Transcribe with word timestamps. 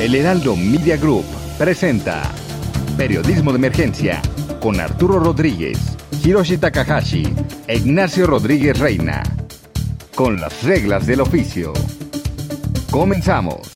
El 0.00 0.14
Heraldo 0.14 0.54
Media 0.54 0.96
Group 0.96 1.24
presenta 1.58 2.30
Periodismo 2.96 3.50
de 3.50 3.58
Emergencia 3.58 4.22
con 4.60 4.78
Arturo 4.78 5.18
Rodríguez, 5.18 5.96
Hiroshi 6.22 6.58
Takahashi 6.58 7.24
e 7.66 7.76
Ignacio 7.78 8.26
Rodríguez 8.26 8.78
Reina. 8.78 9.22
Con 10.14 10.40
las 10.40 10.62
reglas 10.62 11.06
del 11.06 11.20
oficio. 11.20 11.72
Comenzamos. 12.90 13.72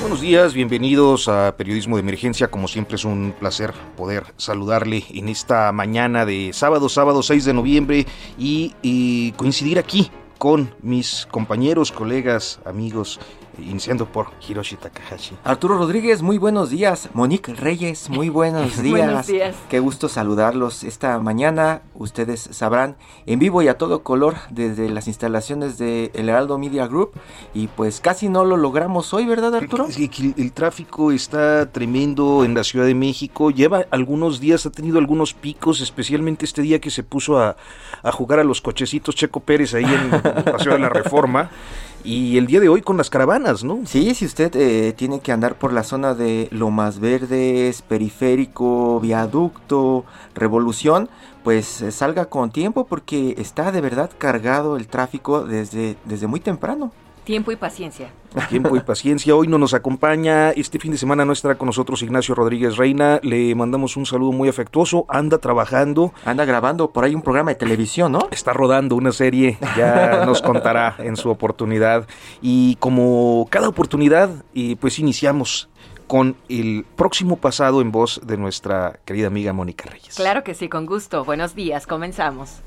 Buenos 0.00 0.20
días, 0.20 0.54
bienvenidos 0.54 1.28
a 1.28 1.54
Periodismo 1.56 1.96
de 1.96 2.02
Emergencia. 2.02 2.48
Como 2.48 2.68
siempre 2.68 2.96
es 2.96 3.04
un 3.04 3.34
placer 3.38 3.74
poder 3.96 4.24
saludarle 4.38 5.04
en 5.10 5.28
esta 5.28 5.72
mañana 5.72 6.24
de 6.24 6.52
sábado, 6.54 6.88
sábado 6.88 7.22
6 7.22 7.44
de 7.44 7.52
noviembre 7.52 8.06
y, 8.38 8.74
y 8.80 9.32
coincidir 9.32 9.78
aquí 9.78 10.10
con 10.38 10.74
mis 10.82 11.26
compañeros, 11.30 11.92
colegas, 11.92 12.60
amigos 12.64 13.20
iniciando 13.58 14.06
por 14.06 14.28
Hiroshi 14.46 14.76
Takahashi. 14.76 15.36
Arturo 15.44 15.78
Rodríguez, 15.78 16.22
muy 16.22 16.38
buenos 16.38 16.70
días. 16.70 17.08
Monique 17.14 17.54
Reyes, 17.54 18.10
muy 18.10 18.28
buenos 18.28 18.76
días. 18.82 18.98
buenos 19.06 19.26
días. 19.26 19.56
Qué 19.68 19.80
gusto 19.80 20.08
saludarlos 20.08 20.84
esta 20.84 21.18
mañana. 21.18 21.82
Ustedes 21.94 22.48
sabrán, 22.52 22.96
en 23.26 23.38
vivo 23.38 23.62
y 23.62 23.68
a 23.68 23.78
todo 23.78 24.02
color 24.02 24.36
desde 24.50 24.88
las 24.88 25.06
instalaciones 25.08 25.78
de 25.78 26.10
El 26.14 26.28
Heraldo 26.28 26.58
Media 26.58 26.86
Group. 26.86 27.12
Y 27.54 27.68
pues 27.68 28.00
casi 28.00 28.28
no 28.28 28.44
lo 28.44 28.56
logramos 28.56 29.12
hoy, 29.14 29.26
¿verdad, 29.26 29.54
Arturo? 29.54 29.86
Sí, 29.90 30.10
el, 30.18 30.34
el 30.42 30.52
tráfico 30.52 31.12
está 31.12 31.70
tremendo 31.70 32.44
en 32.44 32.54
la 32.54 32.64
Ciudad 32.64 32.86
de 32.86 32.94
México. 32.94 33.50
Lleva 33.50 33.86
algunos 33.90 34.40
días, 34.40 34.66
ha 34.66 34.70
tenido 34.70 34.98
algunos 34.98 35.34
picos, 35.34 35.80
especialmente 35.80 36.44
este 36.44 36.62
día 36.62 36.80
que 36.80 36.90
se 36.90 37.02
puso 37.02 37.38
a, 37.38 37.56
a 38.02 38.12
jugar 38.12 38.38
a 38.38 38.44
los 38.44 38.60
cochecitos 38.60 39.14
Checo 39.14 39.40
Pérez 39.40 39.74
ahí 39.74 39.84
en 39.84 40.14
el 40.14 40.44
Paseo 40.44 40.72
de 40.74 40.78
la 40.80 40.88
Reforma. 40.88 41.50
Y 42.04 42.36
el 42.36 42.46
día 42.46 42.60
de 42.60 42.68
hoy 42.68 42.82
con 42.82 42.98
las 42.98 43.08
caravanas, 43.08 43.64
¿no? 43.64 43.80
Sí, 43.86 44.14
si 44.14 44.26
usted 44.26 44.54
eh, 44.56 44.92
tiene 44.92 45.20
que 45.20 45.32
andar 45.32 45.58
por 45.58 45.72
la 45.72 45.82
zona 45.82 46.14
de 46.14 46.48
Lomas 46.50 47.00
Verdes, 47.00 47.80
Periférico, 47.80 49.00
Viaducto, 49.00 50.04
Revolución, 50.34 51.08
pues 51.42 51.80
eh, 51.80 51.90
salga 51.90 52.26
con 52.26 52.50
tiempo 52.50 52.84
porque 52.84 53.34
está 53.38 53.72
de 53.72 53.80
verdad 53.80 54.10
cargado 54.18 54.76
el 54.76 54.86
tráfico 54.86 55.46
desde, 55.46 55.96
desde 56.04 56.26
muy 56.26 56.40
temprano. 56.40 56.92
Tiempo 57.24 57.50
y 57.52 57.56
paciencia. 57.56 58.10
Tiempo 58.50 58.76
y 58.76 58.80
paciencia. 58.92 59.34
Hoy 59.34 59.48
no 59.48 59.56
nos 59.56 59.72
acompaña. 59.72 60.50
Este 60.50 60.78
fin 60.78 60.92
de 60.92 60.98
semana 60.98 61.24
no 61.24 61.32
estará 61.32 61.54
con 61.56 61.66
nosotros 61.66 62.02
Ignacio 62.02 62.34
Rodríguez 62.34 62.76
Reina. 62.76 63.18
Le 63.22 63.54
mandamos 63.54 63.96
un 63.96 64.04
saludo 64.04 64.32
muy 64.32 64.48
afectuoso. 64.50 65.06
Anda 65.08 65.38
trabajando. 65.38 66.12
Anda 66.26 66.44
grabando 66.44 66.90
por 66.90 67.04
ahí 67.04 67.14
un 67.14 67.22
programa 67.22 67.52
de 67.52 67.56
televisión, 67.56 68.12
¿no? 68.12 68.28
Está 68.30 68.52
rodando 68.52 68.94
una 68.94 69.12
serie. 69.12 69.58
Ya 69.74 70.24
nos 70.26 70.42
contará 70.42 70.96
en 70.98 71.16
su 71.16 71.30
oportunidad. 71.30 72.06
Y 72.42 72.76
como 72.76 73.46
cada 73.50 73.68
oportunidad, 73.68 74.30
pues 74.78 74.98
iniciamos 74.98 75.70
con 76.06 76.36
el 76.50 76.84
próximo 76.96 77.36
pasado 77.36 77.80
en 77.80 77.90
voz 77.90 78.20
de 78.24 78.36
nuestra 78.36 79.00
querida 79.06 79.28
amiga 79.28 79.54
Mónica 79.54 79.88
Reyes. 79.88 80.14
Claro 80.16 80.44
que 80.44 80.52
sí, 80.52 80.68
con 80.68 80.84
gusto. 80.84 81.24
Buenos 81.24 81.54
días, 81.54 81.86
comenzamos. 81.86 82.60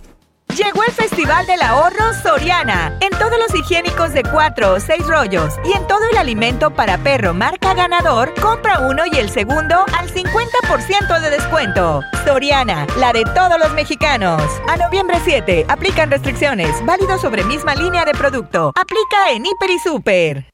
Llegó 0.57 0.83
el 0.83 0.91
Festival 0.91 1.45
del 1.45 1.61
Ahorro 1.61 2.15
Soriana. 2.23 2.97
En 3.01 3.11
todos 3.11 3.37
los 3.37 3.53
higiénicos 3.53 4.11
de 4.13 4.23
4 4.23 4.73
o 4.73 4.79
6 4.79 5.05
rollos 5.05 5.53
y 5.63 5.77
en 5.77 5.85
todo 5.85 5.99
el 6.11 6.17
alimento 6.17 6.71
para 6.71 6.97
perro 6.97 7.31
marca 7.31 7.75
ganador, 7.75 8.33
compra 8.41 8.79
uno 8.79 9.03
y 9.05 9.17
el 9.19 9.29
segundo 9.29 9.85
al 9.95 10.09
50% 10.11 11.21
de 11.21 11.29
descuento. 11.29 12.01
Soriana, 12.25 12.87
la 12.97 13.13
de 13.13 13.23
todos 13.35 13.59
los 13.59 13.71
mexicanos. 13.73 14.41
A 14.67 14.77
noviembre 14.77 15.19
7, 15.23 15.67
aplican 15.67 16.09
restricciones. 16.09 16.83
Válido 16.87 17.19
sobre 17.19 17.43
misma 17.43 17.75
línea 17.75 18.03
de 18.03 18.13
producto. 18.13 18.73
Aplica 18.75 19.33
en 19.33 19.45
Hiper 19.45 19.69
y 19.69 19.77
Super. 19.77 20.45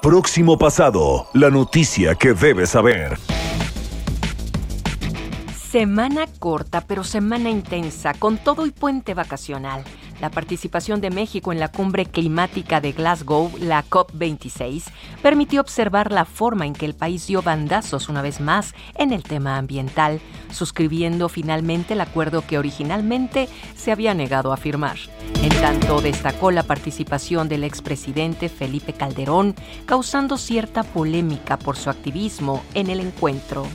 Próximo 0.00 0.56
pasado, 0.56 1.26
la 1.34 1.50
noticia 1.50 2.14
que 2.14 2.32
debes 2.32 2.70
saber. 2.70 3.18
Semana 5.70 6.26
corta, 6.38 6.80
pero 6.82 7.02
semana 7.02 7.50
intensa, 7.50 8.14
con 8.14 8.38
todo 8.38 8.66
y 8.66 8.70
puente 8.70 9.14
vacacional. 9.14 9.82
La 10.20 10.30
participación 10.30 11.00
de 11.00 11.10
México 11.10 11.52
en 11.52 11.58
la 11.58 11.72
cumbre 11.72 12.06
climática 12.06 12.80
de 12.80 12.92
Glasgow, 12.92 13.50
la 13.58 13.84
COP26, 13.84 14.84
permitió 15.22 15.60
observar 15.60 16.12
la 16.12 16.24
forma 16.24 16.66
en 16.66 16.72
que 16.72 16.86
el 16.86 16.94
país 16.94 17.26
dio 17.26 17.42
bandazos 17.42 18.08
una 18.08 18.22
vez 18.22 18.40
más 18.40 18.74
en 18.94 19.12
el 19.12 19.24
tema 19.24 19.58
ambiental, 19.58 20.20
suscribiendo 20.52 21.28
finalmente 21.28 21.94
el 21.94 22.00
acuerdo 22.00 22.46
que 22.46 22.58
originalmente 22.58 23.48
se 23.74 23.90
había 23.90 24.14
negado 24.14 24.52
a 24.52 24.56
firmar. 24.56 24.96
En 25.42 25.50
tanto, 25.60 26.00
destacó 26.00 26.52
la 26.52 26.62
participación 26.62 27.48
del 27.48 27.64
expresidente 27.64 28.48
Felipe 28.48 28.92
Calderón, 28.92 29.56
causando 29.84 30.38
cierta 30.38 30.84
polémica 30.84 31.58
por 31.58 31.76
su 31.76 31.90
activismo 31.90 32.62
en 32.72 32.88
el 32.88 33.00
encuentro. 33.00 33.66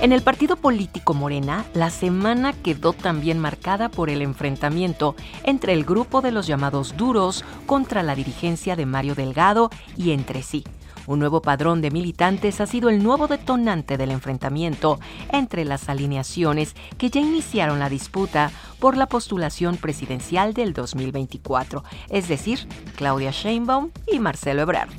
En 0.00 0.12
el 0.12 0.22
partido 0.22 0.54
político 0.54 1.12
Morena, 1.12 1.64
la 1.74 1.90
semana 1.90 2.52
quedó 2.52 2.92
también 2.92 3.40
marcada 3.40 3.88
por 3.88 4.10
el 4.10 4.22
enfrentamiento 4.22 5.16
entre 5.42 5.72
el 5.72 5.84
grupo 5.84 6.20
de 6.20 6.30
los 6.30 6.46
llamados 6.46 6.96
duros 6.96 7.44
contra 7.66 8.04
la 8.04 8.14
dirigencia 8.14 8.76
de 8.76 8.86
Mario 8.86 9.16
Delgado 9.16 9.70
y 9.96 10.12
entre 10.12 10.42
sí. 10.42 10.62
Un 11.08 11.18
nuevo 11.18 11.42
padrón 11.42 11.80
de 11.80 11.90
militantes 11.90 12.60
ha 12.60 12.66
sido 12.66 12.90
el 12.90 13.02
nuevo 13.02 13.26
detonante 13.26 13.96
del 13.96 14.12
enfrentamiento 14.12 15.00
entre 15.32 15.64
las 15.64 15.88
alineaciones 15.88 16.76
que 16.96 17.10
ya 17.10 17.20
iniciaron 17.20 17.80
la 17.80 17.88
disputa 17.88 18.52
por 18.78 18.96
la 18.96 19.06
postulación 19.06 19.78
presidencial 19.78 20.54
del 20.54 20.74
2024, 20.74 21.82
es 22.08 22.28
decir, 22.28 22.68
Claudia 22.94 23.32
Sheinbaum 23.32 23.90
y 24.06 24.20
Marcelo 24.20 24.62
Ebrard. 24.62 24.90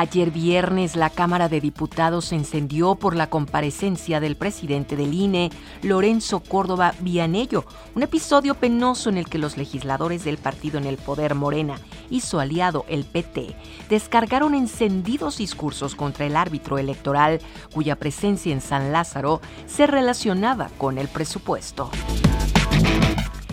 Ayer 0.00 0.30
viernes 0.30 0.94
la 0.94 1.10
Cámara 1.10 1.48
de 1.48 1.60
Diputados 1.60 2.26
se 2.26 2.36
encendió 2.36 2.94
por 2.94 3.16
la 3.16 3.28
comparecencia 3.28 4.20
del 4.20 4.36
presidente 4.36 4.94
del 4.94 5.12
INE, 5.12 5.50
Lorenzo 5.82 6.38
Córdoba 6.38 6.94
Vianello, 7.00 7.64
un 7.96 8.04
episodio 8.04 8.54
penoso 8.54 9.10
en 9.10 9.18
el 9.18 9.28
que 9.28 9.38
los 9.38 9.56
legisladores 9.56 10.22
del 10.22 10.38
partido 10.38 10.78
en 10.78 10.84
el 10.84 10.98
poder 10.98 11.34
Morena 11.34 11.80
y 12.10 12.20
su 12.20 12.38
aliado 12.38 12.84
el 12.88 13.06
PT 13.06 13.56
descargaron 13.90 14.54
encendidos 14.54 15.38
discursos 15.38 15.96
contra 15.96 16.26
el 16.26 16.36
árbitro 16.36 16.78
electoral 16.78 17.40
cuya 17.74 17.96
presencia 17.96 18.52
en 18.52 18.60
San 18.60 18.92
Lázaro 18.92 19.40
se 19.66 19.88
relacionaba 19.88 20.70
con 20.78 20.98
el 20.98 21.08
presupuesto. 21.08 21.90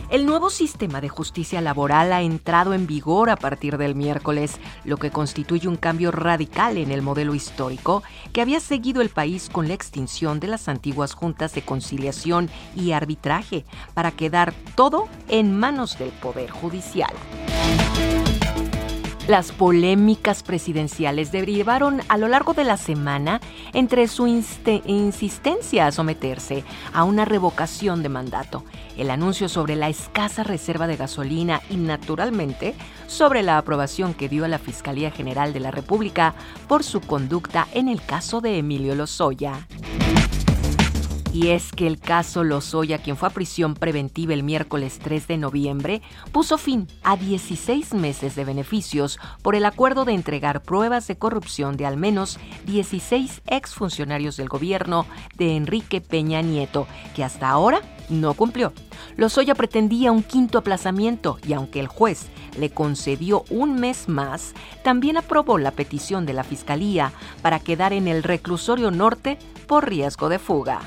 El 0.10 0.28
nuevo 0.28 0.52
sistema 0.52 1.02
de 1.02 1.10
justicia 1.10 1.62
laboral 1.62 2.14
ha 2.14 2.22
entrado 2.22 2.74
en 2.74 2.86
vigor 2.86 3.32
a 3.32 3.36
partir 3.36 3.78
del 3.78 3.96
miércoles, 3.96 4.60
lo 4.84 4.98
que 4.98 5.10
constituye 5.10 5.68
un 5.68 5.78
cambio 5.78 6.12
radical 6.12 6.78
en 6.78 6.92
el 6.92 7.02
modelo 7.02 7.34
histórico 7.34 8.04
que 8.32 8.42
había 8.42 8.60
seguido 8.60 9.02
el 9.02 9.10
país 9.10 9.50
con 9.52 9.68
la 9.68 9.74
extinción 9.74 10.40
de 10.40 10.48
las 10.48 10.68
antiguas 10.68 11.14
juntas 11.14 11.56
de 11.56 11.64
conciliación 11.64 12.50
y 12.76 12.92
arbitraje 12.92 13.66
para 13.96 14.12
quedar 14.12 14.54
todo 14.76 15.08
en 15.28 15.58
manos 15.58 15.98
del 15.98 16.12
Poder 16.12 16.52
Judicial. 16.52 17.14
Las 19.28 19.52
polémicas 19.52 20.44
presidenciales 20.44 21.32
derivaron 21.32 22.02
a 22.10 22.18
lo 22.20 22.28
largo 22.28 22.54
de 22.54 22.64
la 22.64 22.78
semana 22.78 23.42
entre 23.74 24.08
su 24.08 24.28
insistencia 24.28 25.88
a 25.88 25.92
someterse 25.92 26.64
a 26.94 27.04
una 27.04 27.26
revocación 27.26 28.04
de 28.04 28.10
mandato, 28.10 28.64
el 28.98 29.10
anuncio 29.10 29.50
sobre 29.50 29.76
la 29.76 29.90
escasa 29.90 30.44
reserva 30.44 30.86
de 30.86 30.96
gasolina 30.96 31.62
y, 31.72 31.78
naturalmente, 31.78 32.76
sobre 33.08 33.42
la 33.42 33.58
aprobación 33.58 34.14
que 34.14 34.30
dio 34.30 34.46
a 34.46 34.48
la 34.48 34.60
Fiscalía 34.60 35.10
General 35.10 35.54
de 35.54 35.60
la 35.60 35.72
República 35.72 36.36
por 36.68 36.84
su 36.84 37.02
conducta 37.02 37.68
en 37.74 37.88
el 37.88 38.06
caso 38.06 38.42
de 38.42 38.60
Emilio 38.60 38.94
Lozoya. 38.94 39.66
Y 41.36 41.50
es 41.50 41.74
que 41.74 41.86
el 41.86 42.00
caso 42.00 42.46
Lozoya, 42.46 43.00
quien 43.00 43.18
fue 43.18 43.28
a 43.28 43.34
prisión 43.34 43.74
preventiva 43.74 44.34
el 44.34 44.42
miércoles 44.42 45.00
3 45.04 45.28
de 45.28 45.38
noviembre, 45.38 46.02
puso 46.32 46.58
fin 46.58 46.88
a 47.04 47.18
16 47.18 47.94
meses 47.94 48.36
de 48.36 48.46
beneficios 48.46 49.20
por 49.42 49.54
el 49.54 49.66
acuerdo 49.66 50.06
de 50.06 50.14
entregar 50.14 50.64
pruebas 50.64 51.08
de 51.08 51.18
corrupción 51.18 51.76
de 51.76 51.86
al 51.86 51.98
menos 51.98 52.40
16 52.68 53.42
exfuncionarios 53.48 54.38
del 54.38 54.48
gobierno 54.48 55.06
de 55.36 55.58
Enrique 55.58 56.00
Peña 56.00 56.42
Nieto, 56.42 56.88
que 57.14 57.26
hasta 57.26 57.50
ahora 57.50 57.82
no 58.08 58.34
cumplió. 58.34 58.72
Lozoya 59.18 59.56
pretendía 59.56 60.14
un 60.14 60.24
quinto 60.24 60.60
aplazamiento 60.60 61.38
y 61.46 61.52
aunque 61.52 61.82
el 61.82 61.88
juez 61.88 62.28
le 62.58 62.70
concedió 62.70 63.44
un 63.50 63.76
mes 63.78 64.08
más, 64.08 64.54
también 64.86 65.18
aprobó 65.18 65.58
la 65.58 65.72
petición 65.72 66.26
de 66.26 66.32
la 66.32 66.46
Fiscalía 66.46 67.12
para 67.42 67.60
quedar 67.60 67.92
en 67.92 68.08
el 68.08 68.24
reclusorio 68.24 68.90
norte 68.90 69.38
por 69.68 69.90
riesgo 69.90 70.30
de 70.30 70.40
fuga. 70.40 70.80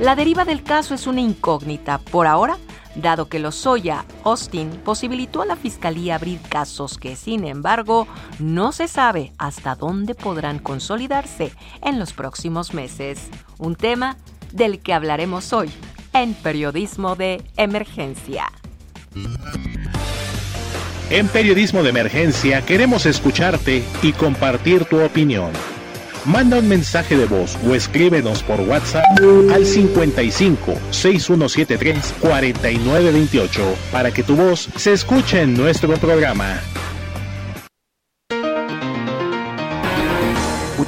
La 0.00 0.14
deriva 0.14 0.44
del 0.44 0.62
caso 0.62 0.94
es 0.94 1.08
una 1.08 1.20
incógnita 1.20 1.98
por 1.98 2.28
ahora, 2.28 2.56
dado 2.94 3.28
que 3.28 3.40
Lozoya 3.40 4.04
Austin 4.22 4.70
posibilitó 4.84 5.42
a 5.42 5.46
la 5.46 5.56
Fiscalía 5.56 6.14
abrir 6.14 6.40
casos 6.40 6.98
que, 6.98 7.16
sin 7.16 7.44
embargo, 7.44 8.06
no 8.38 8.70
se 8.70 8.86
sabe 8.86 9.32
hasta 9.38 9.74
dónde 9.74 10.14
podrán 10.14 10.60
consolidarse 10.60 11.50
en 11.82 11.98
los 11.98 12.12
próximos 12.12 12.74
meses. 12.74 13.28
Un 13.58 13.74
tema 13.74 14.16
del 14.52 14.78
que 14.78 14.94
hablaremos 14.94 15.52
hoy 15.52 15.68
en 16.12 16.32
Periodismo 16.34 17.16
de 17.16 17.42
Emergencia. 17.56 18.52
En 21.10 21.26
Periodismo 21.26 21.82
de 21.82 21.90
Emergencia 21.90 22.64
queremos 22.64 23.04
escucharte 23.04 23.82
y 24.02 24.12
compartir 24.12 24.84
tu 24.84 25.02
opinión. 25.02 25.50
Manda 26.28 26.58
un 26.58 26.68
mensaje 26.68 27.16
de 27.16 27.24
voz 27.24 27.56
o 27.66 27.74
escríbenos 27.74 28.42
por 28.42 28.60
WhatsApp 28.60 29.02
al 29.50 29.64
55 29.64 30.74
6173 30.90 32.14
4928 32.20 33.62
para 33.90 34.10
que 34.10 34.22
tu 34.22 34.36
voz 34.36 34.68
se 34.76 34.92
escuche 34.92 35.40
en 35.40 35.54
nuestro 35.54 35.94
programa. 35.94 36.60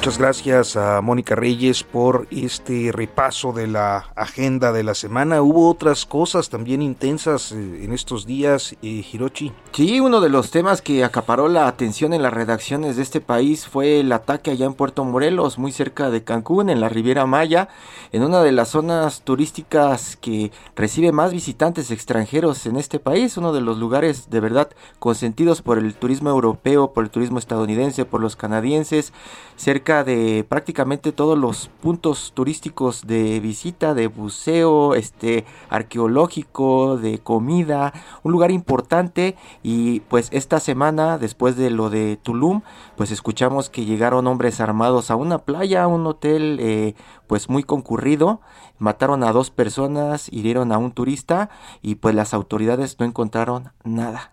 Muchas 0.01 0.17
gracias 0.17 0.75
a 0.77 0.99
Mónica 1.01 1.35
Reyes 1.35 1.83
por 1.83 2.25
este 2.31 2.91
repaso 2.91 3.53
de 3.53 3.67
la 3.67 4.07
agenda 4.15 4.71
de 4.71 4.81
la 4.81 4.95
semana. 4.95 5.43
Hubo 5.43 5.69
otras 5.69 6.07
cosas 6.07 6.49
también 6.49 6.81
intensas 6.81 7.51
eh, 7.51 7.83
en 7.83 7.93
estos 7.93 8.25
días, 8.25 8.75
eh, 8.81 9.05
Hirochi. 9.13 9.51
Sí, 9.73 9.99
uno 9.99 10.19
de 10.19 10.29
los 10.29 10.49
temas 10.49 10.81
que 10.81 11.03
acaparó 11.03 11.49
la 11.49 11.67
atención 11.67 12.13
en 12.13 12.23
las 12.23 12.33
redacciones 12.33 12.95
de 12.95 13.03
este 13.03 13.21
país 13.21 13.67
fue 13.67 13.99
el 13.99 14.11
ataque 14.11 14.49
allá 14.49 14.65
en 14.65 14.73
Puerto 14.73 15.05
Morelos, 15.05 15.59
muy 15.59 15.71
cerca 15.71 16.09
de 16.09 16.23
Cancún, 16.23 16.71
en 16.71 16.81
la 16.81 16.89
Riviera 16.89 17.27
Maya, 17.27 17.69
en 18.11 18.23
una 18.23 18.41
de 18.41 18.53
las 18.53 18.69
zonas 18.69 19.21
turísticas 19.21 20.17
que 20.19 20.51
recibe 20.75 21.11
más 21.11 21.31
visitantes 21.31 21.91
extranjeros 21.91 22.65
en 22.65 22.75
este 22.75 22.97
país, 22.97 23.37
uno 23.37 23.53
de 23.53 23.61
los 23.61 23.77
lugares 23.77 24.31
de 24.31 24.39
verdad 24.39 24.71
consentidos 24.97 25.61
por 25.61 25.77
el 25.77 25.93
turismo 25.93 26.31
europeo, 26.31 26.91
por 26.91 27.03
el 27.03 27.11
turismo 27.11 27.37
estadounidense, 27.37 28.05
por 28.05 28.19
los 28.19 28.35
canadienses, 28.35 29.13
cerca 29.57 29.90
de 29.91 30.45
prácticamente 30.47 31.11
todos 31.11 31.37
los 31.37 31.67
puntos 31.81 32.31
turísticos 32.33 33.05
de 33.05 33.41
visita, 33.41 33.93
de 33.93 34.07
buceo, 34.07 34.95
este 34.95 35.45
arqueológico, 35.69 36.97
de 36.97 37.19
comida, 37.19 37.93
un 38.23 38.31
lugar 38.31 38.51
importante 38.51 39.35
y 39.63 39.99
pues 40.01 40.29
esta 40.31 40.61
semana 40.61 41.17
después 41.17 41.57
de 41.57 41.69
lo 41.69 41.89
de 41.89 42.17
Tulum, 42.17 42.61
pues 42.95 43.11
escuchamos 43.11 43.69
que 43.69 43.83
llegaron 43.83 44.27
hombres 44.27 44.61
armados 44.61 45.11
a 45.11 45.17
una 45.17 45.39
playa, 45.39 45.83
a 45.83 45.87
un 45.87 46.07
hotel 46.07 46.57
eh, 46.61 46.95
pues 47.27 47.49
muy 47.49 47.63
concurrido, 47.63 48.39
mataron 48.79 49.23
a 49.25 49.33
dos 49.33 49.51
personas, 49.51 50.31
hirieron 50.31 50.71
a 50.71 50.77
un 50.77 50.93
turista 50.93 51.49
y 51.81 51.95
pues 51.95 52.15
las 52.15 52.33
autoridades 52.33 52.97
no 52.99 53.05
encontraron 53.05 53.73
nada. 53.83 54.31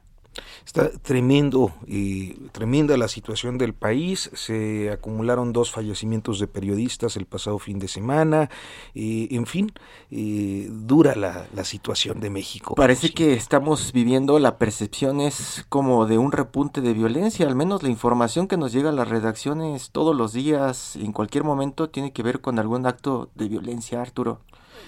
Está 0.65 0.91
tremendo, 0.91 1.73
y 1.87 2.35
tremenda 2.53 2.97
la 2.97 3.09
situación 3.09 3.59
del 3.59 3.75
país. 3.75 4.31
Se 4.35 4.91
acumularon 4.91 5.53
dos 5.53 5.71
fallecimientos 5.71 6.39
de 6.39 6.47
periodistas 6.47 7.17
el 7.17 7.27
pasado 7.27 7.59
fin 7.59 7.79
de 7.79 7.89
semana. 7.89 8.51
en 8.95 9.47
fin, 9.47 9.73
dura 10.11 11.15
la, 11.15 11.47
la, 11.55 11.65
situación 11.65 12.21
de 12.21 12.31
México. 12.31 12.75
Parece 12.75 13.11
que 13.11 13.35
estamos 13.35 13.93
viviendo, 13.93 14.39
la 14.39 14.59
percepción 14.59 15.21
es 15.21 15.65
como 15.69 16.07
de 16.07 16.19
un 16.19 16.33
repunte 16.33 16.81
de 16.81 16.93
violencia. 16.93 17.47
Al 17.47 17.57
menos 17.57 17.83
la 17.83 17.89
información 17.89 18.49
que 18.49 18.57
nos 18.57 18.73
llega 18.73 18.91
a 18.91 18.93
las 18.93 19.09
redacciones 19.09 19.91
todos 19.91 20.15
los 20.15 20.33
días, 20.33 20.97
en 20.97 21.13
cualquier 21.13 21.45
momento, 21.45 21.91
tiene 21.91 22.13
que 22.13 22.23
ver 22.23 22.41
con 22.41 22.59
algún 22.59 22.87
acto 22.87 23.31
de 23.35 23.49
violencia, 23.49 24.01
Arturo. 24.01 24.41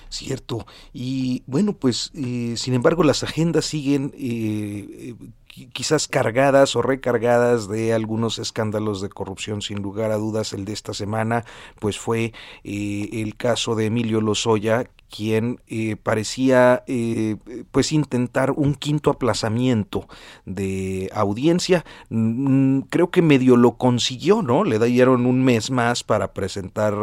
Cierto. 0.09 0.67
Y 0.93 1.43
bueno, 1.47 1.73
pues 1.73 2.11
eh, 2.15 2.55
sin 2.57 2.75
embargo 2.75 3.05
las 3.05 3.23
agendas 3.23 3.65
siguen 3.65 4.13
eh, 4.17 5.15
quizás 5.51 6.09
cargadas 6.09 6.77
o 6.77 6.83
recargadas 6.83 7.69
de 7.69 7.93
algunos 7.93 8.39
escándalos 8.39 9.01
de 9.01 9.09
corrupción. 9.09 9.63
Sin 9.63 9.83
lugar 9.83 10.13
a 10.13 10.17
dudas, 10.17 10.53
el 10.53 10.65
de 10.65 10.73
esta 10.73 10.95
semana, 10.95 11.45
pues 11.79 11.99
fue 11.99 12.33
eh, 12.65 13.09
el 13.13 13.37
caso 13.37 13.75
de 13.75 13.87
Emilio 13.87 14.21
Lozoya, 14.21 14.89
quien 15.11 15.61
eh, 15.67 15.97
parecía 15.97 16.85
eh, 16.87 17.37
pues 17.73 17.93
intentar 17.93 18.53
un 18.53 18.75
quinto 18.75 19.11
aplazamiento 19.11 20.07
de 20.47 21.11
audiencia. 21.13 21.85
Mm, 22.09 22.83
creo 22.83 23.11
que 23.11 23.21
medio 23.21 23.57
lo 23.57 23.73
consiguió, 23.77 24.43
¿no? 24.43 24.65
Le 24.65 24.79
dieron 24.79 25.27
un 25.27 25.43
mes 25.43 25.71
más 25.71 26.05
para 26.05 26.33
presentar 26.33 26.95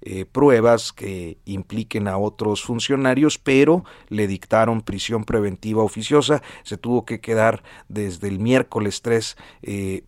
eh, 0.00 0.26
pruebas 0.30 0.92
que 0.92 1.38
impliquen 1.44 2.06
a 2.06 2.18
otros 2.18 2.62
funcionarios, 2.62 3.36
pero 3.36 3.84
le 4.08 4.28
dictaron 4.28 4.80
prisión 4.80 5.24
preventiva 5.24 5.82
oficiosa. 5.82 6.40
Se 6.62 6.76
tuvo 6.76 7.04
que 7.04 7.20
quedar 7.20 7.64
desde 7.88 8.28
el 8.28 8.38
miércoles 8.38 9.02
3 9.02 9.36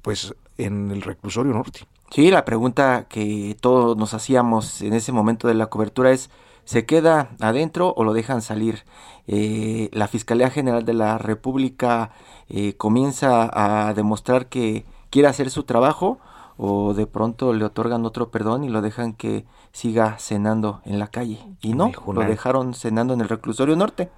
pues 0.02 0.34
en 0.58 0.90
el 0.90 1.02
reclusorio 1.02 1.52
norte. 1.52 1.87
Sí, 2.11 2.31
la 2.31 2.44
pregunta 2.44 3.06
que 3.08 3.56
todos 3.61 3.96
nos 3.96 4.14
hacíamos 4.14 4.82
en 4.82 4.94
ese 4.94 5.12
momento 5.12 5.46
de 5.46 5.55
la 5.55 5.67
cobertura 5.67 6.11
es 6.11 6.31
se 6.64 6.84
queda 6.84 7.31
adentro 7.40 7.94
o 7.96 8.05
lo 8.05 8.12
dejan 8.12 8.43
salir. 8.43 8.84
Eh, 9.26 9.90
la 9.93 10.08
Fiscalía 10.08 10.50
General 10.50 10.84
de 10.84 10.94
la 10.94 11.19
República 11.19 12.11
eh, 12.49 12.75
comienza 12.75 13.49
a 13.52 13.94
demostrar 13.94 14.46
que 14.46 14.84
quiere 15.11 15.28
hacer 15.28 15.50
su 15.50 15.62
trabajo 15.62 16.19
o 16.56 16.94
de 16.94 17.06
pronto 17.06 17.52
le 17.52 17.64
otorgan 17.64 18.05
otro 18.05 18.31
perdón 18.31 18.64
y 18.64 18.69
lo 18.69 18.82
dejan 18.82 19.14
que 19.14 19.46
siga 19.72 20.19
cenando 20.19 20.81
en 20.84 20.99
la 20.99 21.06
calle. 21.06 21.38
Y 21.61 21.75
no, 21.75 21.93
lo 22.12 22.20
dejaron 22.22 22.75
cenando 22.75 23.14
en 23.14 23.20
el 23.20 23.28
reclusorio 23.28 23.76
norte 23.76 24.11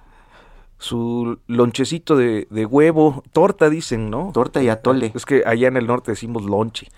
su 0.83 1.39
lonchecito 1.47 2.17
de, 2.17 2.65
huevo, 2.69 3.23
torta 3.31 3.69
dicen, 3.69 4.09
¿no? 4.09 4.31
Torta 4.33 4.61
y 4.61 4.67
atole. 4.67 5.13
Es 5.15 5.25
que 5.25 5.43
allá 5.45 5.69
en 5.69 5.77
el 5.77 5.87
norte 5.87 6.11
decimos 6.11 6.43
lonche. 6.43 6.89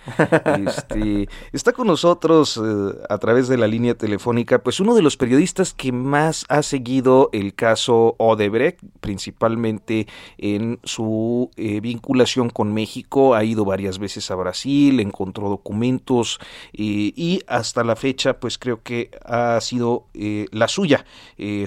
Este, 0.65 1.29
está 1.53 1.71
con 1.71 1.85
nosotros 1.85 2.57
eh, 2.57 2.97
a 3.07 3.19
través 3.19 3.47
de 3.47 3.57
la 3.57 3.67
línea 3.67 3.93
telefónica, 3.93 4.63
pues 4.63 4.79
uno 4.79 4.95
de 4.95 5.03
los 5.03 5.17
periodistas 5.17 5.75
que 5.75 5.91
más 5.91 6.45
ha 6.49 6.63
seguido 6.63 7.29
el 7.31 7.53
caso 7.53 8.15
Odebrecht, 8.17 8.79
principalmente 9.01 10.07
en 10.39 10.79
su 10.83 11.51
eh, 11.55 11.79
vinculación 11.79 12.49
con 12.49 12.73
México, 12.73 13.35
ha 13.35 13.43
ido 13.43 13.65
varias 13.65 13.99
veces 13.99 14.31
a 14.31 14.35
Brasil, 14.35 14.99
encontró 14.99 15.47
documentos 15.47 16.39
eh, 16.73 17.13
y 17.15 17.41
hasta 17.45 17.83
la 17.83 17.95
fecha, 17.95 18.39
pues 18.39 18.57
creo 18.57 18.81
que 18.81 19.11
ha 19.23 19.61
sido 19.61 20.07
la 20.51 20.67
suya, 20.67 21.05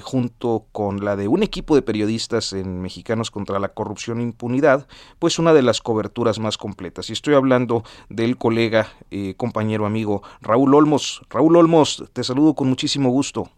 junto 0.03 0.65
con 0.73 1.05
la 1.05 1.15
de 1.15 1.29
un 1.29 1.43
equipo 1.45 1.77
de 1.77 1.83
periodistas 1.83 2.08
en 2.53 2.81
Mexicanos 2.81 3.31
contra 3.31 3.59
la 3.59 3.69
Corrupción 3.69 4.21
e 4.21 4.23
Impunidad, 4.23 4.87
pues 5.19 5.39
una 5.39 5.53
de 5.53 5.63
las 5.63 5.81
coberturas 5.81 6.39
más 6.39 6.57
completas. 6.57 7.11
Y 7.11 7.13
estoy 7.13 7.35
hablando 7.35 7.83
del 8.09 8.37
colega, 8.37 8.89
eh, 9.11 9.35
compañero, 9.37 9.87
amigo 9.87 10.23
Raúl 10.41 10.75
Olmos. 10.75 11.23
Raúl 11.31 11.57
Olmos, 11.57 12.05
te 12.13 12.25
saludo 12.25 12.55
con 12.55 12.69
muchísimo 12.69 13.11
gusto. 13.11 13.51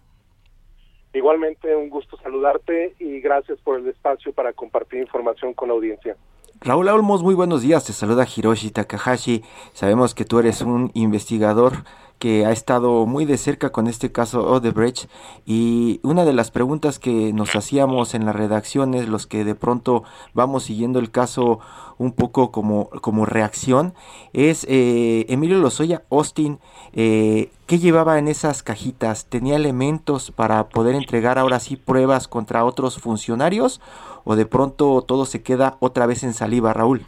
Igualmente, 1.13 1.75
un 1.75 1.91
gusto 1.91 2.17
saludarte 2.23 2.95
y 2.99 3.21
gracias 3.21 3.59
por 3.61 3.79
el 3.79 3.89
espacio 3.89 4.33
para 4.33 4.53
compartir 4.53 5.01
información 5.01 5.55
con 5.55 5.69
la 5.69 5.75
audiencia. 5.75 6.17
Raúl 6.61 6.89
Olmos, 6.89 7.23
muy 7.23 7.35
buenos 7.35 7.63
días. 7.63 7.87
Te 7.87 7.93
saluda 7.93 8.27
Hiroshi 8.27 8.71
Takahashi. 8.71 9.43
Sabemos 9.73 10.15
que 10.15 10.25
tú 10.25 10.39
eres 10.39 10.61
un 10.61 10.91
investigador 10.95 11.85
que 12.21 12.45
ha 12.45 12.53
estado 12.53 13.07
muy 13.07 13.25
de 13.25 13.39
cerca 13.39 13.71
con 13.71 13.87
este 13.87 14.13
caso 14.13 14.47
Odebrecht 14.47 15.09
y 15.47 16.01
una 16.03 16.27
de 16.27 16.35
las 16.35 16.51
preguntas 16.51 16.99
que 16.99 17.33
nos 17.33 17.57
hacíamos 17.57 18.15
en 18.15 18.27
las 18.27 18.37
redacciones, 18.37 19.09
los 19.09 19.27
que 19.27 19.43
de 19.43 19.55
pronto 19.55 20.05
vamos 20.35 20.65
siguiendo 20.65 20.99
el 20.99 21.11
caso 21.11 21.61
un 21.97 22.13
poco 22.13 22.53
como, 22.53 22.91
como 23.01 23.25
reacción, 23.25 23.95
es 24.35 24.67
eh, 24.69 25.25
Emilio 25.31 25.59
Lozoya 25.59 26.03
Austin, 26.11 26.59
eh, 26.93 27.51
¿qué 27.67 27.79
llevaba 27.79 28.19
en 28.19 28.29
esas 28.29 28.63
cajitas? 28.63 29.25
¿Tenía 29.25 29.57
elementos 29.57 30.31
para 30.31 30.69
poder 30.69 30.95
entregar 30.95 31.39
ahora 31.39 31.59
sí 31.59 31.77
pruebas 31.77 32.29
contra 32.29 32.67
otros 32.67 32.99
funcionarios 32.99 33.81
o 34.25 34.37
de 34.37 34.45
pronto 34.45 35.03
todo 35.03 35.25
se 35.25 35.43
queda 35.43 35.79
otra 35.81 36.05
vez 36.05 36.23
en 36.23 36.35
saliva, 36.35 36.75
Raúl? 36.75 37.07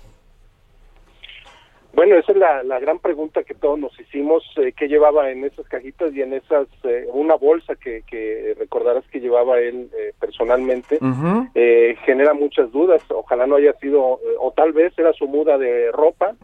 Bueno, 1.95 2.17
esa 2.17 2.33
es 2.33 2.39
la, 2.39 2.63
la 2.63 2.81
gran 2.81 2.99
pregunta 3.01 3.43
que 3.43 3.53
todos 3.53 3.79
nos 3.79 3.99
hicimos, 4.01 4.43
eh, 4.57 4.73
qué 4.75 4.89
llevaba 4.89 5.31
en 5.31 5.45
esas 5.45 5.69
cajitas 5.69 6.15
y 6.15 6.23
en 6.23 6.33
esas, 6.33 6.67
eh, 6.85 7.07
una 7.13 7.35
bolsa 7.35 7.75
que, 7.77 8.03
que 8.07 8.57
recordarás 8.59 9.07
que 9.09 9.21
llevaba 9.21 9.59
él 9.59 9.91
eh, 9.95 10.15
personalmente, 10.19 10.99
eh, 11.55 11.97
genera 12.07 12.33
muchas 12.33 12.73
dudas, 12.73 13.03
ojalá 13.11 13.47
no 13.47 13.57
haya 13.57 13.75
sido, 13.75 14.21
eh, 14.25 14.37
o 14.41 14.53
tal 14.53 14.73
vez 14.73 14.99
era 14.99 15.13
su 15.13 15.29
muda 15.29 15.59
de 15.59 15.93
ropa, 15.93 16.35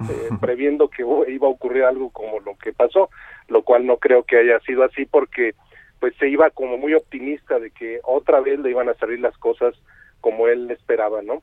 previendo 0.40 0.88
que 0.88 1.02
uh, 1.02 1.24
iba 1.26 1.46
a 1.46 1.50
ocurrir 1.50 1.84
algo 1.84 2.10
como 2.10 2.40
lo 2.40 2.54
que 2.58 2.74
pasó, 2.74 3.08
lo 3.48 3.62
cual 3.62 3.86
no 3.86 3.96
creo 3.96 4.24
que 4.24 4.36
haya 4.36 4.60
sido 4.60 4.84
así 4.84 5.06
porque 5.06 5.54
pues 5.98 6.14
se 6.16 6.28
iba 6.28 6.50
como 6.50 6.76
muy 6.76 6.92
optimista 6.92 7.58
de 7.58 7.70
que 7.70 8.00
otra 8.04 8.40
vez 8.40 8.60
le 8.60 8.70
iban 8.70 8.90
a 8.90 8.94
salir 8.94 9.20
las 9.20 9.36
cosas 9.38 9.74
como 10.20 10.46
él 10.46 10.70
esperaba, 10.70 11.22
¿no? 11.22 11.42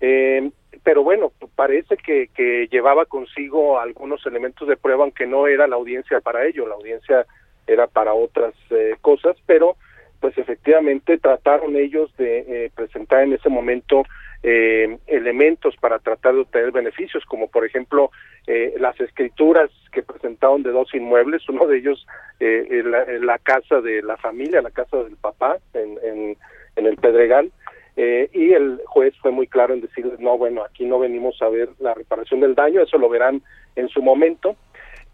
Eh, 0.00 0.50
pero 0.82 1.02
bueno, 1.02 1.32
parece 1.54 1.96
que, 1.96 2.28
que 2.34 2.68
llevaba 2.68 3.04
consigo 3.04 3.78
algunos 3.78 4.24
elementos 4.26 4.66
de 4.66 4.76
prueba, 4.76 5.04
aunque 5.04 5.26
no 5.26 5.46
era 5.46 5.66
la 5.66 5.76
audiencia 5.76 6.20
para 6.20 6.46
ello, 6.46 6.66
la 6.66 6.74
audiencia 6.74 7.26
era 7.66 7.86
para 7.86 8.14
otras 8.14 8.54
eh, 8.70 8.96
cosas, 9.00 9.36
pero 9.46 9.76
pues 10.20 10.36
efectivamente 10.36 11.18
trataron 11.18 11.76
ellos 11.76 12.14
de 12.16 12.38
eh, 12.40 12.70
presentar 12.74 13.22
en 13.22 13.32
ese 13.32 13.48
momento 13.48 14.02
eh, 14.42 14.98
elementos 15.06 15.76
para 15.76 15.98
tratar 15.98 16.34
de 16.34 16.40
obtener 16.40 16.72
beneficios, 16.72 17.24
como 17.26 17.48
por 17.48 17.66
ejemplo 17.66 18.10
eh, 18.46 18.74
las 18.78 18.98
escrituras 19.00 19.70
que 19.92 20.02
presentaron 20.02 20.62
de 20.62 20.70
dos 20.70 20.94
inmuebles, 20.94 21.46
uno 21.48 21.66
de 21.66 21.78
ellos 21.78 22.06
eh, 22.38 22.82
la, 23.20 23.38
casa 23.38 23.80
de 23.80 24.02
la 24.02 24.16
familia, 24.16 24.62
la 24.62 24.70
casa 24.70 24.96
del 24.98 25.16
papá 25.16 25.58
en, 25.74 26.36
en 26.76 26.86
el 26.86 26.96
Pedregal, 26.96 27.52
eh, 27.96 28.30
y 28.32 28.52
el 28.52 28.80
juez 28.86 29.14
fue 29.20 29.30
muy 29.30 29.46
claro 29.46 29.74
en 29.74 29.80
decirles, 29.80 30.20
no, 30.20 30.38
bueno, 30.38 30.62
aquí 30.62 30.84
no 30.84 30.98
venimos 30.98 31.40
a 31.42 31.48
ver 31.48 31.70
la 31.78 31.94
reparación 31.94 32.40
del 32.40 32.54
daño, 32.54 32.82
eso 32.82 32.98
lo 32.98 33.08
verán 33.08 33.42
en 33.76 33.88
su 33.88 34.02
momento, 34.02 34.56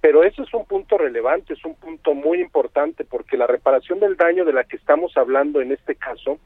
pero 0.00 0.22
eso 0.22 0.42
es 0.42 0.54
un 0.54 0.64
punto 0.66 0.98
relevante, 0.98 1.54
es 1.54 1.64
un 1.64 1.74
punto 1.74 2.14
muy 2.14 2.40
importante, 2.40 3.04
porque 3.04 3.36
la 3.36 3.46
reparación 3.46 3.98
del 3.98 4.16
daño 4.16 4.44
de 4.44 4.52
la 4.52 4.64
que 4.64 4.76
estamos 4.76 5.16
hablando 5.16 5.60
en 5.60 5.72
este 5.72 5.96
caso 5.96 6.38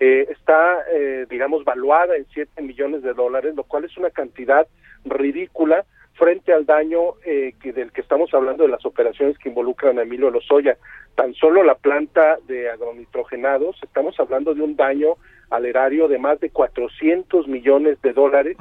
eh, 0.00 0.26
está, 0.30 0.78
eh, 0.92 1.26
digamos, 1.30 1.64
valuada 1.64 2.16
en 2.16 2.26
7 2.32 2.62
millones 2.62 3.02
de 3.02 3.14
dólares, 3.14 3.54
lo 3.54 3.64
cual 3.64 3.84
es 3.84 3.96
una 3.96 4.10
cantidad 4.10 4.66
ridícula 5.04 5.84
frente 6.14 6.52
al 6.52 6.64
daño 6.64 7.14
eh, 7.24 7.54
que 7.60 7.72
del 7.72 7.92
que 7.92 8.00
estamos 8.00 8.32
hablando 8.34 8.64
de 8.64 8.70
las 8.70 8.84
operaciones 8.86 9.38
que 9.38 9.48
involucran 9.48 9.98
a 9.98 10.02
Emilio 10.02 10.30
Lozoya. 10.30 10.76
Tan 11.16 11.34
solo 11.34 11.62
la 11.62 11.74
planta 11.74 12.38
de 12.46 12.70
agronitrogenados, 12.70 13.76
estamos 13.82 14.18
hablando 14.18 14.54
de 14.54 14.62
un 14.62 14.76
daño 14.76 15.14
al 15.50 15.66
erario 15.66 16.08
de 16.08 16.18
más 16.18 16.40
de 16.40 16.50
400 16.50 17.46
millones 17.46 18.00
de 18.02 18.12
dólares. 18.12 18.56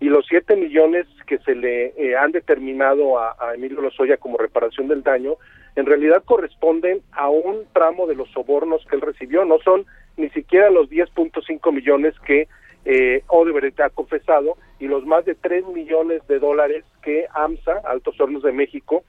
Y 0.00 0.08
los 0.08 0.26
7 0.28 0.54
millones 0.56 1.06
que 1.26 1.38
se 1.38 1.54
le 1.54 1.86
eh, 1.96 2.16
han 2.16 2.30
determinado 2.30 3.18
a, 3.18 3.34
a 3.40 3.54
Emilio 3.54 3.80
Lozoya 3.80 4.16
como 4.16 4.38
reparación 4.38 4.86
del 4.86 5.02
daño, 5.02 5.36
en 5.74 5.86
realidad 5.86 6.22
corresponden 6.24 7.00
a 7.12 7.28
un 7.28 7.64
tramo 7.72 8.06
de 8.06 8.14
los 8.14 8.30
sobornos 8.30 8.84
que 8.86 8.96
él 8.96 9.02
recibió, 9.02 9.44
no 9.44 9.58
son 9.58 9.86
ni 10.16 10.28
siquiera 10.30 10.70
los 10.70 10.90
10.5 10.90 11.72
millones 11.72 12.14
que 12.26 12.48
eh, 12.84 13.22
Odebrecht 13.28 13.80
ha 13.80 13.90
confesado 13.90 14.56
y 14.78 14.86
los 14.86 15.04
más 15.04 15.24
de 15.24 15.34
3 15.34 15.66
millones 15.68 16.26
de 16.28 16.38
dólares 16.38 16.84
que 17.02 17.26
AMSA, 17.34 17.82
Altos 17.84 18.20
Hornos 18.20 18.42
de 18.42 18.52
México, 18.52 19.04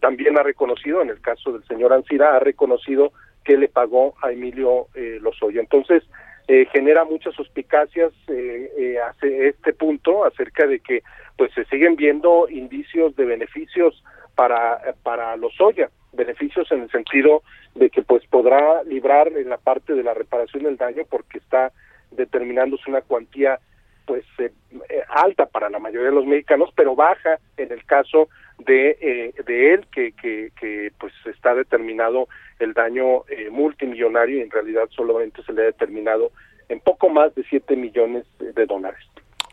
también 0.00 0.38
ha 0.38 0.42
reconocido, 0.42 1.00
en 1.00 1.10
el 1.10 1.20
caso 1.20 1.52
del 1.52 1.64
señor 1.64 1.92
Ancira, 1.92 2.36
ha 2.36 2.40
reconocido 2.40 3.12
que 3.44 3.56
le 3.56 3.68
pagó 3.68 4.14
a 4.22 4.32
Emilio 4.32 4.88
eh, 4.94 5.18
Lozoya. 5.20 5.60
Entonces, 5.60 6.02
eh, 6.46 6.66
genera 6.72 7.06
muchas 7.06 7.34
suspicacias 7.34 8.12
eh, 8.28 8.70
eh, 8.76 8.98
hace 8.98 9.48
este 9.48 9.72
punto 9.72 10.26
acerca 10.26 10.66
de 10.66 10.80
que 10.80 11.02
pues 11.38 11.50
se 11.54 11.64
siguen 11.64 11.96
viendo 11.96 12.50
indicios 12.50 13.16
de 13.16 13.24
beneficios 13.24 14.04
para 14.34 14.94
para 15.02 15.38
Lozoya, 15.38 15.88
beneficios 16.12 16.70
en 16.70 16.82
el 16.82 16.90
sentido 16.90 17.42
de 17.74 17.88
que 17.88 18.02
pues 18.02 18.26
podrá 18.26 18.82
librar 18.82 19.28
en 19.28 19.48
la 19.48 19.56
parte 19.56 19.94
de 19.94 20.02
la 20.02 20.12
reparación 20.12 20.64
del 20.64 20.76
daño 20.76 21.04
porque 21.08 21.38
está 21.38 21.72
determinándose 22.10 22.90
una 22.90 23.00
cuantía 23.00 23.58
pues 24.06 24.24
eh, 24.38 24.50
eh, 24.88 25.02
alta 25.08 25.46
para 25.46 25.70
la 25.70 25.78
mayoría 25.78 26.08
de 26.08 26.14
los 26.14 26.26
mexicanos, 26.26 26.70
pero 26.74 26.94
baja 26.94 27.38
en 27.56 27.72
el 27.72 27.84
caso 27.84 28.28
de, 28.58 28.96
eh, 29.00 29.34
de 29.44 29.74
él, 29.74 29.86
que, 29.92 30.12
que, 30.12 30.50
que 30.58 30.92
pues 30.98 31.12
está 31.26 31.54
determinado 31.54 32.28
el 32.58 32.72
daño 32.72 33.26
eh, 33.28 33.50
multimillonario 33.50 34.38
y 34.38 34.42
en 34.42 34.50
realidad 34.50 34.88
solamente 34.90 35.42
se 35.42 35.52
le 35.52 35.62
ha 35.62 35.66
determinado 35.66 36.30
en 36.68 36.80
poco 36.80 37.08
más 37.08 37.34
de 37.34 37.44
7 37.44 37.76
millones 37.76 38.24
de 38.38 38.66
dólares. 38.66 39.04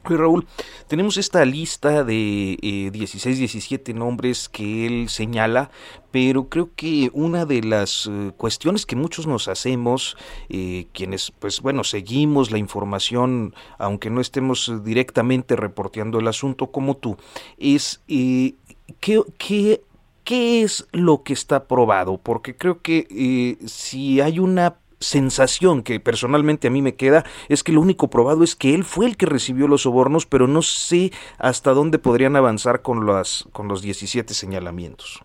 Raúl, 0.03 0.47
tenemos 0.87 1.17
esta 1.17 1.45
lista 1.45 2.03
de 2.03 2.57
eh, 2.61 2.89
16, 2.91 3.37
17 3.37 3.93
nombres 3.93 4.49
que 4.49 4.85
él 4.85 5.09
señala, 5.09 5.69
pero 6.11 6.49
creo 6.49 6.69
que 6.75 7.09
una 7.13 7.45
de 7.45 7.61
las 7.63 8.07
eh, 8.11 8.31
cuestiones 8.37 8.85
que 8.85 8.95
muchos 8.95 9.27
nos 9.27 9.47
hacemos, 9.47 10.17
eh, 10.49 10.87
quienes, 10.93 11.31
pues 11.31 11.61
bueno, 11.61 11.83
seguimos 11.83 12.51
la 12.51 12.57
información, 12.57 13.55
aunque 13.77 14.09
no 14.09 14.21
estemos 14.21 14.83
directamente 14.83 15.55
reporteando 15.55 16.19
el 16.19 16.27
asunto 16.27 16.67
como 16.67 16.97
tú, 16.97 17.17
es 17.57 18.01
eh, 18.07 18.55
¿qué, 18.99 19.21
qué, 19.37 19.81
qué 20.23 20.63
es 20.63 20.87
lo 20.91 21.23
que 21.23 21.33
está 21.33 21.65
probado? 21.67 22.17
Porque 22.17 22.55
creo 22.55 22.81
que 22.81 23.57
si 23.65 24.19
hay 24.19 24.39
una 24.39 24.75
sensación 25.01 25.83
que 25.83 25.99
personalmente 25.99 26.67
a 26.67 26.71
mí 26.71 26.81
me 26.81 26.95
queda 26.95 27.25
es 27.49 27.63
que 27.63 27.73
lo 27.73 27.81
único 27.81 28.09
probado 28.09 28.43
es 28.43 28.55
que 28.55 28.73
él 28.73 28.83
fue 28.85 29.07
el 29.07 29.17
que 29.17 29.25
recibió 29.25 29.67
los 29.67 29.81
sobornos, 29.81 30.25
pero 30.25 30.47
no 30.47 30.61
sé 30.61 31.11
hasta 31.37 31.71
dónde 31.71 31.99
podrían 31.99 32.35
avanzar 32.35 32.81
con 32.81 33.05
las 33.05 33.47
con 33.51 33.67
los 33.67 33.81
17 33.81 34.33
señalamientos. 34.33 35.21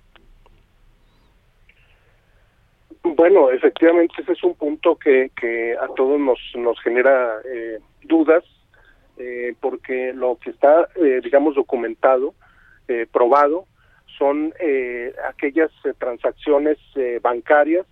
Bueno, 3.15 3.51
efectivamente 3.51 4.15
ese 4.19 4.33
es 4.33 4.43
un 4.43 4.55
punto 4.55 4.97
que, 4.97 5.31
que 5.41 5.77
a 5.81 5.87
todos 5.95 6.19
nos, 6.19 6.39
nos 6.57 6.81
genera 6.81 7.37
eh, 7.45 7.79
dudas, 8.03 8.43
eh, 9.17 9.55
porque 9.61 10.13
lo 10.13 10.39
que 10.39 10.51
está, 10.51 10.89
eh, 10.97 11.21
digamos, 11.23 11.55
documentado, 11.55 12.35
eh, 12.89 13.07
probado, 13.11 13.65
son 14.19 14.53
eh, 14.59 15.15
aquellas 15.29 15.71
transacciones 15.99 16.79
bancarias 17.23 17.87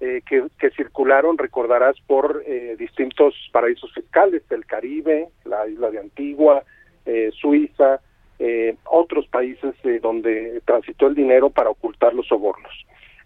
eh, 0.00 0.22
que, 0.26 0.70
circularon, 0.70 1.36
recordarás, 1.36 1.96
por 2.06 2.42
eh, 2.46 2.76
distintos 2.78 3.34
paraísos 3.52 3.92
fiscales, 3.92 4.42
el 4.50 4.64
Caribe, 4.64 5.28
la 5.44 5.68
isla 5.68 5.90
de 5.90 5.98
Antigua, 5.98 6.62
eh, 7.04 7.30
Suiza, 7.38 8.00
eh, 8.38 8.74
otros 8.86 9.26
países 9.28 9.74
eh, 9.84 10.00
donde 10.00 10.62
transitó 10.64 11.08
el 11.08 11.14
dinero 11.14 11.50
para 11.50 11.68
ocultar 11.68 12.14
los 12.14 12.26
sobornos. 12.26 12.72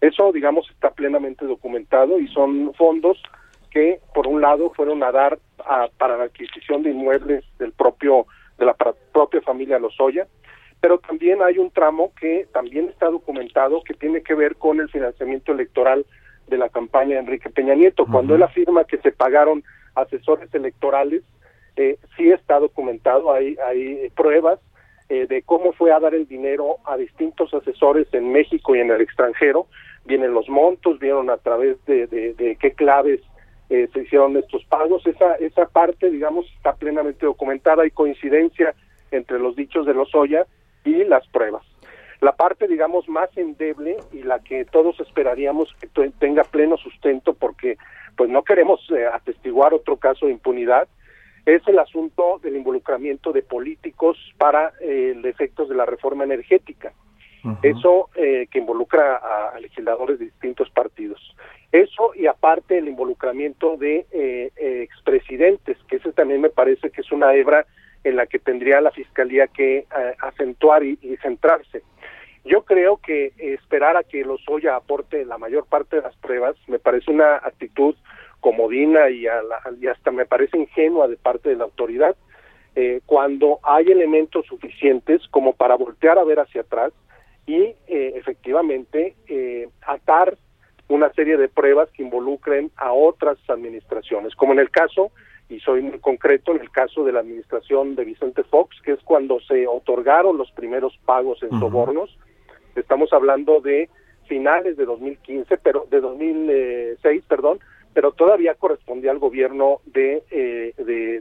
Eso, 0.01 0.33
digamos, 0.33 0.69
está 0.69 0.91
plenamente 0.91 1.45
documentado 1.45 2.19
y 2.19 2.27
son 2.27 2.73
fondos 2.73 3.23
que, 3.71 3.99
por 4.13 4.27
un 4.27 4.41
lado, 4.41 4.71
fueron 4.75 5.03
a 5.03 5.13
dar 5.13 5.39
a, 5.59 5.87
para 5.97 6.17
la 6.17 6.25
adquisición 6.25 6.83
de 6.83 6.91
inmuebles 6.91 7.45
del 7.59 7.71
propio 7.71 8.27
de 8.57 8.65
la 8.65 8.73
propia 8.73 9.41
familia 9.41 9.79
Lozoya, 9.79 10.27
pero 10.81 10.97
también 10.99 11.41
hay 11.41 11.57
un 11.57 11.71
tramo 11.71 12.11
que 12.19 12.47
también 12.53 12.89
está 12.89 13.07
documentado 13.07 13.83
que 13.83 13.93
tiene 13.93 14.21
que 14.21 14.35
ver 14.35 14.55
con 14.55 14.79
el 14.79 14.89
financiamiento 14.89 15.53
electoral 15.53 16.05
de 16.47 16.57
la 16.57 16.69
campaña 16.69 17.15
de 17.15 17.21
Enrique 17.21 17.49
Peña 17.49 17.75
Nieto. 17.75 18.05
Cuando 18.05 18.35
él 18.35 18.43
afirma 18.43 18.83
que 18.83 18.97
se 18.97 19.11
pagaron 19.11 19.63
asesores 19.95 20.53
electorales, 20.53 21.23
eh, 21.75 21.97
sí 22.15 22.31
está 22.31 22.59
documentado, 22.59 23.33
hay, 23.33 23.57
hay 23.65 24.09
pruebas 24.15 24.59
eh, 25.09 25.27
de 25.27 25.41
cómo 25.41 25.73
fue 25.73 25.91
a 25.91 25.99
dar 25.99 26.15
el 26.15 26.27
dinero 26.27 26.77
a 26.85 26.97
distintos 26.97 27.53
asesores 27.53 28.07
en 28.13 28.31
México 28.31 28.75
y 28.75 28.79
en 28.79 28.91
el 28.91 29.01
extranjero. 29.01 29.67
Vienen 30.05 30.33
los 30.33 30.47
montos, 30.49 30.99
vieron 30.99 31.29
a 31.29 31.37
través 31.37 31.83
de, 31.85 32.07
de, 32.07 32.33
de 32.33 32.55
qué 32.57 32.71
claves 32.71 33.21
eh, 33.69 33.87
se 33.93 34.01
hicieron 34.01 34.37
estos 34.37 34.63
pagos. 34.65 35.05
Esa, 35.07 35.35
esa 35.35 35.65
parte, 35.67 36.09
digamos, 36.11 36.45
está 36.55 36.73
plenamente 36.75 37.25
documentada. 37.25 37.83
Hay 37.83 37.91
coincidencia 37.91 38.73
entre 39.11 39.39
los 39.39 39.55
dichos 39.55 39.85
de 39.85 39.93
Lozoya 39.93 40.45
y 40.83 41.03
las 41.03 41.27
pruebas. 41.27 41.63
La 42.21 42.33
parte, 42.35 42.67
digamos, 42.67 43.07
más 43.09 43.29
endeble 43.37 43.97
y 44.11 44.23
la 44.23 44.39
que 44.39 44.65
todos 44.65 44.99
esperaríamos 44.99 45.73
que 45.79 45.87
tenga 46.19 46.43
pleno 46.43 46.77
sustento 46.77 47.33
porque 47.33 47.77
pues 48.15 48.29
no 48.29 48.43
queremos 48.43 48.79
eh, 48.91 49.05
atestiguar 49.05 49.73
otro 49.73 49.97
caso 49.97 50.25
de 50.25 50.31
impunidad, 50.31 50.87
es 51.45 51.61
el 51.67 51.77
asunto 51.79 52.39
del 52.41 52.55
involucramiento 52.55 53.31
de 53.31 53.43
políticos 53.43 54.17
para 54.37 54.73
eh, 54.81 55.13
el 55.15 55.25
efectos 55.25 55.69
de 55.69 55.75
la 55.75 55.85
reforma 55.85 56.23
energética. 56.23 56.93
Eso 57.61 58.09
eh, 58.15 58.47
que 58.49 58.57
involucra 58.57 59.17
a, 59.17 59.49
a 59.49 59.59
legisladores 59.59 60.17
de 60.17 60.25
distintos 60.25 60.67
partidos. 60.71 61.21
Eso 61.71 62.15
y 62.15 62.25
aparte 62.25 62.79
el 62.79 62.87
involucramiento 62.87 63.77
de 63.77 64.07
eh, 64.11 64.51
eh, 64.55 64.81
expresidentes, 64.81 65.77
que 65.87 65.97
ese 65.97 66.11
también 66.13 66.41
me 66.41 66.49
parece 66.49 66.89
que 66.89 67.01
es 67.01 67.11
una 67.11 67.35
hebra 67.35 67.67
en 68.05 68.15
la 68.15 68.25
que 68.27 68.39
tendría 68.39 68.79
la 68.79 68.91
fiscalía 68.91 69.47
que 69.47 69.79
eh, 69.79 69.85
acentuar 70.19 70.83
y, 70.83 70.97
centrarse. 71.21 71.81
Yo 72.45 72.63
creo 72.63 72.97
que 72.97 73.33
esperar 73.37 73.97
a 73.97 74.03
que 74.03 74.23
Lozoya 74.23 74.75
aporte 74.75 75.25
la 75.25 75.37
mayor 75.37 75.65
parte 75.65 75.97
de 75.97 76.03
las 76.03 76.15
pruebas 76.17 76.55
me 76.67 76.79
parece 76.79 77.11
una 77.11 77.35
actitud 77.37 77.95
comodina 78.39 79.09
y, 79.09 79.25
a 79.27 79.41
la- 79.41 79.61
y 79.81 79.87
hasta 79.87 80.11
me 80.11 80.25
parece 80.25 80.57
ingenua 80.57 81.07
de 81.07 81.17
parte 81.17 81.49
de 81.49 81.55
la 81.57 81.65
autoridad. 81.65 82.15
eh, 82.77 82.99
cuando 83.05 83.59
hay 83.63 83.85
elementos 83.89 84.45
suficientes 84.47 85.21
como 85.31 85.53
para 85.53 85.75
voltear 85.75 86.17
a 86.19 86.25
ver 86.25 86.39
hacia 86.41 86.59
atrás 86.61 86.91
y 87.47 87.55
eh, 87.87 88.11
efectivamente 88.15 89.15
eh, 89.29 89.69
atar 89.87 90.37
una 90.89 91.09
serie 91.13 91.37
de 91.37 91.47
pruebas 91.47 91.89
que 91.91 92.03
involucren 92.03 92.69
a 92.75 92.91
otras 92.91 93.37
administraciones, 93.47 94.35
como 94.35 94.51
en 94.53 94.59
el 94.59 94.69
caso, 94.71 95.11
y 95.49 95.59
soy 95.59 95.81
muy 95.81 95.99
concreto, 95.99 96.53
en 96.53 96.61
el 96.61 96.71
caso 96.71 97.03
de 97.03 97.11
la 97.11 97.19
administración 97.19 97.95
de 97.95 98.05
Vicente 98.05 98.43
Fox, 98.43 98.81
que 98.83 98.93
es 98.93 98.99
cuando 99.03 99.39
se 99.41 99.67
otorgaron 99.67 100.37
los 100.37 100.51
primeros 100.51 100.97
pagos 101.05 101.41
en 101.43 101.51
sobornos, 101.59 102.17
estamos 102.75 103.13
hablando 103.13 103.61
de 103.61 103.89
finales 104.27 104.75
de 104.77 104.85
2015, 104.85 105.57
pero 105.57 105.85
de 105.89 106.01
2006, 106.01 107.23
perdón, 107.27 107.59
pero 107.93 108.11
todavía 108.11 108.55
correspondía 108.55 109.11
al 109.11 109.19
gobierno 109.19 109.79
de, 109.85 110.23
eh, 110.31 110.73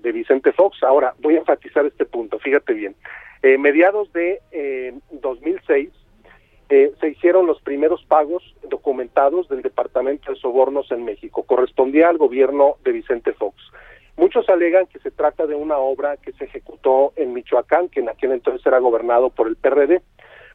de, 0.02 0.12
Vicente 0.12 0.52
Fox. 0.52 0.82
Ahora, 0.82 1.14
voy 1.20 1.36
a 1.36 1.40
enfatizar 1.40 1.86
este 1.86 2.04
punto, 2.04 2.38
fíjate 2.38 2.72
bien. 2.72 2.96
Eh, 3.42 3.58
mediados 3.58 4.12
de 4.12 4.40
eh, 4.52 4.94
2006 5.12 5.90
eh, 6.70 6.92
se 6.98 7.08
hicieron 7.10 7.46
los 7.46 7.60
primeros 7.60 8.02
pagos 8.04 8.42
documentados 8.68 9.48
del 9.48 9.60
Departamento 9.60 10.32
de 10.32 10.38
Sobornos 10.38 10.90
en 10.90 11.04
México. 11.04 11.42
Correspondía 11.42 12.08
al 12.08 12.16
gobierno 12.16 12.76
de 12.84 12.92
Vicente 12.92 13.34
Fox. 13.34 13.56
Muchos 14.16 14.48
alegan 14.48 14.86
que 14.86 15.00
se 15.00 15.10
trata 15.10 15.46
de 15.46 15.56
una 15.56 15.78
obra 15.78 16.16
que 16.16 16.32
se 16.32 16.44
ejecutó 16.44 17.12
en 17.16 17.32
Michoacán, 17.32 17.88
que 17.88 18.00
en 18.00 18.08
aquel 18.08 18.32
entonces 18.32 18.64
era 18.64 18.78
gobernado 18.78 19.30
por 19.30 19.48
el 19.48 19.56
PRD. 19.56 20.02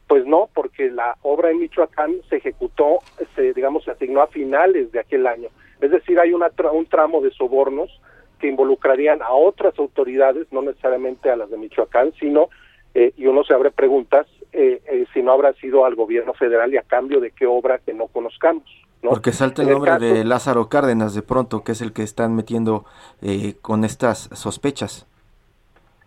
Pues 0.06 0.26
no, 0.26 0.48
porque 0.54 0.90
la 0.90 1.16
obra 1.22 1.50
en 1.50 1.60
Michoacán 1.60 2.16
se 2.28 2.36
ejecutó, 2.36 2.98
se, 3.36 3.52
digamos, 3.52 3.84
se 3.84 3.92
asignó 3.92 4.22
a 4.22 4.28
finales 4.28 4.90
de 4.92 5.00
aquel 5.00 5.26
año. 5.26 5.50
Es 5.80 5.90
decir, 5.90 6.18
hay 6.18 6.32
una 6.32 6.50
un 6.72 6.86
tramo 6.86 7.20
de 7.20 7.30
sobornos 7.30 8.00
que 8.40 8.48
involucrarían 8.48 9.22
a 9.22 9.32
otras 9.32 9.78
autoridades, 9.78 10.50
no 10.50 10.62
necesariamente 10.62 11.30
a 11.30 11.36
las 11.36 11.50
de 11.50 11.58
Michoacán, 11.58 12.12
sino, 12.18 12.48
eh, 12.94 13.12
y 13.16 13.26
uno 13.26 13.44
se 13.44 13.54
abre 13.54 13.70
preguntas, 13.70 14.26
eh, 14.52 14.80
eh, 14.86 15.04
si 15.12 15.22
no 15.22 15.32
habrá 15.32 15.52
sido 15.54 15.84
al 15.84 15.94
gobierno 15.94 16.32
federal 16.34 16.72
y 16.72 16.78
a 16.78 16.82
cambio 16.82 17.20
de 17.20 17.30
qué 17.30 17.46
obra 17.46 17.78
que 17.78 17.94
no 17.94 18.08
conozcamos. 18.08 18.64
¿No? 19.02 19.10
Porque 19.10 19.32
salta 19.32 19.62
el 19.62 19.70
nombre 19.70 19.98
de 19.98 20.24
Lázaro 20.24 20.68
Cárdenas 20.68 21.14
de 21.14 21.22
pronto, 21.22 21.64
que 21.64 21.72
es 21.72 21.80
el 21.80 21.92
que 21.92 22.02
están 22.02 22.34
metiendo 22.34 22.84
eh, 23.22 23.54
con 23.62 23.84
estas 23.84 24.30
sospechas. 24.32 25.06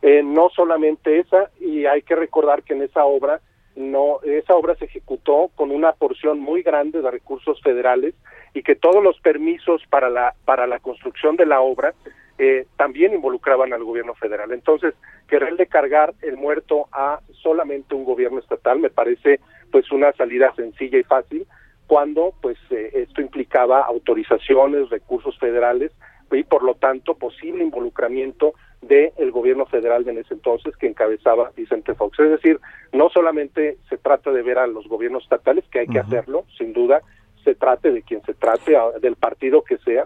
no 0.02 0.50
solamente 0.50 1.20
esa, 1.20 1.50
y 1.60 1.86
hay 1.86 2.02
que 2.02 2.16
recordar 2.16 2.64
que 2.64 2.74
en 2.74 2.84
esa 2.84 3.06
obra 3.06 3.42
no 3.76 4.22
esa 4.24 4.56
obra 4.56 4.76
se 4.76 4.86
ejecutó 4.86 5.50
con 5.56 5.72
una 5.72 5.94
porción 5.94 6.40
muy 6.40 6.62
grande 6.62 7.02
de 7.02 7.10
recursos 7.10 7.60
federales 7.62 8.14
y 8.54 8.62
que 8.62 8.76
todos 8.76 9.04
los 9.04 9.20
permisos 9.20 9.82
para 9.90 10.10
la 10.10 10.36
para 10.46 10.68
la 10.68 10.80
construcción 10.80 11.36
de 11.36 11.46
la 11.46 11.62
obra 11.62 11.94
eh, 12.38 12.66
también 12.78 13.14
involucraban 13.14 13.74
al 13.74 13.84
gobierno 13.84 14.16
federal. 14.16 14.52
Entonces, 14.52 14.96
quererle 15.28 15.68
cargar 15.68 16.14
el 16.22 16.36
muerto 16.36 16.88
a 16.92 17.20
solamente 17.32 17.94
un 17.94 18.04
gobierno 18.04 18.40
estatal 18.40 18.80
me 18.80 18.90
parece 18.90 19.40
pues 19.72 19.92
una 19.92 20.12
salida 20.14 20.54
sencilla 20.56 20.98
y 20.98 21.04
fácil 21.04 21.48
cuando 21.88 22.34
pues 22.42 22.58
eh, 22.70 22.92
esto 22.94 23.22
implicaba 23.22 23.82
autorizaciones, 23.82 24.90
recursos 24.90 25.38
federales 25.40 25.92
y 26.32 26.44
por 26.44 26.64
lo 26.64 26.76
tanto 26.76 27.16
posible 27.16 27.64
involucramiento 27.64 28.54
del 28.82 29.32
gobierno 29.32 29.66
federal 29.66 30.04
de 30.04 30.20
ese 30.20 30.34
entonces 30.34 30.76
que 30.78 30.88
encabezaba 30.88 31.52
Vicente 31.56 31.94
Fox. 31.94 32.20
Es 32.20 32.32
decir, 32.32 32.60
no 32.92 33.10
solamente 33.10 33.78
se 33.90 33.98
trata 33.98 34.32
de 34.32 34.42
ver 34.42 34.58
a 34.58 34.68
los 34.68 34.88
gobiernos 34.88 35.24
estatales, 35.24 35.64
que 35.72 35.80
hay 35.80 35.88
que 35.88 36.00
hacerlo, 36.00 36.46
sin 36.58 36.74
duda, 36.74 37.02
se 37.44 37.56
trate 37.56 37.92
de 37.92 38.02
quien 38.02 38.22
se 38.24 38.34
trate, 38.34 38.76
del 39.02 39.16
partido 39.16 39.64
que 39.64 39.78
sea, 39.80 40.06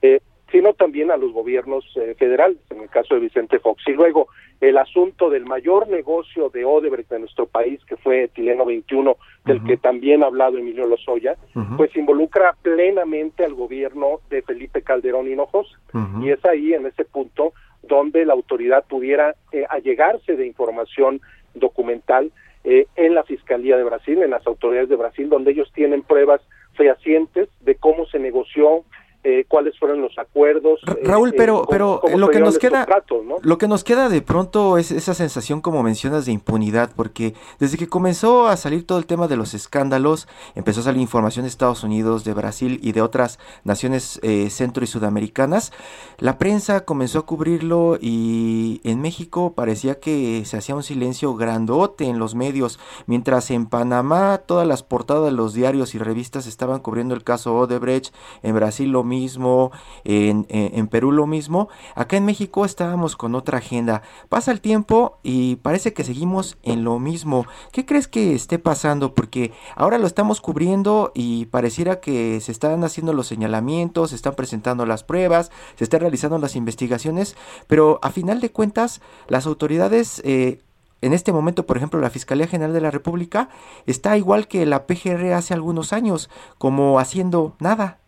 eh, 0.00 0.20
sino 0.50 0.72
también 0.74 1.10
a 1.10 1.16
los 1.16 1.32
gobiernos 1.32 1.84
eh, 1.96 2.14
federales, 2.18 2.58
en 2.70 2.82
el 2.82 2.90
caso 2.90 3.14
de 3.14 3.20
Vicente 3.20 3.58
Fox. 3.58 3.82
Y 3.86 3.92
luego 3.92 4.28
el 4.60 4.78
asunto 4.78 5.30
del 5.30 5.44
mayor 5.44 5.88
negocio 5.88 6.48
de 6.48 6.64
Odebrecht 6.64 7.10
de 7.10 7.20
nuestro 7.20 7.46
país, 7.46 7.84
que 7.86 7.96
fue 7.96 8.28
Tileno 8.28 8.64
21, 8.64 9.16
del 9.44 9.62
que 9.64 9.76
también 9.76 10.22
ha 10.22 10.26
hablado 10.26 10.56
Emilio 10.56 10.86
Lozoya, 10.86 11.36
pues 11.76 11.94
involucra 11.96 12.54
plenamente 12.62 13.44
al 13.44 13.54
gobierno 13.54 14.20
de 14.30 14.42
Felipe 14.42 14.82
Calderón 14.82 15.28
Hinojosa. 15.28 15.78
Y 16.22 16.30
es 16.30 16.44
ahí, 16.44 16.72
en 16.72 16.86
ese 16.86 17.04
punto, 17.04 17.52
donde 17.82 18.24
la 18.24 18.32
autoridad 18.32 18.84
pudiera 18.84 19.34
eh, 19.52 19.64
allegarse 19.68 20.36
de 20.36 20.46
información 20.46 21.20
documental 21.54 22.32
eh, 22.64 22.86
en 22.96 23.14
la 23.14 23.24
Fiscalía 23.24 23.76
de 23.76 23.84
Brasil, 23.84 24.22
en 24.22 24.30
las 24.30 24.46
autoridades 24.46 24.88
de 24.88 24.96
Brasil, 24.96 25.28
donde 25.28 25.50
ellos 25.50 25.70
tienen 25.74 26.02
pruebas 26.02 26.40
fehacientes 26.74 27.48
de 27.60 27.74
cómo 27.74 28.06
se 28.06 28.18
negoció 28.18 28.84
eh, 29.26 29.46
cuáles 29.48 29.78
fueron 29.78 30.02
los 30.02 30.18
acuerdos. 30.18 30.80
Eh, 30.86 31.00
Raúl, 31.02 31.32
pero, 31.34 31.62
eh, 31.62 31.66
pero 31.70 32.02
lo 32.14 32.28
que 32.28 32.40
nos 32.40 32.58
queda, 32.58 32.86
lo 33.40 33.56
que 33.56 33.68
nos 33.68 33.82
queda 33.82 34.10
de 34.10 34.20
pronto 34.20 34.76
es 34.76 34.90
esa 34.90 35.14
sensación, 35.14 35.62
como 35.62 35.82
mencionas, 35.82 36.26
de 36.26 36.32
impunidad, 36.32 36.90
porque 36.94 37.32
desde 37.58 37.78
que 37.78 37.88
comenzó 37.88 38.48
a 38.48 38.58
salir 38.58 38.86
todo 38.86 38.98
el 38.98 39.06
tema 39.06 39.26
de 39.26 39.36
los 39.36 39.54
escándalos, 39.54 40.28
empezó 40.54 40.80
a 40.80 40.84
salir 40.84 41.00
información 41.00 41.44
de 41.44 41.48
Estados 41.48 41.84
Unidos, 41.84 42.24
de 42.24 42.34
Brasil 42.34 42.78
y 42.82 42.92
de 42.92 43.00
otras 43.00 43.38
naciones 43.64 44.20
centro 44.50 44.84
y 44.84 44.86
sudamericanas, 44.86 45.72
la 46.18 46.36
prensa 46.36 46.84
comenzó 46.84 47.20
a 47.20 47.26
cubrirlo 47.26 47.96
y 47.98 48.82
en 48.84 49.00
México 49.00 49.54
parecía 49.54 50.00
que 50.00 50.44
se 50.44 50.58
hacía 50.58 50.74
un 50.74 50.82
silencio 50.82 51.34
grandote 51.34 52.04
en 52.04 52.18
los 52.18 52.34
medios, 52.34 52.78
mientras 53.06 53.50
en 53.50 53.66
Panamá 53.66 54.42
todas 54.46 54.66
las 54.66 54.82
portadas 54.82 55.24
de 55.24 55.32
los 55.32 55.54
diarios 55.54 55.94
y 55.94 55.98
revistas 55.98 56.46
estaban 56.46 56.80
cubriendo 56.80 57.14
el 57.14 57.24
caso 57.24 57.56
Odebrecht, 57.56 58.14
en 58.42 58.54
Brasil 58.54 58.90
lo 58.90 59.02
mismo, 59.02 59.13
en, 60.04 60.46
en, 60.48 60.86
Perú 60.88 61.12
lo 61.12 61.26
mismo. 61.26 61.68
Acá 61.94 62.16
en 62.16 62.24
México 62.24 62.64
estábamos 62.64 63.16
con 63.16 63.34
otra 63.34 63.58
agenda. 63.58 64.02
Pasa 64.28 64.52
el 64.52 64.60
tiempo 64.60 65.18
y 65.22 65.56
parece 65.56 65.92
que 65.92 66.04
seguimos 66.04 66.58
en 66.62 66.84
lo 66.84 66.98
mismo. 66.98 67.46
¿Qué 67.72 67.86
crees 67.86 68.08
que 68.08 68.34
esté 68.34 68.58
pasando? 68.58 69.14
Porque 69.14 69.52
ahora 69.76 69.98
lo 69.98 70.06
estamos 70.06 70.40
cubriendo 70.40 71.12
y 71.14 71.46
pareciera 71.46 72.00
que 72.00 72.40
se 72.40 72.52
están 72.52 72.84
haciendo 72.84 73.12
los 73.12 73.26
señalamientos, 73.26 74.10
se 74.10 74.16
están 74.16 74.34
presentando 74.34 74.86
las 74.86 75.04
pruebas, 75.04 75.50
se 75.76 75.84
están 75.84 76.00
realizando 76.00 76.38
las 76.38 76.56
investigaciones, 76.56 77.36
pero 77.66 77.98
a 78.02 78.10
final 78.10 78.40
de 78.40 78.50
cuentas 78.50 79.00
las 79.28 79.46
autoridades... 79.46 80.20
Eh, 80.24 80.60
en 81.04 81.12
este 81.12 81.34
momento, 81.34 81.66
por 81.66 81.76
ejemplo, 81.76 82.00
la 82.00 82.08
Fiscalía 82.08 82.46
General 82.46 82.72
de 82.72 82.80
la 82.80 82.90
República 82.90 83.50
está 83.84 84.16
igual 84.16 84.48
que 84.48 84.64
la 84.64 84.86
PGR 84.86 85.34
hace 85.34 85.52
algunos 85.52 85.92
años, 85.92 86.30
como 86.56 86.98
haciendo 86.98 87.56
nada. 87.60 87.98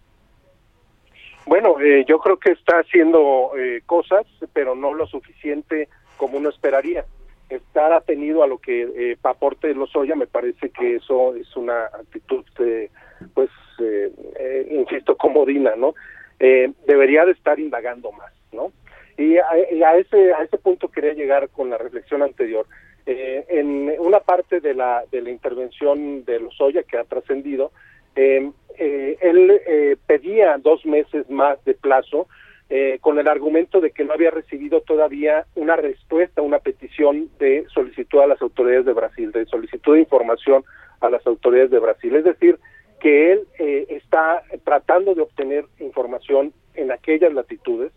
Bueno, 1.47 1.81
eh, 1.81 2.05
yo 2.09 2.19
creo 2.19 2.39
que 2.39 2.51
está 2.51 2.81
haciendo 2.81 3.53
eh, 3.57 3.81
cosas, 3.87 4.27
pero 4.53 4.75
no 4.75 4.93
lo 4.93 5.07
suficiente 5.07 5.89
como 6.17 6.39
uno 6.39 6.49
esperaría. 6.49 7.05
Estar 7.49 7.93
atenido 7.93 8.43
a 8.43 8.49
lo 8.49 8.59
que 8.59 8.83
eh, 8.83 9.17
aporte 9.23 9.73
Lozoya, 9.73 10.17
me 10.17 10.27
parece 10.27 10.71
que 10.71 10.97
eso 10.97 11.37
es 11.37 11.57
una 11.57 11.85
actitud, 11.85 12.45
eh, 12.59 12.91
pues, 13.35 13.51
eh, 13.79 14.69
insisto, 14.71 15.17
comodina, 15.17 15.75
¿no? 15.77 15.95
debería 16.39 17.25
de 17.25 17.33
estar 17.33 17.59
indagando 17.59 18.13
más, 18.13 18.31
¿no? 18.53 18.71
Y 19.17 19.39
a, 19.39 19.97
ese 19.97 20.35
a 20.35 20.43
ese 20.43 20.59
punto 20.59 20.89
quería 20.89 21.15
llegar 21.15 21.49
con 21.49 21.71
la 21.71 21.79
reflexión 21.79 22.23
anterior. 22.23 22.67
en 23.07 23.95
una 23.99 24.21
parte 24.21 24.61
de 24.61 24.75
la 24.75 25.05
de 25.11 25.23
la 25.23 25.31
intervención 25.31 26.27
de 26.27 26.41
Lozoya 26.41 26.83
que 26.83 26.99
ha 26.99 27.05
trascendido, 27.05 27.73
eh, 28.17 28.51
eh, 28.79 29.17
él 29.21 29.61
eh, 29.67 29.97
pedía 30.07 30.59
dos 30.59 30.85
meses 30.85 31.29
más 31.31 31.65
de 31.65 31.75
plazo 31.75 32.27
eh, 32.69 32.99
con 33.01 33.19
el 33.21 33.29
argumento 33.29 33.81
de 33.81 33.93
que 33.93 34.05
no 34.05 34.13
había 34.13 34.33
recibido 34.33 34.81
todavía 34.81 35.47
una 35.55 35.77
respuesta, 35.77 36.43
una 36.43 36.59
petición 36.59 37.31
de 37.39 37.65
solicitud 37.73 38.19
a 38.19 38.27
las 38.27 38.43
autoridades 38.43 38.87
de 38.87 38.93
Brasil, 38.93 39.31
de 39.31 39.47
solicitud 39.47 39.95
de 39.95 40.01
información 40.01 40.65
a 41.01 41.09
las 41.09 41.25
autoridades 41.27 41.71
de 41.71 41.79
Brasil. 41.79 42.17
Es 42.17 42.25
decir, 42.25 42.59
que 43.01 43.33
él 43.33 43.47
eh, 43.61 43.87
está 43.91 44.43
tratando 44.65 45.15
de 45.15 45.23
obtener 45.23 45.65
información 45.79 46.53
en 46.75 46.91
aquellas 46.91 47.33
latitudes, 47.33 47.93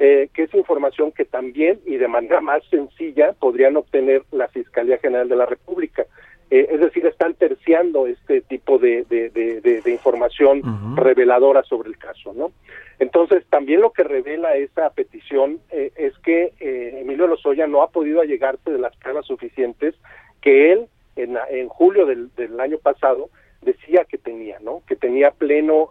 eh, 0.00 0.28
que 0.34 0.44
es 0.44 0.54
información 0.54 1.12
que 1.12 1.24
también 1.24 1.78
y 1.86 1.96
de 1.96 2.08
manera 2.08 2.40
más 2.40 2.64
sencilla 2.68 3.34
podrían 3.34 3.76
obtener 3.76 4.24
la 4.32 4.48
Fiscalía 4.48 4.98
General 4.98 5.28
de 5.28 5.36
la 5.36 5.46
República. 5.46 6.04
Eh, 6.50 6.66
es 6.72 6.80
decir, 6.80 7.06
están 7.06 7.34
terciando 7.34 8.08
este 8.08 8.40
tipo 8.40 8.78
de, 8.78 9.04
de, 9.04 9.82
información 9.86 10.96
reveladora 10.96 11.62
sobre 11.62 11.90
el 11.90 11.96
caso, 11.96 12.32
¿no? 12.34 12.50
Entonces, 12.98 13.44
también 13.48 13.80
lo 13.80 13.92
que 13.92 14.02
revela 14.02 14.56
esa 14.56 14.90
petición 14.90 15.60
eh, 15.70 15.92
es 15.96 16.18
que 16.18 16.52
eh, 16.58 16.98
Emilio 17.02 17.28
Lozoya 17.28 17.68
no 17.68 17.82
ha 17.82 17.90
podido 17.90 18.20
allegarse 18.20 18.70
de 18.70 18.78
las 18.78 18.96
pruebas 18.96 19.26
suficientes 19.26 19.94
que 20.40 20.72
él, 20.72 20.88
en, 21.14 21.38
en 21.50 21.68
julio 21.68 22.04
del, 22.04 22.34
del, 22.34 22.58
año 22.58 22.78
pasado, 22.78 23.30
decía 23.62 24.04
que 24.04 24.18
tenía, 24.18 24.58
¿no? 24.58 24.82
Que 24.88 24.96
tenía 24.96 25.30
pleno, 25.30 25.90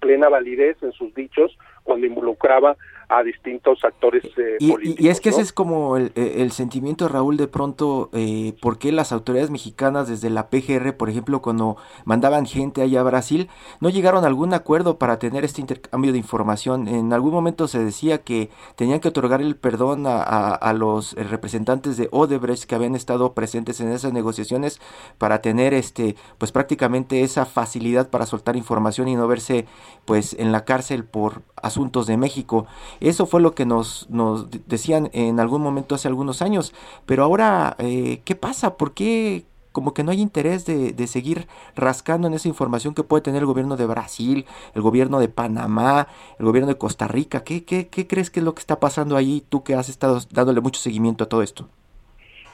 plena 0.00 0.28
validez 0.28 0.76
en 0.82 0.92
sus 0.92 1.14
dichos 1.14 1.56
cuando 1.84 2.06
involucraba 2.06 2.76
a 3.12 3.22
distintos 3.22 3.84
actores 3.84 4.24
eh, 4.24 4.56
y, 4.58 4.70
políticos. 4.70 5.04
Y 5.04 5.08
es 5.08 5.20
que 5.20 5.28
ese 5.28 5.42
es 5.42 5.52
como 5.52 5.96
el, 5.96 6.52
sentimiento, 6.52 7.08
Raúl, 7.08 7.36
de 7.36 7.46
pronto, 7.46 8.08
eh, 8.12 8.54
¿por 8.60 8.78
qué 8.78 8.90
las 8.90 9.12
autoridades 9.12 9.50
mexicanas 9.50 10.08
desde 10.08 10.30
la 10.30 10.48
PGR, 10.48 10.96
por 10.96 11.10
ejemplo, 11.10 11.42
cuando 11.42 11.76
mandaban 12.04 12.46
gente 12.46 12.80
allá 12.80 13.00
a 13.00 13.04
Brasil, 13.04 13.48
no 13.80 13.90
llegaron 13.90 14.24
a 14.24 14.28
algún 14.28 14.54
acuerdo 14.54 14.98
para 14.98 15.18
tener 15.18 15.44
este 15.44 15.60
intercambio 15.60 16.12
de 16.12 16.18
información? 16.18 16.88
En 16.88 17.12
algún 17.12 17.32
momento 17.32 17.68
se 17.68 17.84
decía 17.84 18.18
que 18.18 18.48
tenían 18.76 19.00
que 19.00 19.08
otorgar 19.08 19.42
el 19.42 19.56
perdón 19.56 20.06
a, 20.06 20.22
a, 20.22 20.72
los 20.72 21.12
representantes 21.12 21.96
de 21.98 22.08
Odebrecht 22.12 22.64
que 22.64 22.74
habían 22.74 22.94
estado 22.94 23.34
presentes 23.34 23.80
en 23.80 23.92
esas 23.92 24.12
negociaciones 24.12 24.80
para 25.18 25.42
tener 25.42 25.74
este 25.74 26.16
pues 26.38 26.50
prácticamente 26.50 27.22
esa 27.22 27.44
facilidad 27.44 28.08
para 28.08 28.26
soltar 28.26 28.56
información 28.56 29.08
y 29.08 29.16
no 29.16 29.28
verse 29.28 29.66
pues 30.06 30.34
en 30.38 30.50
la 30.50 30.64
cárcel 30.64 31.04
por 31.04 31.42
asuntos 31.62 32.06
de 32.06 32.16
México. 32.16 32.66
Eso 33.02 33.26
fue 33.26 33.40
lo 33.40 33.52
que 33.52 33.66
nos, 33.66 34.08
nos 34.10 34.48
decían 34.68 35.10
en 35.12 35.40
algún 35.40 35.60
momento 35.60 35.96
hace 35.96 36.06
algunos 36.06 36.40
años. 36.40 36.72
Pero 37.04 37.24
ahora, 37.24 37.74
eh, 37.78 38.20
¿qué 38.24 38.36
pasa? 38.36 38.76
¿Por 38.76 38.94
qué 38.94 39.44
como 39.72 39.94
que 39.94 40.04
no 40.04 40.10
hay 40.10 40.20
interés 40.20 40.66
de, 40.66 41.06
seguir 41.06 41.46
rascando 41.74 42.28
en 42.28 42.34
esa 42.34 42.46
información 42.46 42.94
que 42.94 43.02
puede 43.02 43.22
tener 43.22 43.40
el 43.40 43.46
gobierno 43.46 43.76
de 43.76 43.86
Brasil, 43.86 44.44
el 44.74 44.82
gobierno 44.82 45.18
de 45.18 45.28
Panamá, 45.28 46.08
el 46.38 46.44
gobierno 46.44 46.68
de 46.68 46.76
Costa 46.76 47.08
Rica. 47.08 47.42
¿Qué, 47.42 47.64
qué, 47.64 47.88
qué 47.88 48.06
crees 48.06 48.30
que 48.30 48.40
es 48.40 48.44
lo 48.44 48.54
que 48.54 48.60
está 48.60 48.78
pasando 48.78 49.16
ahí, 49.16 49.42
tú 49.48 49.64
que 49.64 49.74
has 49.74 49.88
estado 49.88 50.18
dándole 50.30 50.60
mucho 50.60 50.78
seguimiento 50.78 51.24
a 51.24 51.28
todo 51.28 51.42
esto? 51.42 51.68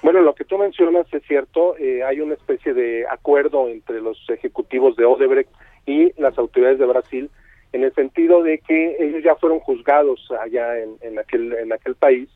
Bueno, 0.03 0.21
lo 0.21 0.35
que 0.35 0.45
tú 0.45 0.59
mencionas 0.59 1.13
es 1.13 1.23
cierto, 1.27 1.77
eh, 1.77 2.05
hay 2.05 2.21
una 2.21 2.35
especie 2.35 2.73
de 2.73 3.05
acuerdo 3.09 3.69
entre 3.69 4.01
los 4.01 4.17
ejecutivos 4.31 4.97
de 4.97 5.05
Odebrecht 5.05 5.51
y 5.87 6.13
las 6.21 6.39
autoridades 6.39 6.79
de 6.79 6.87
Brasil 6.87 7.31
en 7.73 7.85
el 7.85 7.95
sentido 7.95 8.43
de 8.43 8.59
que 8.59 8.97
ellos 8.99 9.23
ya 9.23 9.35
fueron 9.37 9.61
juzgados 9.61 10.27
allá 10.41 10.79
en, 10.79 10.97
en 11.03 11.19
aquel 11.19 11.53
en 11.53 11.73
aquel 11.73 11.95
país 11.95 12.29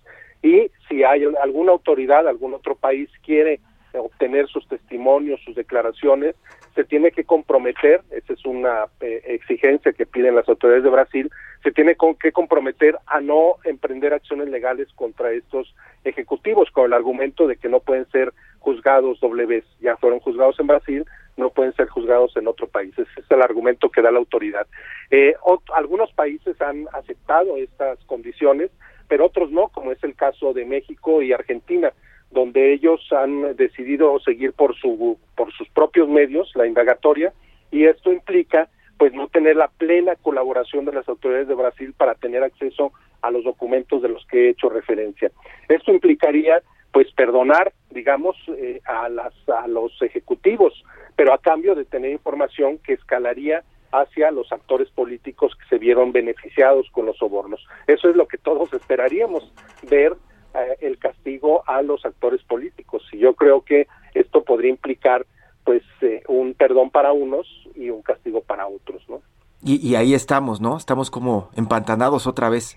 y 0.42 0.70
si 0.88 1.04
hay 1.04 1.24
alguna 1.40 1.72
autoridad, 1.72 2.26
algún 2.26 2.52
otro 2.54 2.74
país 2.74 3.08
quiere 3.24 3.60
obtener 3.94 4.48
sus 4.48 4.66
testimonios, 4.66 5.40
sus 5.44 5.54
declaraciones, 5.54 6.34
se 6.74 6.84
tiene 6.84 7.10
que 7.10 7.24
comprometer, 7.24 8.00
esa 8.10 8.32
es 8.32 8.44
una 8.46 8.86
eh, 9.00 9.22
exigencia 9.26 9.92
que 9.92 10.06
piden 10.06 10.34
las 10.34 10.48
autoridades 10.48 10.84
de 10.84 10.90
Brasil, 10.90 11.30
se 11.62 11.70
tiene 11.70 11.96
que 12.18 12.32
comprometer 12.32 12.96
a 13.06 13.20
no 13.20 13.56
emprender 13.64 14.14
acciones 14.14 14.48
legales 14.48 14.88
contra 14.94 15.32
estos 15.32 15.74
ejecutivos 16.04 16.70
con 16.70 16.86
el 16.86 16.94
argumento 16.94 17.46
de 17.46 17.56
que 17.56 17.68
no 17.68 17.80
pueden 17.80 18.08
ser 18.10 18.32
juzgados 18.58 19.20
doble 19.20 19.46
vez, 19.46 19.64
ya 19.80 19.96
fueron 19.96 20.20
juzgados 20.20 20.58
en 20.58 20.66
Brasil, 20.66 21.04
no 21.36 21.50
pueden 21.50 21.74
ser 21.74 21.88
juzgados 21.88 22.36
en 22.36 22.46
otro 22.46 22.68
país. 22.68 22.92
Ese 22.92 23.20
es 23.20 23.30
el 23.30 23.42
argumento 23.42 23.90
que 23.90 24.02
da 24.02 24.10
la 24.10 24.18
autoridad. 24.18 24.66
Eh, 25.10 25.34
algunos 25.74 26.12
países 26.12 26.60
han 26.60 26.86
aceptado 26.92 27.56
estas 27.56 27.98
condiciones, 28.04 28.70
pero 29.08 29.26
otros 29.26 29.50
no, 29.50 29.68
como 29.68 29.92
es 29.92 30.02
el 30.04 30.14
caso 30.14 30.52
de 30.52 30.64
México 30.64 31.22
y 31.22 31.32
Argentina, 31.32 31.92
donde 32.30 32.72
ellos 32.72 33.00
han 33.12 33.56
decidido 33.56 34.18
seguir 34.20 34.52
por 34.52 34.74
su 34.76 35.18
por 35.36 35.52
sus 35.52 35.68
propios 35.68 36.08
medios 36.08 36.50
la 36.54 36.66
indagatoria 36.66 37.32
y 37.70 37.84
esto 37.84 38.12
implica 38.12 38.68
pues 38.98 39.12
no 39.12 39.28
tener 39.28 39.56
la 39.56 39.68
plena 39.68 40.14
colaboración 40.16 40.84
de 40.84 40.92
las 40.92 41.08
autoridades 41.08 41.48
de 41.48 41.54
Brasil 41.54 41.92
para 41.96 42.14
tener 42.14 42.42
acceso 42.42 42.92
a 43.20 43.30
los 43.30 43.44
documentos 43.44 44.00
de 44.02 44.08
los 44.08 44.24
que 44.26 44.46
he 44.46 44.50
hecho 44.50 44.68
referencia. 44.68 45.30
Esto 45.68 45.92
implicaría 45.92 46.62
pues 46.92 47.10
perdonar, 47.14 47.72
digamos, 47.90 48.36
eh, 48.48 48.80
a, 48.84 49.08
las, 49.08 49.32
a 49.48 49.66
los 49.66 49.90
ejecutivos, 50.02 50.84
pero 51.16 51.32
a 51.32 51.38
cambio 51.38 51.74
de 51.74 51.84
tener 51.84 52.12
información 52.12 52.78
que 52.78 52.92
escalaría 52.92 53.64
hacia 53.92 54.30
los 54.30 54.50
actores 54.52 54.90
políticos 54.90 55.52
que 55.56 55.68
se 55.68 55.78
vieron 55.78 56.12
beneficiados 56.12 56.86
con 56.92 57.06
los 57.06 57.16
sobornos. 57.18 57.66
Eso 57.86 58.08
es 58.08 58.16
lo 58.16 58.26
que 58.26 58.38
todos 58.38 58.72
esperaríamos, 58.72 59.52
ver 59.88 60.16
eh, 60.54 60.76
el 60.80 60.98
castigo 60.98 61.62
a 61.66 61.82
los 61.82 62.04
actores 62.04 62.42
políticos. 62.44 63.02
Y 63.12 63.18
yo 63.18 63.34
creo 63.34 63.62
que 63.62 63.86
esto 64.14 64.44
podría 64.44 64.70
implicar 64.70 65.26
pues 65.64 65.82
eh, 66.00 66.22
un 66.28 66.54
perdón 66.54 66.90
para 66.90 67.12
unos 67.12 67.46
y 67.74 67.90
un 67.90 68.02
castigo 68.02 68.40
para 68.42 68.66
otros, 68.66 69.02
¿no? 69.08 69.22
Y, 69.64 69.76
y 69.86 69.94
ahí 69.94 70.12
estamos, 70.12 70.60
¿no? 70.60 70.76
Estamos 70.76 71.10
como 71.10 71.50
empantanados 71.54 72.26
otra 72.26 72.48
vez 72.48 72.76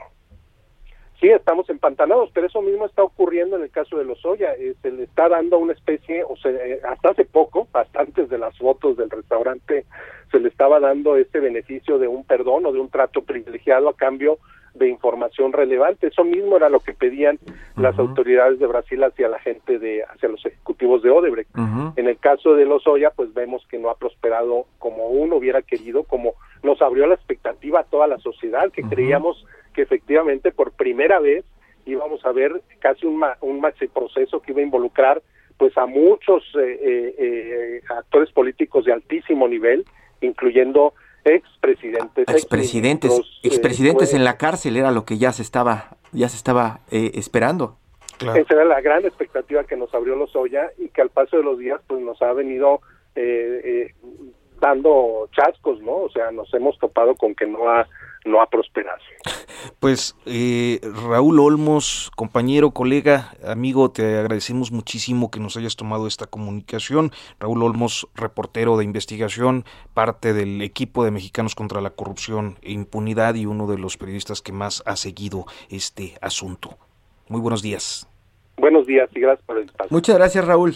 sí 1.20 1.30
estamos 1.30 1.70
empantanados, 1.70 2.30
pero 2.34 2.48
eso 2.48 2.62
mismo 2.62 2.86
está 2.86 3.04
ocurriendo 3.04 3.56
en 3.56 3.64
el 3.64 3.72
caso 3.72 3.98
de 3.98 4.06
los 4.06 4.24
Oya, 4.26 4.54
eh, 4.54 4.76
se 4.82 4.92
le 4.92 5.04
está 5.04 5.30
dando 5.30 5.58
una 5.58 5.74
especie, 5.74 6.24
o 6.24 6.36
sea, 6.38 6.52
eh, 6.52 6.80
hasta 6.88 7.10
hace 7.10 7.26
poco, 7.26 7.68
hasta 7.74 8.02
antes 8.02 8.30
de 8.30 8.38
las 8.38 8.58
fotos 8.58 8.98
del 8.98 9.10
restaurante, 9.10 9.86
se 10.32 10.40
le 10.40 10.50
estaba 10.50 10.80
dando 10.80 11.16
este 11.18 11.40
beneficio 11.40 11.98
de 12.00 12.08
un 12.08 12.24
perdón 12.26 12.66
o 12.66 12.72
de 12.72 12.80
un 12.80 12.90
trato 12.90 13.22
privilegiado 13.22 13.90
a 13.90 13.96
cambio 13.96 14.40
de 14.74 14.90
información 14.90 15.54
relevante. 15.54 16.08
Eso 16.08 16.24
mismo 16.24 16.58
era 16.58 16.70
lo 16.70 16.82
que 16.82 16.94
pedían 16.94 17.40
las 17.78 17.98
autoridades 17.98 18.60
de 18.60 18.68
Brasil 18.68 19.04
hacia 19.04 19.30
la 19.30 19.40
gente 19.40 19.80
de, 19.80 20.04
hacia 20.04 20.30
los 20.30 20.46
ejecutivos 20.46 21.02
de 21.02 21.10
Odebrecht. 21.10 21.50
En 21.96 22.08
el 22.08 22.18
caso 22.18 22.56
de 22.56 22.66
los 22.66 22.86
Oya, 22.86 23.12
pues 23.12 23.34
vemos 23.34 23.66
que 23.70 23.80
no 23.80 23.90
ha 23.90 23.96
prosperado 23.96 24.66
como 24.80 25.08
uno 25.08 25.38
hubiera 25.38 25.62
querido, 25.62 26.04
como 26.04 26.34
nos 26.62 26.82
abrió 26.82 27.08
la 27.08 27.16
expectativa 27.16 27.80
a 27.80 27.84
toda 27.86 28.08
la 28.08 28.18
sociedad, 28.20 28.70
que 28.72 28.84
creíamos 28.84 29.46
que 29.76 29.82
efectivamente 29.82 30.52
por 30.52 30.72
primera 30.72 31.20
vez 31.20 31.46
íbamos 31.86 32.26
a 32.26 32.32
ver 32.32 32.62
casi 32.80 33.06
un, 33.06 33.24
un 33.42 33.60
maxi 33.60 33.88
proceso 33.88 34.42
que 34.42 34.52
iba 34.52 34.62
a 34.62 34.64
involucrar 34.64 35.22
pues 35.58 35.78
a 35.78 35.86
muchos 35.86 36.44
eh, 36.56 36.80
eh, 36.82 37.16
eh, 37.18 37.82
actores 37.90 38.32
políticos 38.32 38.86
de 38.86 38.94
altísimo 38.94 39.48
nivel, 39.48 39.86
incluyendo 40.22 40.94
expresidentes, 41.24 42.28
expresidentes, 42.28 43.22
expresidentes 43.42 44.14
en 44.14 44.24
la 44.24 44.38
cárcel 44.38 44.78
era 44.78 44.92
lo 44.92 45.06
que 45.06 45.18
ya 45.18 45.32
se 45.32 45.42
estaba 45.42 45.98
ya 46.12 46.30
se 46.30 46.38
estaba 46.38 46.82
esperando. 46.92 47.78
Esa 48.20 48.54
era 48.54 48.64
la 48.64 48.80
gran 48.80 49.06
expectativa 49.06 49.64
que 49.64 49.76
nos 49.76 49.94
abrió 49.94 50.16
Lozoya 50.16 50.72
y 50.78 50.90
que 50.90 51.02
al 51.02 51.10
paso 51.10 51.38
de 51.38 51.44
los 51.44 51.58
días 51.58 51.82
pues 51.88 52.00
nos 52.02 52.22
ha 52.22 52.32
venido 52.34 52.82
dando 54.62 55.28
chascos, 55.36 55.82
¿no? 55.82 55.98
O 55.98 56.10
sea, 56.10 56.32
nos 56.32 56.54
hemos 56.54 56.78
topado 56.78 57.16
con 57.16 57.34
que 57.34 57.48
no 57.48 57.70
ha 57.70 57.88
no 58.26 58.42
ha 58.42 58.48
prosperado. 58.48 59.00
Pues 59.80 60.16
eh, 60.26 60.80
Raúl 61.10 61.40
Olmos, 61.40 62.12
compañero, 62.16 62.72
colega, 62.72 63.34
amigo, 63.46 63.92
te 63.92 64.18
agradecemos 64.18 64.72
muchísimo 64.72 65.32
que 65.32 65.40
nos 65.40 65.58
hayas 65.58 65.76
tomado 65.76 66.08
esta 66.08 66.28
comunicación. 66.28 67.12
Raúl 67.40 67.64
Olmos, 67.64 68.08
reportero 68.16 68.78
de 68.78 68.84
investigación, 68.84 69.66
parte 69.94 70.34
del 70.34 70.62
equipo 70.62 71.04
de 71.04 71.12
Mexicanos 71.12 71.56
contra 71.56 71.82
la 71.82 71.92
Corrupción 71.92 72.58
e 72.62 72.72
Impunidad 72.74 73.36
y 73.36 73.46
uno 73.46 73.68
de 73.68 73.78
los 73.78 73.98
periodistas 73.98 74.42
que 74.42 74.52
más 74.52 74.84
ha 74.86 74.96
seguido 74.96 75.46
este 75.70 76.16
asunto. 76.22 76.78
Muy 77.28 77.42
buenos 77.42 77.62
días. 77.62 78.08
Buenos 78.58 78.86
días 78.88 79.10
y 79.16 79.20
gracias 79.20 79.46
por 79.46 79.58
el 79.58 79.66
espacio. 79.66 79.96
Muchas 79.96 80.16
gracias, 80.16 80.46
Raúl. 80.46 80.76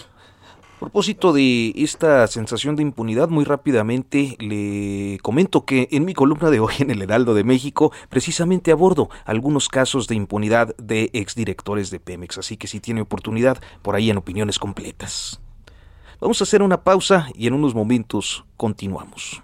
A 0.79 0.87
propósito 0.87 1.33
de 1.33 1.73
esta 1.75 2.25
sensación 2.27 2.77
de 2.77 2.83
impunidad, 2.83 3.27
muy 3.27 3.43
rápidamente 3.43 4.37
le 4.39 5.19
comento 5.21 5.65
que 5.65 5.89
en 5.91 6.05
mi 6.05 6.13
columna 6.13 6.49
de 6.49 6.61
hoy 6.61 6.73
en 6.79 6.89
el 6.89 7.01
Heraldo 7.01 7.33
de 7.33 7.43
México 7.43 7.91
precisamente 8.07 8.71
abordo 8.71 9.09
algunos 9.25 9.67
casos 9.67 10.07
de 10.07 10.15
impunidad 10.15 10.73
de 10.77 11.09
exdirectores 11.11 11.91
de 11.91 11.99
Pemex, 11.99 12.37
así 12.37 12.55
que 12.55 12.67
si 12.67 12.79
tiene 12.79 13.01
oportunidad, 13.01 13.61
por 13.81 13.97
ahí 13.97 14.09
en 14.09 14.15
opiniones 14.15 14.57
completas. 14.57 15.41
Vamos 16.21 16.39
a 16.39 16.45
hacer 16.45 16.61
una 16.61 16.81
pausa 16.81 17.27
y 17.35 17.47
en 17.47 17.55
unos 17.55 17.75
momentos 17.75 18.45
continuamos. 18.55 19.43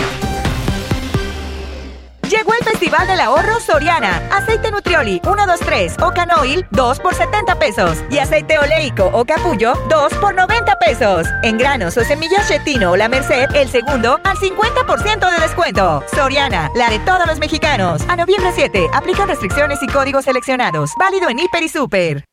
Festival 2.91 3.07
del 3.07 3.21
Ahorro 3.21 3.59
Soriana. 3.61 4.21
Aceite 4.33 4.69
Nutrioli 4.69 5.21
1, 5.25 5.47
2, 5.47 5.59
3 5.61 5.95
o 6.01 6.11
Canoil 6.11 6.65
2 6.71 6.99
por 6.99 7.15
70 7.15 7.55
pesos. 7.55 8.03
Y 8.09 8.17
aceite 8.17 8.59
oleico 8.59 9.09
o 9.13 9.23
capullo 9.23 9.75
2 9.87 10.13
por 10.15 10.35
90 10.35 10.77
pesos. 10.77 11.25
En 11.43 11.57
granos 11.57 11.95
o 11.95 12.03
semillas 12.03 12.49
chetino 12.49 12.91
o 12.91 12.97
la 12.97 13.07
Merced, 13.07 13.55
el 13.55 13.69
segundo 13.69 14.19
al 14.25 14.35
50% 14.35 15.31
de 15.31 15.41
descuento. 15.41 16.03
Soriana, 16.13 16.69
la 16.75 16.89
de 16.89 16.99
todos 16.99 17.25
los 17.27 17.39
mexicanos. 17.39 18.01
A 18.09 18.17
noviembre 18.17 18.51
7, 18.53 18.89
aplican 18.93 19.29
restricciones 19.29 19.81
y 19.81 19.87
códigos 19.87 20.25
seleccionados. 20.25 20.91
Válido 20.99 21.29
en 21.29 21.39
Hiper 21.39 21.63
y 21.63 21.69
Super. 21.69 22.25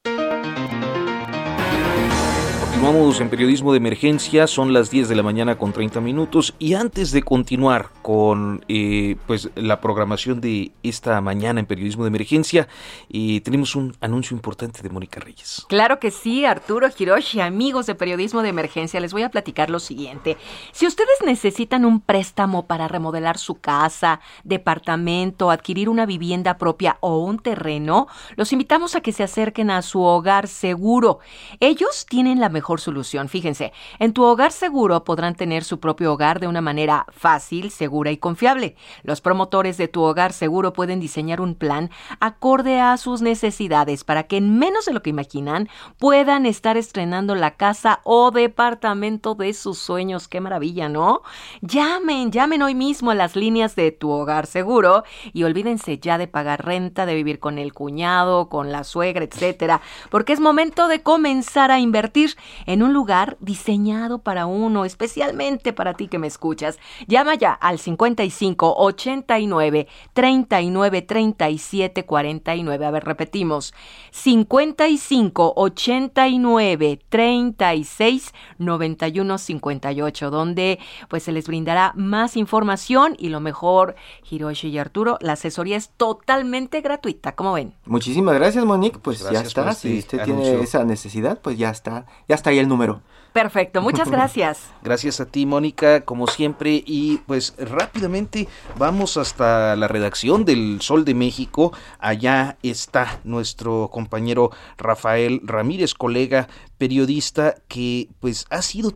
Continuamos 2.78 3.20
en 3.20 3.28
periodismo 3.28 3.72
de 3.72 3.78
emergencia, 3.78 4.46
son 4.46 4.72
las 4.72 4.88
10 4.88 5.08
de 5.08 5.16
la 5.16 5.24
mañana 5.24 5.58
con 5.58 5.72
30 5.72 6.00
minutos 6.00 6.54
y 6.60 6.74
antes 6.74 7.10
de 7.10 7.24
continuar 7.24 7.90
con 8.02 8.64
eh, 8.68 9.16
pues 9.26 9.50
la 9.56 9.80
programación 9.80 10.40
de 10.40 10.70
esta 10.84 11.20
mañana 11.20 11.58
en 11.58 11.66
periodismo 11.66 12.04
de 12.04 12.08
emergencia, 12.08 12.68
eh, 13.10 13.40
tenemos 13.40 13.74
un 13.74 13.96
anuncio 14.00 14.36
importante 14.36 14.80
de 14.80 14.90
Mónica 14.90 15.18
Reyes. 15.18 15.66
Claro 15.68 15.98
que 15.98 16.12
sí, 16.12 16.44
Arturo 16.44 16.86
Hiroshi, 16.96 17.40
amigos 17.40 17.86
de 17.86 17.96
periodismo 17.96 18.42
de 18.42 18.50
emergencia, 18.50 19.00
les 19.00 19.12
voy 19.12 19.24
a 19.24 19.30
platicar 19.30 19.70
lo 19.70 19.80
siguiente. 19.80 20.36
Si 20.70 20.86
ustedes 20.86 21.18
necesitan 21.26 21.84
un 21.84 22.00
préstamo 22.00 22.68
para 22.68 22.86
remodelar 22.86 23.38
su 23.38 23.56
casa, 23.56 24.20
departamento, 24.44 25.50
adquirir 25.50 25.88
una 25.88 26.06
vivienda 26.06 26.58
propia 26.58 26.96
o 27.00 27.18
un 27.18 27.40
terreno, 27.40 28.06
los 28.36 28.52
invitamos 28.52 28.94
a 28.94 29.00
que 29.00 29.10
se 29.10 29.24
acerquen 29.24 29.72
a 29.72 29.82
su 29.82 30.00
hogar 30.00 30.46
seguro. 30.46 31.18
Ellos 31.58 32.06
tienen 32.08 32.38
la 32.38 32.48
mejor 32.68 32.80
solución. 32.82 33.30
Fíjense, 33.30 33.72
en 33.98 34.12
tu 34.12 34.24
hogar 34.24 34.52
seguro 34.52 35.02
podrán 35.02 35.34
tener 35.34 35.64
su 35.64 35.80
propio 35.80 36.12
hogar 36.12 36.38
de 36.38 36.48
una 36.48 36.60
manera 36.60 37.06
fácil, 37.08 37.70
segura 37.70 38.10
y 38.10 38.18
confiable. 38.18 38.76
Los 39.04 39.22
promotores 39.22 39.78
de 39.78 39.88
tu 39.88 40.02
hogar 40.02 40.34
seguro 40.34 40.74
pueden 40.74 41.00
diseñar 41.00 41.40
un 41.40 41.54
plan 41.54 41.88
acorde 42.20 42.78
a 42.78 42.98
sus 42.98 43.22
necesidades 43.22 44.04
para 44.04 44.24
que 44.24 44.36
en 44.36 44.58
menos 44.58 44.84
de 44.84 44.92
lo 44.92 45.00
que 45.00 45.08
imaginan 45.08 45.70
puedan 45.98 46.44
estar 46.44 46.76
estrenando 46.76 47.34
la 47.34 47.52
casa 47.52 48.00
o 48.04 48.32
departamento 48.32 49.34
de 49.34 49.54
sus 49.54 49.78
sueños. 49.78 50.28
Qué 50.28 50.42
maravilla, 50.42 50.90
¿no? 50.90 51.22
Llamen, 51.62 52.30
llamen 52.32 52.60
hoy 52.60 52.74
mismo 52.74 53.12
a 53.12 53.14
las 53.14 53.34
líneas 53.34 53.76
de 53.76 53.92
tu 53.92 54.10
hogar 54.10 54.44
seguro 54.44 55.04
y 55.32 55.44
olvídense 55.44 55.98
ya 55.98 56.18
de 56.18 56.26
pagar 56.26 56.66
renta, 56.66 57.06
de 57.06 57.14
vivir 57.14 57.38
con 57.38 57.58
el 57.58 57.72
cuñado, 57.72 58.50
con 58.50 58.72
la 58.72 58.84
suegra, 58.84 59.24
etcétera, 59.24 59.80
porque 60.10 60.34
es 60.34 60.40
momento 60.40 60.86
de 60.86 61.02
comenzar 61.02 61.70
a 61.70 61.80
invertir 61.80 62.36
en 62.66 62.82
un 62.82 62.92
lugar 62.92 63.36
diseñado 63.40 64.18
para 64.18 64.46
uno, 64.46 64.84
especialmente 64.84 65.72
para 65.72 65.94
ti 65.94 66.08
que 66.08 66.18
me 66.18 66.26
escuchas. 66.26 66.78
Llama 67.06 67.34
ya 67.34 67.52
al 67.52 67.78
55 67.78 68.74
89 68.76 69.86
39 70.12 71.02
37 71.02 72.04
49. 72.04 72.86
A 72.86 72.90
ver, 72.90 73.04
repetimos. 73.04 73.74
55 74.10 75.52
89 75.56 77.00
36 77.08 78.34
91 78.58 79.38
58, 79.38 80.30
donde 80.30 80.78
pues 81.08 81.22
se 81.22 81.32
les 81.32 81.46
brindará 81.46 81.92
más 81.96 82.36
información 82.36 83.14
y 83.18 83.28
lo 83.28 83.40
mejor, 83.40 83.94
Hiroshi 84.30 84.68
y 84.68 84.78
Arturo, 84.78 85.18
la 85.20 85.34
asesoría 85.34 85.76
es 85.76 85.90
totalmente 85.90 86.80
gratuita, 86.80 87.34
¿cómo 87.34 87.52
ven? 87.52 87.74
Muchísimas 87.86 88.34
gracias, 88.34 88.64
Monique. 88.64 88.98
Pues 88.98 89.20
ya 89.30 89.40
está. 89.40 89.70
Este 89.70 89.88
si 89.88 89.98
usted 89.98 90.24
tiene 90.24 90.60
esa 90.60 90.84
necesidad, 90.84 91.40
pues 91.40 91.58
ya 91.58 91.70
está. 91.70 92.06
Ya 92.28 92.34
está 92.34 92.47
ahí 92.48 92.58
el 92.58 92.68
número. 92.68 93.00
Perfecto, 93.32 93.82
muchas 93.82 94.10
gracias. 94.10 94.70
Gracias 94.82 95.20
a 95.20 95.26
ti, 95.26 95.46
Mónica, 95.46 96.00
como 96.00 96.26
siempre. 96.26 96.82
Y 96.84 97.18
pues 97.18 97.54
rápidamente 97.58 98.48
vamos 98.76 99.16
hasta 99.16 99.76
la 99.76 99.86
redacción 99.86 100.44
del 100.44 100.80
Sol 100.80 101.04
de 101.04 101.14
México. 101.14 101.72
Allá 101.98 102.56
está 102.62 103.20
nuestro 103.24 103.90
compañero 103.92 104.50
Rafael 104.76 105.40
Ramírez, 105.44 105.94
colega 105.94 106.48
periodista, 106.78 107.54
que 107.68 108.08
pues 108.18 108.46
ha 108.50 108.62
sido... 108.62 108.92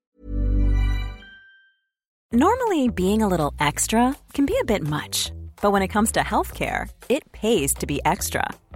Normally, 2.32 2.88
being 2.88 3.22
a 3.22 3.28
little 3.28 3.52
extra 3.60 4.16
can 4.32 4.46
be 4.46 4.54
a 4.60 4.64
bit 4.64 4.82
much. 4.82 5.30
But 5.60 5.70
when 5.70 5.82
it 5.82 5.92
comes 5.92 6.10
to 6.12 6.20
healthcare, 6.20 6.88
it 7.08 7.30
pays 7.30 7.74
to 7.74 7.86
be 7.86 8.00
extra. 8.04 8.42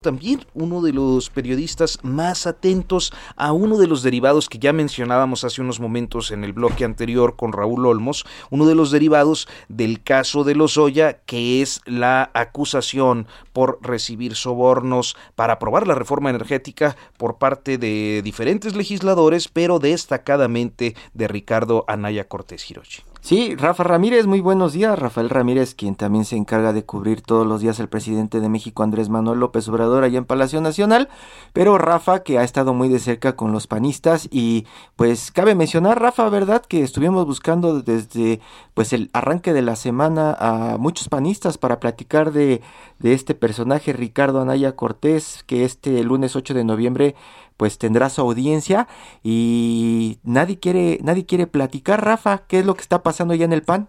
También 0.00 0.46
uno 0.54 0.80
de 0.80 0.92
los 0.92 1.28
periodistas 1.28 1.98
más 2.04 2.46
atentos 2.46 3.12
a 3.34 3.50
uno 3.50 3.78
de 3.78 3.88
los 3.88 4.04
derivados 4.04 4.48
que 4.48 4.60
ya 4.60 4.72
mencionábamos 4.72 5.42
hace 5.42 5.60
unos 5.60 5.80
momentos 5.80 6.30
en 6.30 6.44
el 6.44 6.52
bloque 6.52 6.84
anterior 6.84 7.34
con 7.34 7.52
Raúl 7.52 7.84
Olmos, 7.84 8.24
uno 8.50 8.66
de 8.66 8.76
los 8.76 8.92
derivados 8.92 9.48
del 9.68 10.00
caso 10.00 10.44
de 10.44 10.54
Lozoya, 10.54 11.14
que 11.26 11.62
es 11.62 11.80
la 11.84 12.30
acusación 12.32 13.26
por 13.52 13.80
recibir 13.82 14.36
sobornos 14.36 15.16
para 15.34 15.54
aprobar 15.54 15.88
la 15.88 15.96
reforma 15.96 16.30
energética 16.30 16.96
por 17.16 17.38
parte 17.38 17.76
de 17.76 18.22
diferentes 18.22 18.76
legisladores, 18.76 19.48
pero 19.48 19.80
destacadamente 19.80 20.94
de 21.12 21.26
Ricardo 21.26 21.84
Anaya 21.88 22.28
Cortés 22.28 22.70
Hirochi. 22.70 23.02
Sí, 23.28 23.54
Rafa 23.56 23.84
Ramírez, 23.84 24.26
muy 24.26 24.40
buenos 24.40 24.72
días. 24.72 24.98
Rafael 24.98 25.28
Ramírez, 25.28 25.74
quien 25.74 25.96
también 25.96 26.24
se 26.24 26.34
encarga 26.34 26.72
de 26.72 26.86
cubrir 26.86 27.20
todos 27.20 27.46
los 27.46 27.60
días 27.60 27.78
el 27.78 27.90
presidente 27.90 28.40
de 28.40 28.48
México, 28.48 28.82
Andrés 28.82 29.10
Manuel 29.10 29.38
López 29.38 29.68
Obrador, 29.68 30.02
allá 30.02 30.16
en 30.16 30.24
Palacio 30.24 30.62
Nacional. 30.62 31.10
Pero 31.52 31.76
Rafa, 31.76 32.22
que 32.22 32.38
ha 32.38 32.42
estado 32.42 32.72
muy 32.72 32.88
de 32.88 32.98
cerca 32.98 33.36
con 33.36 33.52
los 33.52 33.66
panistas. 33.66 34.30
Y 34.30 34.66
pues 34.96 35.30
cabe 35.30 35.54
mencionar, 35.54 36.00
Rafa, 36.00 36.26
¿verdad? 36.30 36.64
Que 36.64 36.82
estuvimos 36.82 37.26
buscando 37.26 37.82
desde 37.82 38.40
pues 38.72 38.94
el 38.94 39.10
arranque 39.12 39.52
de 39.52 39.60
la 39.60 39.76
semana 39.76 40.34
a 40.40 40.78
muchos 40.78 41.10
panistas 41.10 41.58
para 41.58 41.80
platicar 41.80 42.32
de, 42.32 42.62
de 42.98 43.12
este 43.12 43.34
personaje, 43.34 43.92
Ricardo 43.92 44.40
Anaya 44.40 44.74
Cortés, 44.74 45.44
que 45.46 45.66
este 45.66 46.02
lunes 46.02 46.34
8 46.34 46.54
de 46.54 46.64
noviembre 46.64 47.14
pues 47.58 47.76
tendrá 47.76 48.08
su 48.08 48.22
audiencia 48.22 48.88
y 49.22 50.18
nadie 50.22 50.58
quiere, 50.58 50.98
nadie 51.02 51.26
quiere 51.26 51.46
platicar, 51.46 52.02
Rafa, 52.02 52.46
¿qué 52.48 52.60
es 52.60 52.66
lo 52.66 52.74
que 52.74 52.80
está 52.82 53.02
pasando 53.02 53.34
ya 53.34 53.44
en 53.44 53.52
el 53.52 53.62
PAN? 53.62 53.88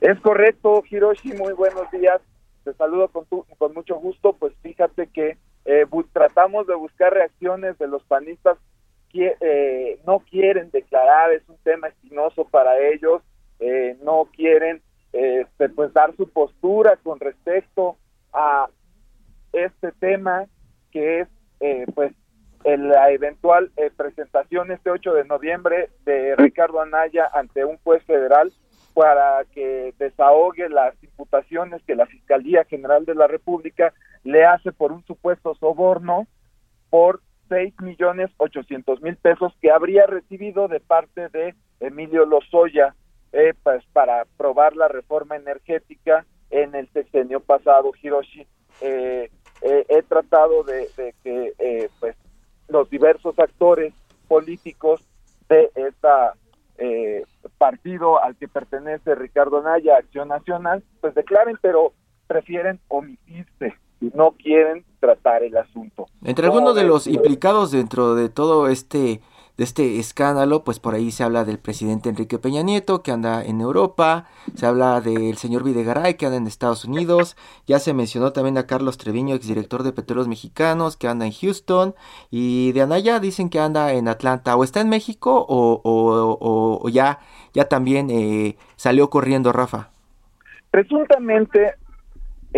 Es 0.00 0.18
correcto, 0.20 0.82
Hiroshi, 0.88 1.32
muy 1.34 1.52
buenos 1.52 1.90
días. 1.90 2.20
Te 2.64 2.72
saludo 2.74 3.08
con, 3.08 3.24
con 3.58 3.74
mucho 3.74 3.96
gusto. 3.96 4.34
Pues 4.34 4.52
fíjate 4.62 5.08
que 5.08 5.36
eh, 5.64 5.84
tratamos 6.12 6.66
de 6.68 6.76
buscar 6.76 7.12
reacciones 7.12 7.76
de 7.78 7.88
los 7.88 8.04
panistas 8.04 8.56
que 9.10 9.36
eh, 9.40 10.00
no 10.06 10.20
quieren 10.20 10.70
declarar, 10.70 11.32
es 11.32 11.42
un 11.48 11.56
tema 11.64 11.88
espinoso 11.88 12.44
para 12.44 12.78
ellos, 12.78 13.22
eh, 13.58 13.96
no 14.02 14.28
quieren 14.32 14.80
este, 15.12 15.68
pues 15.70 15.92
dar 15.92 16.14
su 16.16 16.28
postura 16.28 16.96
con 17.02 17.18
respecto 17.18 17.96
a 18.32 18.68
este 19.52 19.90
tema 19.92 20.44
que 20.92 21.20
es 21.20 21.28
pues 21.94 22.12
en 22.12 22.25
la 22.74 23.12
eventual 23.12 23.70
eh, 23.76 23.92
presentación 23.96 24.72
este 24.72 24.90
8 24.90 25.14
de 25.14 25.24
noviembre 25.24 25.90
de 26.04 26.34
Ricardo 26.34 26.80
Anaya 26.80 27.30
ante 27.32 27.64
un 27.64 27.78
juez 27.78 28.02
federal 28.04 28.52
para 28.92 29.44
que 29.54 29.94
desahogue 29.98 30.68
las 30.68 31.00
imputaciones 31.00 31.80
que 31.84 31.94
la 31.94 32.06
Fiscalía 32.06 32.64
General 32.64 33.04
de 33.04 33.14
la 33.14 33.28
República 33.28 33.92
le 34.24 34.44
hace 34.44 34.72
por 34.72 34.90
un 34.90 35.04
supuesto 35.04 35.54
soborno 35.54 36.26
por 36.90 37.20
seis 37.48 37.72
millones 37.80 38.30
ochocientos 38.38 39.00
mil 39.00 39.16
pesos 39.16 39.52
que 39.60 39.70
habría 39.70 40.06
recibido 40.06 40.66
de 40.66 40.80
parte 40.80 41.28
de 41.28 41.54
Emilio 41.78 42.26
Lozoya 42.26 42.96
eh, 43.32 43.54
pues 43.62 43.84
para 43.92 44.22
aprobar 44.22 44.74
la 44.74 44.88
reforma 44.88 45.36
energética 45.36 46.26
en 46.50 46.74
el 46.74 46.88
sexenio 46.92 47.38
pasado 47.38 47.92
Hiroshi. 48.02 48.44
Eh, 48.80 49.30
he 49.62 50.02
tratado 50.02 50.64
de, 50.64 50.88
de 50.96 51.14
que 51.22 51.88
pues 51.98 52.16
los 52.68 52.88
diversos 52.90 53.38
actores 53.38 53.94
políticos 54.28 55.00
de 55.48 55.70
esta 55.74 56.34
eh, 56.78 57.24
partido 57.58 58.22
al 58.22 58.36
que 58.36 58.48
pertenece 58.48 59.14
Ricardo 59.14 59.62
Naya, 59.62 59.96
Acción 59.96 60.28
Nacional, 60.28 60.82
pues 61.00 61.14
declaren, 61.14 61.56
pero 61.60 61.92
prefieren 62.26 62.80
omitirse 62.88 63.74
y 64.00 64.10
no 64.14 64.32
quieren 64.32 64.84
tratar 65.00 65.42
el 65.42 65.56
asunto. 65.56 66.06
Entre 66.24 66.46
algunos 66.46 66.74
de 66.74 66.84
los 66.84 67.06
implicados 67.06 67.70
dentro 67.70 68.14
de 68.14 68.28
todo 68.28 68.68
este 68.68 69.20
de 69.56 69.64
este 69.64 69.98
escándalo, 69.98 70.64
pues 70.64 70.80
por 70.80 70.94
ahí 70.94 71.10
se 71.10 71.24
habla 71.24 71.44
del 71.44 71.58
presidente 71.58 72.08
Enrique 72.08 72.38
Peña 72.38 72.62
Nieto, 72.62 73.02
que 73.02 73.10
anda 73.10 73.42
en 73.44 73.60
Europa, 73.60 74.26
se 74.54 74.66
habla 74.66 75.00
del 75.00 75.36
señor 75.38 75.64
Videgaray, 75.64 76.14
que 76.14 76.26
anda 76.26 76.38
en 76.38 76.46
Estados 76.46 76.84
Unidos, 76.84 77.36
ya 77.66 77.78
se 77.78 77.94
mencionó 77.94 78.32
también 78.32 78.58
a 78.58 78.66
Carlos 78.66 78.98
Treviño, 78.98 79.34
exdirector 79.34 79.82
de 79.82 79.92
Petróleos 79.92 80.28
Mexicanos, 80.28 80.96
que 80.96 81.08
anda 81.08 81.26
en 81.26 81.32
Houston, 81.32 81.94
y 82.30 82.72
de 82.72 82.82
Anaya 82.82 83.18
dicen 83.18 83.48
que 83.48 83.58
anda 83.58 83.92
en 83.92 84.08
Atlanta, 84.08 84.56
o 84.56 84.64
está 84.64 84.80
en 84.80 84.88
México, 84.88 85.46
o, 85.48 86.88
ya, 86.90 87.20
ya 87.54 87.64
también 87.64 88.10
eh, 88.10 88.56
salió 88.76 89.08
corriendo 89.10 89.52
Rafa. 89.52 89.90
Presuntamente 90.70 91.74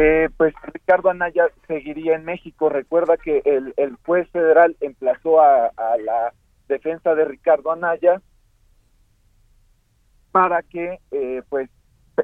eh, 0.00 0.28
pues 0.37 0.54
Ricardo 0.72 1.11
Anaya 1.11 1.48
seguiría 1.66 2.14
en 2.14 2.24
México. 2.24 2.68
Recuerda 2.68 3.16
que 3.16 3.42
el, 3.44 3.74
el 3.76 3.96
juez 4.06 4.28
federal 4.30 4.76
emplazó 4.80 5.40
a, 5.40 5.66
a, 5.76 5.96
la 5.98 6.32
defensa 6.68 7.14
de 7.14 7.24
Ricardo 7.24 7.72
Anaya 7.72 8.20
para 10.31 10.62
que 10.62 11.00
eh, 11.11 11.42
pues 11.48 11.70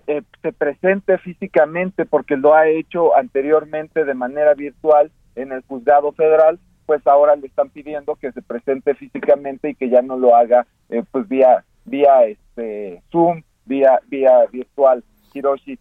eh, 0.07 0.23
se 0.43 0.53
presente 0.53 1.19
físicamente 1.19 2.05
porque 2.05 2.37
lo 2.37 2.55
ha 2.55 2.69
hecho 2.69 3.17
anteriormente 3.17 4.05
de 4.05 4.15
manera 4.15 4.55
virtual 4.55 5.11
en 5.37 5.53
el 5.53 5.63
juzgado 5.63 6.13
federal, 6.13 6.59
pues 6.87 7.07
ahora 7.07 7.37
le 7.37 7.47
están 7.47 7.71
pidiendo 7.71 8.17
que 8.17 8.33
se 8.33 8.43
presente 8.43 8.95
físicamente 8.95 9.71
y 9.71 9.75
que 9.75 9.89
ya 9.89 10.03
no 10.03 10.19
lo 10.19 10.37
haga 10.37 10.67
eh, 10.91 11.03
pues 11.11 11.29
vía 11.29 11.65
vía 11.85 12.25
este 12.27 13.03
Zoom, 13.11 13.43
vía 13.65 14.01
vía 14.09 14.47
virtual. 14.53 15.03
Hiroshi 15.33 15.79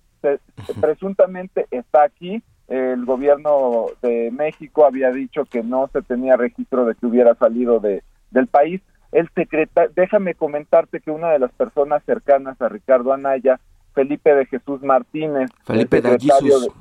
presuntamente 0.79 1.67
está 1.71 2.03
aquí. 2.03 2.41
El 2.67 3.05
gobierno 3.05 3.87
de 4.01 4.31
México 4.31 4.85
había 4.85 5.11
dicho 5.11 5.45
que 5.45 5.61
no 5.61 5.89
se 5.91 6.01
tenía 6.01 6.37
registro 6.37 6.85
de 6.85 6.95
que 6.95 7.05
hubiera 7.05 7.35
salido 7.35 7.79
de 7.79 8.03
del 8.33 8.47
país. 8.47 8.81
El 9.11 9.29
secretario, 9.35 9.91
déjame 9.95 10.33
comentarte 10.33 10.99
que 10.99 11.11
una 11.11 11.29
de 11.31 11.39
las 11.39 11.51
personas 11.53 12.03
cercanas 12.05 12.59
a 12.61 12.67
Ricardo 12.67 13.13
Anaya, 13.13 13.59
Felipe 13.93 14.33
de 14.33 14.45
Jesús 14.47 14.81
Martínez, 14.81 15.49
Felipe 15.65 16.01
de 16.01 16.19
Jesús 16.19 16.73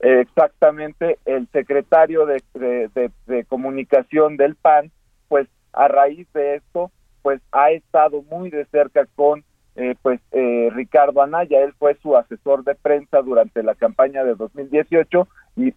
exactamente 0.00 1.18
el 1.24 1.48
secretario 1.52 2.26
de, 2.26 2.42
de, 2.54 3.44
comunicación 3.44 4.36
del 4.36 4.54
PAN, 4.54 4.90
pues 5.28 5.48
a 5.72 5.88
raíz 5.88 6.30
de 6.32 6.56
esto, 6.56 6.90
pues 7.22 7.40
ha 7.52 7.70
estado 7.70 8.22
muy 8.22 8.50
de 8.50 8.66
cerca 8.66 9.06
con 9.16 9.44
eh, 9.74 9.94
pues 10.00 10.20
eh, 10.32 10.70
Ricardo 10.72 11.22
Anaya, 11.22 11.62
él 11.62 11.74
fue 11.78 11.96
su 12.02 12.16
asesor 12.16 12.64
de 12.64 12.74
prensa 12.74 13.20
durante 13.20 13.62
la 13.62 13.74
campaña 13.74 14.24
de 14.24 14.34
2018 14.34 15.28
y 15.56 15.74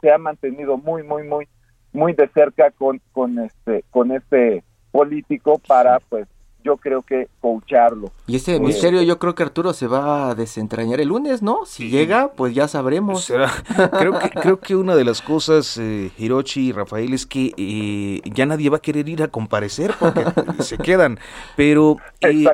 se 0.00 0.12
ha 0.12 0.18
mantenido 0.18 0.78
muy 0.78 1.02
muy 1.02 1.24
muy 1.24 1.48
muy 1.92 2.12
de 2.12 2.28
cerca 2.28 2.70
con 2.70 3.00
con 3.12 3.38
este 3.38 3.84
con 3.90 4.12
este 4.12 4.62
político 4.90 5.58
para 5.66 6.00
pues 6.00 6.26
yo 6.64 6.76
creo 6.76 7.02
que 7.02 7.28
coacharlo. 7.40 8.10
Y 8.26 8.36
ese 8.36 8.58
misterio 8.60 9.02
yo 9.02 9.18
creo 9.18 9.34
que 9.34 9.42
Arturo 9.42 9.72
se 9.72 9.86
va 9.86 10.30
a 10.30 10.34
desentrañar 10.34 11.00
el 11.00 11.08
lunes, 11.08 11.42
¿no? 11.42 11.64
Si 11.64 11.88
llega, 11.88 12.32
pues 12.32 12.54
ya 12.54 12.68
sabremos. 12.68 13.32
creo, 13.98 14.18
que, 14.18 14.30
creo 14.30 14.60
que 14.60 14.76
una 14.76 14.94
de 14.94 15.04
las 15.04 15.22
cosas, 15.22 15.78
eh, 15.78 16.10
Hirochi 16.18 16.68
y 16.68 16.72
Rafael, 16.72 17.14
es 17.14 17.26
que 17.26 17.52
eh, 17.56 18.20
ya 18.34 18.46
nadie 18.46 18.70
va 18.70 18.78
a 18.78 18.80
querer 18.80 19.08
ir 19.08 19.22
a 19.22 19.28
comparecer 19.28 19.94
porque 19.98 20.24
se 20.62 20.78
quedan. 20.78 21.18
Pero 21.56 21.98
eh, 22.20 22.46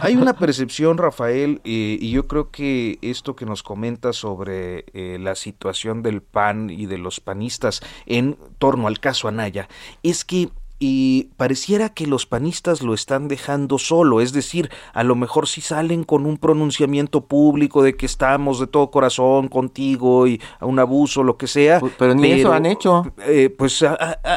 hay, 0.00 0.16
una 0.16 0.34
percepción, 0.34 0.98
Rafael, 0.98 1.60
eh, 1.64 1.98
y 2.00 2.10
yo 2.10 2.26
creo 2.26 2.50
que 2.50 2.98
esto 3.00 3.36
que 3.36 3.46
nos 3.46 3.62
comenta 3.62 4.12
sobre 4.12 4.84
la 4.94 5.34
situación 5.34 6.02
del 6.02 6.22
PAN 6.22 6.70
y 6.70 6.86
de 6.86 6.98
los 6.98 7.20
panistas 7.20 7.80
en 8.06 8.36
torno 8.58 8.86
al 8.86 9.00
caso 9.00 9.28
Anaya, 9.28 9.68
es 10.02 10.24
que 10.24 10.50
y 10.78 11.30
pareciera 11.36 11.88
que 11.88 12.06
los 12.06 12.26
panistas 12.26 12.82
lo 12.82 12.94
están 12.94 13.28
dejando 13.28 13.78
solo, 13.78 14.20
es 14.20 14.32
decir, 14.32 14.70
a 14.92 15.04
lo 15.04 15.14
mejor 15.14 15.46
si 15.46 15.60
salen 15.60 16.04
con 16.04 16.26
un 16.26 16.36
pronunciamiento 16.36 17.26
público 17.26 17.82
de 17.82 17.96
que 17.96 18.06
estamos 18.06 18.58
de 18.58 18.66
todo 18.66 18.90
corazón 18.90 19.48
contigo 19.48 20.26
y 20.26 20.40
a 20.58 20.66
un 20.66 20.78
abuso, 20.78 21.22
lo 21.22 21.36
que 21.36 21.46
sea. 21.46 21.80
Pero 21.98 22.14
ni 22.14 22.32
eso 22.32 22.52
han 22.52 22.66
hecho. 22.66 23.12
Eh, 23.26 23.54
pues 23.56 23.84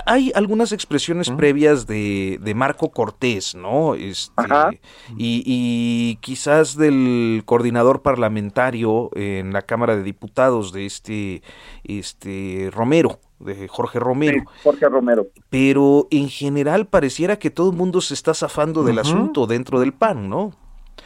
hay 0.05 0.31
algunas 0.35 0.71
expresiones 0.71 1.29
previas 1.31 1.87
de, 1.87 2.39
de, 2.41 2.53
Marco 2.53 2.91
Cortés, 2.91 3.55
¿no? 3.55 3.95
Este, 3.95 4.43
y, 5.17 5.43
y, 5.45 6.15
quizás 6.21 6.75
del 6.77 7.43
coordinador 7.45 8.01
parlamentario 8.01 9.09
en 9.15 9.53
la 9.53 9.63
Cámara 9.63 9.95
de 9.95 10.03
Diputados 10.03 10.71
de 10.71 10.85
este, 10.85 11.41
este 11.83 12.69
Romero 12.71 13.19
de 13.39 13.67
Jorge 13.67 13.99
Romero. 13.99 14.43
Jorge 14.63 14.87
Romero. 14.87 15.27
Pero 15.49 16.07
en 16.11 16.29
general 16.29 16.87
pareciera 16.87 17.37
que 17.37 17.49
todo 17.49 17.71
el 17.71 17.77
mundo 17.77 18.01
se 18.01 18.13
está 18.13 18.33
zafando 18.33 18.83
del 18.83 18.99
asunto 18.99 19.47
dentro 19.47 19.79
del 19.79 19.93
PAN, 19.93 20.29
¿no? 20.29 20.53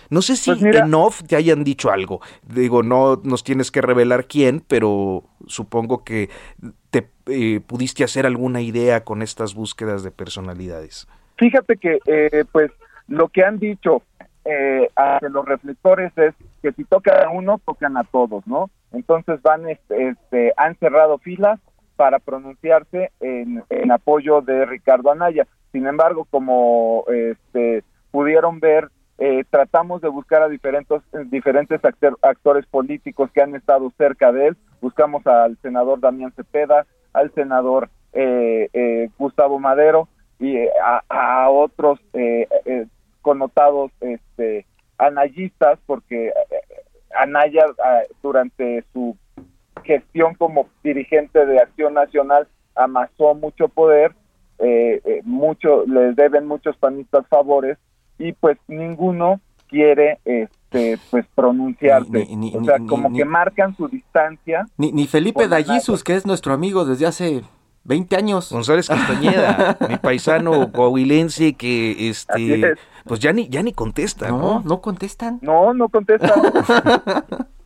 No 0.09 0.21
sé 0.21 0.35
si 0.35 0.51
pues 0.53 0.75
en 0.75 0.93
off 0.93 1.23
te 1.23 1.35
hayan 1.35 1.63
dicho 1.63 1.91
algo. 1.91 2.21
Digo, 2.43 2.83
no 2.83 3.21
nos 3.23 3.43
tienes 3.43 3.71
que 3.71 3.81
revelar 3.81 4.25
quién, 4.25 4.61
pero 4.65 5.23
supongo 5.47 6.03
que 6.03 6.29
te 6.89 7.09
eh, 7.27 7.61
pudiste 7.65 8.03
hacer 8.03 8.25
alguna 8.25 8.61
idea 8.61 9.03
con 9.03 9.21
estas 9.21 9.53
búsquedas 9.53 10.03
de 10.03 10.11
personalidades. 10.11 11.07
Fíjate 11.37 11.77
que, 11.77 11.99
eh, 12.05 12.45
pues, 12.51 12.71
lo 13.07 13.29
que 13.29 13.43
han 13.43 13.59
dicho 13.59 14.03
eh, 14.45 14.89
a 14.95 15.19
los 15.21 15.45
reflectores 15.45 16.11
es 16.17 16.33
que 16.61 16.71
si 16.73 16.83
tocan 16.83 17.25
a 17.25 17.29
uno, 17.29 17.61
tocan 17.65 17.95
a 17.97 18.03
todos, 18.03 18.45
¿no? 18.47 18.69
Entonces 18.91 19.41
van, 19.41 19.69
este, 19.69 20.09
este 20.09 20.53
han 20.57 20.75
cerrado 20.77 21.19
filas 21.19 21.59
para 21.95 22.19
pronunciarse 22.19 23.11
en, 23.19 23.91
apoyo 23.91 24.41
de 24.41 24.65
Ricardo 24.65 25.11
Anaya. 25.11 25.47
Sin 25.71 25.87
embargo, 25.87 26.27
como 26.29 27.05
este, 27.07 27.83
pudieron 28.11 28.59
ver, 28.59 28.89
eh, 29.17 29.43
tratamos 29.49 30.01
de 30.01 30.09
buscar 30.09 30.41
a 30.41 30.49
diferentes, 30.49 31.01
diferentes 31.29 31.79
actores 32.21 32.65
políticos 32.65 33.29
que 33.31 33.41
han 33.41 33.55
estado 33.55 33.91
cerca 33.97 34.31
de 34.31 34.47
él. 34.47 34.57
Buscamos 34.81 35.25
al 35.27 35.57
senador 35.61 35.99
Damián 35.99 36.33
Cepeda, 36.35 36.87
al 37.13 37.31
senador 37.33 37.89
eh, 38.13 38.69
eh, 38.73 39.09
Gustavo 39.17 39.59
Madero 39.59 40.07
y 40.39 40.57
a, 41.07 41.49
otros 41.51 41.99
connotados 43.21 43.91
este, 44.01 44.65
anayistas, 44.97 45.77
porque 45.85 46.33
Anaya 47.15 47.65
durante 48.23 48.83
su 48.91 49.15
gestión 49.81 50.35
como 50.35 50.67
dirigente 50.83 51.45
de 51.45 51.59
Acción 51.59 51.93
Nacional 51.93 52.47
amasó 52.75 53.35
mucho 53.35 53.67
poder, 53.67 54.13
eh, 54.59 55.01
eh, 55.05 55.21
mucho 55.23 55.85
les 55.85 56.15
deben 56.15 56.47
muchos 56.47 56.77
panistas 56.77 57.27
favores 57.27 57.77
y 58.17 58.33
pues 58.33 58.57
ninguno 58.67 59.41
quiere 59.67 60.19
este 60.25 60.99
pues 61.09 61.25
pronunciarse, 61.33 62.27
o 62.53 62.63
sea, 62.63 62.77
como 62.87 63.11
que 63.13 63.25
marcan 63.25 63.75
su 63.75 63.87
distancia. 63.87 64.65
Ni, 64.77 64.91
ni 64.91 65.07
Felipe 65.07 65.47
Dallizus, 65.47 66.03
que 66.03 66.15
es 66.15 66.25
nuestro 66.25 66.53
amigo 66.53 66.85
desde 66.85 67.07
hace 67.07 67.41
20 67.85 68.15
años. 68.15 68.51
González 68.51 68.87
Castañeda, 68.87 69.77
mi 69.89 69.97
paisano 69.97 70.71
coahuilense 70.71 71.53
que 71.53 72.09
este 72.09 72.75
pues 73.05 73.19
ya 73.19 73.33
ni 73.33 73.49
ya 73.49 73.63
ni 73.63 73.73
contesta, 73.73 74.29
¿no? 74.29 74.37
No, 74.37 74.61
no 74.61 74.81
contestan. 74.81 75.39
No, 75.41 75.73
no 75.73 75.89
contestan. 75.89 76.31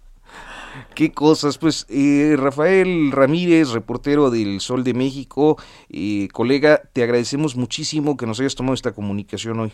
Qué 0.93 1.11
cosas, 1.11 1.57
pues 1.57 1.85
eh, 1.89 2.35
Rafael 2.37 3.11
Ramírez, 3.11 3.71
reportero 3.71 4.29
del 4.29 4.59
Sol 4.61 4.83
de 4.83 4.93
México, 4.93 5.57
eh, 5.89 6.27
colega, 6.31 6.81
te 6.93 7.03
agradecemos 7.03 7.55
muchísimo 7.55 8.17
que 8.17 8.25
nos 8.25 8.39
hayas 8.39 8.55
tomado 8.55 8.73
esta 8.73 8.93
comunicación 8.93 9.59
hoy. 9.59 9.73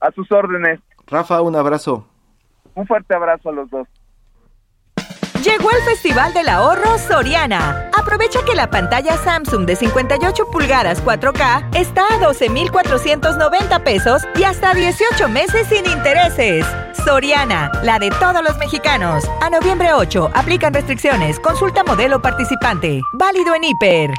A 0.00 0.10
sus 0.12 0.30
órdenes. 0.32 0.80
Rafa, 1.06 1.40
un 1.42 1.56
abrazo. 1.56 2.06
Un 2.74 2.86
fuerte 2.86 3.14
abrazo 3.14 3.50
a 3.50 3.52
los 3.52 3.70
dos. 3.70 3.88
Llegó 5.42 5.70
el 5.70 5.82
Festival 5.84 6.34
del 6.34 6.48
Ahorro 6.48 6.98
Soriana. 6.98 7.89
Aprovecha 8.00 8.42
que 8.46 8.54
la 8.54 8.70
pantalla 8.70 9.14
Samsung 9.18 9.66
de 9.66 9.76
58 9.76 10.46
pulgadas 10.50 11.04
4K 11.04 11.76
está 11.76 12.06
a 12.14 12.18
12,490 12.18 13.84
pesos 13.84 14.22
y 14.36 14.44
hasta 14.44 14.72
18 14.72 15.28
meses 15.28 15.66
sin 15.68 15.84
intereses. 15.84 16.64
Soriana, 17.04 17.70
la 17.84 17.98
de 17.98 18.08
todos 18.12 18.42
los 18.42 18.56
mexicanos. 18.56 19.24
A 19.42 19.50
noviembre 19.50 19.92
8, 19.92 20.30
aplican 20.32 20.72
restricciones. 20.72 21.38
Consulta 21.40 21.84
modelo 21.84 22.22
participante. 22.22 23.02
Válido 23.12 23.54
en 23.54 23.64
Hiper. 23.64 24.10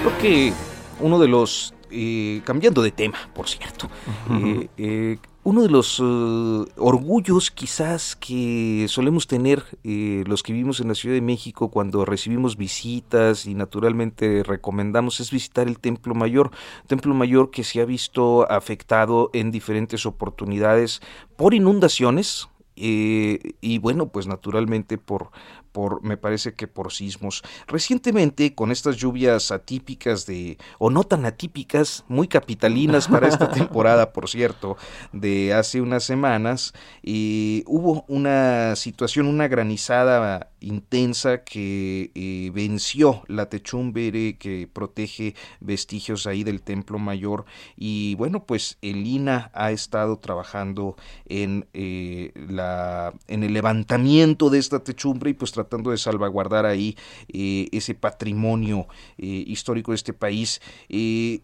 Creo 0.00 0.18
que 0.18 0.54
uno 1.00 1.18
de 1.18 1.28
los... 1.28 1.74
Eh, 1.90 2.40
cambiando 2.44 2.80
de 2.80 2.90
tema, 2.90 3.18
por 3.34 3.50
cierto. 3.50 3.90
eh, 4.30 4.68
eh, 4.78 5.18
uno 5.46 5.62
de 5.62 5.68
los 5.68 6.00
eh, 6.00 6.72
orgullos 6.76 7.52
quizás 7.52 8.16
que 8.16 8.86
solemos 8.88 9.28
tener 9.28 9.62
eh, 9.84 10.24
los 10.26 10.42
que 10.42 10.52
vivimos 10.52 10.80
en 10.80 10.88
la 10.88 10.96
Ciudad 10.96 11.14
de 11.14 11.20
México 11.20 11.70
cuando 11.70 12.04
recibimos 12.04 12.56
visitas 12.56 13.46
y 13.46 13.54
naturalmente 13.54 14.42
recomendamos 14.42 15.20
es 15.20 15.30
visitar 15.30 15.68
el 15.68 15.78
Templo 15.78 16.16
Mayor, 16.16 16.50
Templo 16.88 17.14
Mayor 17.14 17.52
que 17.52 17.62
se 17.62 17.80
ha 17.80 17.84
visto 17.84 18.50
afectado 18.50 19.30
en 19.34 19.52
diferentes 19.52 20.04
oportunidades 20.04 21.00
por 21.36 21.54
inundaciones, 21.54 22.48
eh, 22.78 23.54
y 23.62 23.78
bueno, 23.78 24.08
pues 24.08 24.26
naturalmente 24.26 24.98
por, 24.98 25.30
por, 25.76 26.02
me 26.02 26.16
parece 26.16 26.54
que 26.54 26.68
por 26.68 26.90
sismos. 26.90 27.42
Recientemente, 27.66 28.54
con 28.54 28.72
estas 28.72 28.96
lluvias 28.96 29.50
atípicas 29.50 30.24
de, 30.24 30.56
o 30.78 30.88
no 30.88 31.04
tan 31.04 31.26
atípicas, 31.26 32.02
muy 32.08 32.28
capitalinas 32.28 33.08
para 33.12 33.28
esta 33.28 33.50
temporada, 33.50 34.14
por 34.14 34.30
cierto, 34.30 34.78
de 35.12 35.52
hace 35.52 35.82
unas 35.82 36.02
semanas, 36.02 36.72
y 37.02 37.62
hubo 37.66 38.06
una 38.08 38.74
situación, 38.74 39.26
una 39.26 39.48
granizada 39.48 40.48
intensa 40.66 41.44
que 41.44 42.10
eh, 42.14 42.50
venció 42.52 43.22
la 43.28 43.48
techumbre 43.48 44.36
que 44.36 44.68
protege 44.72 45.34
vestigios 45.60 46.26
ahí 46.26 46.42
del 46.42 46.60
templo 46.60 46.98
mayor 46.98 47.44
y 47.76 48.14
bueno 48.16 48.44
pues 48.44 48.78
el 48.82 49.06
INA 49.06 49.50
ha 49.54 49.70
estado 49.70 50.18
trabajando 50.18 50.96
en 51.26 51.66
eh, 51.72 52.32
la 52.48 53.14
en 53.28 53.44
el 53.44 53.52
levantamiento 53.52 54.50
de 54.50 54.58
esta 54.58 54.82
techumbre 54.82 55.30
y 55.30 55.34
pues 55.34 55.52
tratando 55.52 55.92
de 55.92 55.98
salvaguardar 55.98 56.66
ahí 56.66 56.96
eh, 57.28 57.68
ese 57.72 57.94
patrimonio 57.94 58.88
histórico 59.18 59.92
de 59.92 59.96
este 59.96 60.12
país. 60.12 60.60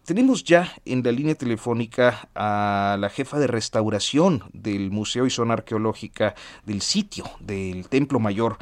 tenemos 0.03 0.43
ya 0.43 0.73
en 0.85 1.03
la 1.03 1.11
línea 1.11 1.35
telefónica 1.35 2.29
a 2.35 2.97
la 2.99 3.09
jefa 3.09 3.39
de 3.39 3.47
restauración 3.47 4.43
del 4.53 4.91
Museo 4.91 5.25
y 5.25 5.29
Zona 5.29 5.53
Arqueológica 5.53 6.35
del 6.65 6.81
sitio 6.81 7.25
del 7.39 7.87
Templo 7.87 8.19
Mayor, 8.19 8.57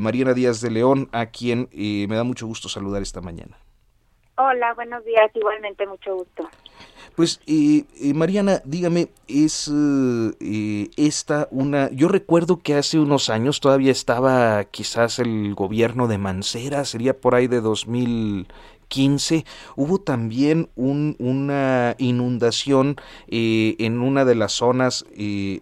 Mariana 0.00 0.34
Díaz 0.34 0.60
de 0.60 0.70
León, 0.70 1.08
a 1.12 1.26
quien 1.26 1.68
me 1.72 2.14
da 2.16 2.24
mucho 2.24 2.46
gusto 2.46 2.68
saludar 2.68 3.02
esta 3.02 3.20
mañana. 3.20 3.58
Hola, 4.38 4.74
buenos 4.74 5.02
días, 5.06 5.30
igualmente 5.34 5.86
mucho 5.86 6.14
gusto. 6.14 6.46
Pues, 7.14 7.40
eh, 7.46 7.84
eh, 7.98 8.12
Mariana, 8.12 8.60
dígame, 8.66 9.08
¿es 9.26 9.72
eh, 9.72 10.90
esta 10.98 11.48
una... 11.50 11.90
Yo 11.92 12.08
recuerdo 12.08 12.58
que 12.58 12.74
hace 12.74 12.98
unos 12.98 13.30
años 13.30 13.60
todavía 13.60 13.90
estaba 13.90 14.62
quizás 14.64 15.20
el 15.20 15.54
gobierno 15.54 16.06
de 16.06 16.18
Mancera, 16.18 16.84
sería 16.84 17.18
por 17.18 17.34
ahí 17.34 17.46
de 17.46 17.62
2015, 17.62 19.46
hubo 19.74 20.02
también 20.02 20.68
un, 20.76 21.16
una 21.18 21.94
inundación 21.96 22.96
en 23.28 24.00
una 24.02 24.26
de 24.26 24.34
las 24.34 24.52
zonas, 24.52 25.06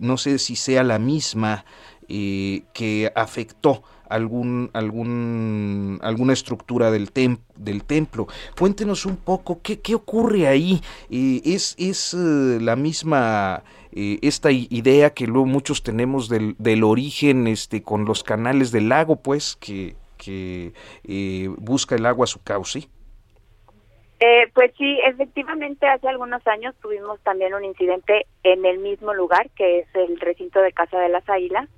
no 0.01 0.17
sé 0.17 0.41
si 0.41 0.57
sea 0.57 0.83
la 0.83 0.99
misma, 0.99 1.65
que 2.09 3.13
afectó 3.15 3.85
algún, 4.09 4.71
algún, 4.73 5.99
alguna 6.03 6.33
estructura 6.33 6.91
del, 6.91 7.11
del 7.57 7.85
templo. 7.85 8.27
Cuéntenos 8.59 9.07
un 9.07 9.17
poco 9.17 9.61
qué, 9.63 9.81
qué 9.81 9.95
ocurre 9.95 10.47
ahí. 10.47 10.81
Eh, 11.11 11.41
¿Es, 11.45 11.75
es 11.79 12.15
eh, 12.15 12.59
la 12.61 12.77
misma 12.77 13.63
eh, 13.93 14.19
esta 14.23 14.51
idea 14.51 15.11
que 15.11 15.27
luego 15.27 15.47
muchos 15.47 15.83
tenemos 15.83 16.29
del, 16.29 16.57
del, 16.59 16.85
origen 16.85 17.47
este, 17.47 17.83
con 17.83 18.05
los 18.05 18.23
canales 18.23 18.73
del 18.73 18.89
lago, 18.89 19.17
pues, 19.17 19.57
que, 19.57 19.95
que 20.19 20.73
busca 21.59 21.95
el 21.95 22.07
agua 22.07 22.25
a 22.25 22.29
su 22.29 22.43
cauce? 22.43 22.89
pues 24.55 24.73
sí, 24.79 24.99
efectivamente 25.05 25.87
hace 25.87 26.09
algunos 26.09 26.47
años 26.47 26.75
tuvimos 26.81 27.21
también 27.25 27.53
un 27.53 27.63
incidente 27.63 28.27
en 28.43 28.65
el 28.65 28.79
mismo 28.79 29.13
lugar, 29.13 29.51
que 29.51 29.81
es 29.81 29.87
el 29.93 30.19
recinto 30.19 30.63
de 30.63 30.73
Casa 30.73 30.99
de 30.99 31.11
las 31.11 31.29
Águilas, 31.29 31.69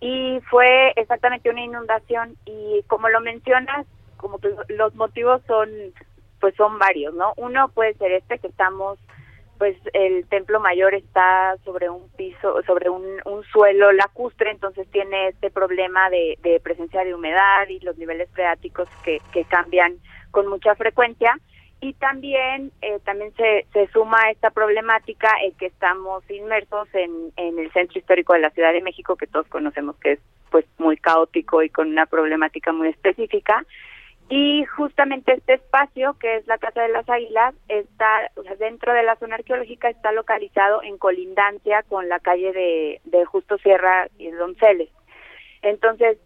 y 0.00 0.40
fue 0.48 0.92
exactamente 0.96 1.50
una 1.50 1.62
inundación 1.62 2.36
y 2.46 2.82
como 2.86 3.08
lo 3.08 3.20
mencionas, 3.20 3.86
como 4.16 4.38
que 4.38 4.54
los 4.68 4.94
motivos 4.94 5.42
son 5.46 5.68
pues 6.40 6.54
son 6.56 6.78
varios, 6.78 7.12
¿no? 7.14 7.34
Uno 7.36 7.68
puede 7.68 7.94
ser 7.94 8.12
este 8.12 8.38
que 8.38 8.48
estamos 8.48 8.98
pues 9.58 9.76
el 9.92 10.26
templo 10.28 10.58
mayor 10.58 10.94
está 10.94 11.54
sobre 11.66 11.90
un 11.90 12.08
piso, 12.16 12.62
sobre 12.66 12.88
un, 12.88 13.20
suelo 13.52 13.92
lacustre, 13.92 14.50
entonces 14.50 14.90
tiene 14.90 15.28
este 15.28 15.50
problema 15.50 16.08
de, 16.08 16.38
de 16.42 16.60
presencia 16.60 17.04
de 17.04 17.14
humedad 17.14 17.68
y 17.68 17.78
los 17.80 17.98
niveles 17.98 18.30
freáticos 18.30 18.88
que, 19.04 19.20
que 19.32 19.44
cambian 19.44 19.96
con 20.30 20.46
mucha 20.46 20.74
frecuencia 20.76 21.38
y 21.80 21.94
también 21.94 22.72
eh, 22.82 22.98
también 23.04 23.32
se, 23.36 23.66
se 23.72 23.86
suma 23.88 24.18
a 24.22 24.30
esta 24.30 24.50
problemática 24.50 25.30
el 25.42 25.54
que 25.54 25.66
estamos 25.66 26.22
inmersos 26.30 26.88
en, 26.92 27.32
en 27.36 27.58
el 27.58 27.72
centro 27.72 27.98
histórico 27.98 28.34
de 28.34 28.40
la 28.40 28.50
Ciudad 28.50 28.72
de 28.72 28.82
México 28.82 29.16
que 29.16 29.26
todos 29.26 29.46
conocemos 29.48 29.96
que 29.96 30.12
es 30.12 30.20
pues 30.50 30.66
muy 30.78 30.96
caótico 30.96 31.62
y 31.62 31.70
con 31.70 31.88
una 31.88 32.06
problemática 32.06 32.72
muy 32.72 32.88
específica. 32.88 33.64
Y 34.28 34.64
justamente 34.66 35.32
este 35.32 35.54
espacio 35.54 36.16
que 36.20 36.36
es 36.36 36.46
la 36.46 36.58
Casa 36.58 36.82
de 36.82 36.90
las 36.90 37.08
Águilas 37.08 37.54
está 37.68 38.30
o 38.36 38.42
sea, 38.42 38.54
dentro 38.56 38.92
de 38.92 39.02
la 39.02 39.16
zona 39.16 39.36
arqueológica 39.36 39.88
está 39.88 40.12
localizado 40.12 40.82
en 40.82 40.98
colindancia 40.98 41.82
con 41.84 42.08
la 42.08 42.20
calle 42.20 42.52
de, 42.52 43.00
de 43.04 43.24
Justo 43.24 43.58
Sierra 43.58 44.08
y 44.18 44.30
Donceles. 44.30 44.90
Entonces 45.62 46.18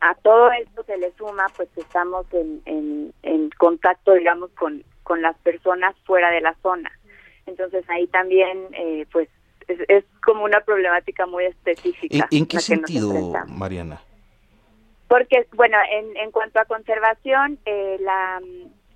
a 0.00 0.14
todo 0.14 0.50
esto 0.52 0.82
se 0.84 0.96
le 0.96 1.12
suma 1.12 1.46
pues 1.56 1.68
que 1.74 1.82
estamos 1.82 2.26
en, 2.32 2.62
en, 2.64 3.12
en 3.22 3.50
contacto 3.50 4.14
digamos 4.14 4.50
con, 4.52 4.82
con 5.02 5.22
las 5.22 5.36
personas 5.38 5.94
fuera 6.04 6.30
de 6.30 6.40
la 6.40 6.54
zona. 6.62 6.90
Entonces 7.46 7.84
ahí 7.88 8.06
también 8.06 8.68
eh, 8.72 9.06
pues 9.12 9.28
es, 9.68 9.78
es, 9.88 10.04
como 10.22 10.44
una 10.44 10.60
problemática 10.60 11.26
muy 11.26 11.44
específica 11.44 12.28
en, 12.30 12.46
qué 12.46 12.60
sentido 12.60 13.12
Mariana 13.46 14.00
porque 15.08 15.46
bueno 15.54 15.76
en, 15.90 16.16
en 16.16 16.30
cuanto 16.30 16.60
a 16.60 16.64
conservación 16.64 17.58
eh, 17.64 17.96
la 18.00 18.40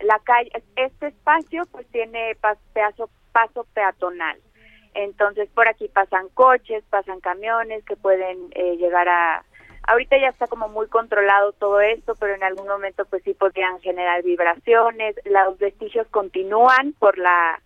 la 0.00 0.18
calle 0.20 0.50
este 0.76 1.08
espacio 1.08 1.64
pues 1.72 1.86
tiene 1.88 2.36
paso, 2.40 3.10
paso 3.32 3.66
peatonal. 3.74 4.38
Entonces 4.94 5.48
por 5.54 5.66
aquí 5.68 5.88
pasan 5.88 6.28
coches 6.34 6.84
pasan 6.88 7.20
camiones 7.20 7.84
que 7.84 7.96
pueden 7.96 8.38
eh, 8.52 8.76
llegar 8.76 9.08
a 9.08 9.44
Ahorita 9.86 10.16
ya 10.18 10.28
está 10.28 10.46
como 10.46 10.68
muy 10.68 10.86
controlado 10.88 11.52
todo 11.52 11.80
esto, 11.80 12.14
pero 12.18 12.34
en 12.34 12.42
algún 12.42 12.66
momento 12.66 13.04
pues 13.04 13.22
sí 13.22 13.34
podrían 13.34 13.80
generar 13.80 14.22
vibraciones. 14.22 15.16
Los 15.24 15.58
vestigios 15.58 16.06
continúan 16.08 16.94
por 16.98 17.18
la 17.18 17.60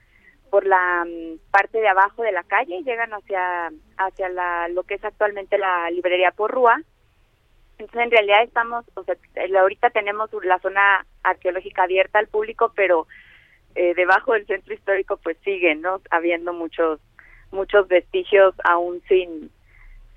por 0.51 0.65
la 0.65 1.05
mm, 1.07 1.39
parte 1.51 1.79
de 1.79 1.89
abajo 1.89 2.23
de 2.23 2.33
la 2.33 2.43
calle, 2.43 2.83
llegan 2.83 3.13
hacia 3.13 3.71
hacia 3.99 4.29
la 4.31 4.69
lo 4.69 4.83
que 4.83 4.95
es 4.95 5.05
actualmente 5.05 5.59
la 5.59 5.91
librería 5.91 6.33
Porrúa. 6.33 6.81
Entonces 7.79 8.07
en 8.07 8.11
realidad 8.11 8.43
estamos, 8.43 8.85
o 8.95 9.05
sea, 9.05 9.15
ahorita 9.61 9.91
tenemos 9.91 10.31
la 10.43 10.59
zona 10.59 11.07
arqueológica 11.23 11.85
abierta 11.85 12.19
al 12.19 12.27
público, 12.27 12.73
pero 12.75 13.07
eh, 13.77 13.95
debajo 13.95 14.33
del 14.33 14.47
centro 14.47 14.75
histórico 14.75 15.19
pues 15.19 15.37
siguen, 15.45 15.83
¿no? 15.83 16.01
Habiendo 16.11 16.53
muchos 16.53 16.99
muchos 17.53 17.87
vestigios 17.87 18.55
aún 18.65 19.01
sin 19.09 19.53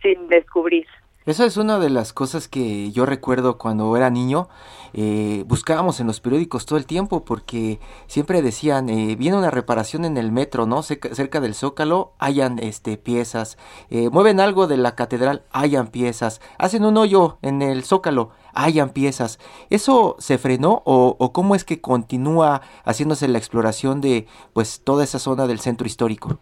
sin 0.02 0.28
descubrir. 0.30 0.88
Esa 1.24 1.46
es 1.46 1.56
una 1.58 1.78
de 1.78 1.92
las 1.92 2.14
cosas 2.14 2.48
que 2.48 2.92
yo 2.92 3.06
recuerdo 3.06 3.60
cuando 3.60 3.96
era 3.96 4.10
niño. 4.10 4.50
Eh, 4.94 5.44
buscábamos 5.46 6.00
en 6.00 6.08
los 6.08 6.20
periódicos 6.20 6.66
todo 6.66 6.80
el 6.80 6.88
tiempo 6.88 7.24
porque 7.24 7.80
siempre 8.08 8.42
decían, 8.42 8.90
eh, 8.90 9.16
viene 9.16 9.38
una 9.38 9.52
reparación 9.52 10.04
en 10.04 10.18
el 10.18 10.32
metro, 10.32 10.66
¿no? 10.66 10.82
Cerca, 10.82 11.40
del 11.40 11.54
Zócalo, 11.54 12.14
hayan 12.18 12.58
este, 12.58 12.98
piezas. 12.98 13.60
Eh, 13.92 14.10
mueven 14.10 14.40
algo 14.40 14.66
de 14.66 14.78
la 14.78 14.96
catedral, 14.96 15.44
hayan 15.52 15.90
piezas. 15.90 16.42
Hacen 16.58 16.86
un 16.86 16.98
hoyo 16.98 17.38
en 17.44 17.62
el 17.62 17.84
Zócalo, 17.84 18.32
hayan 18.56 18.90
piezas. 18.90 19.38
¿Eso 19.70 20.16
se 20.18 20.40
frenó 20.40 20.82
o, 20.86 21.18
o 21.20 21.34
cómo 21.34 21.54
es 21.54 21.64
que 21.64 21.82
continúa 21.82 22.64
haciéndose 22.84 23.28
la 23.28 23.38
exploración 23.38 24.02
de 24.02 24.26
pues 24.54 24.84
toda 24.84 25.04
esa 25.04 25.20
zona 25.20 25.46
del 25.46 25.60
centro 25.60 25.86
histórico? 25.86 26.40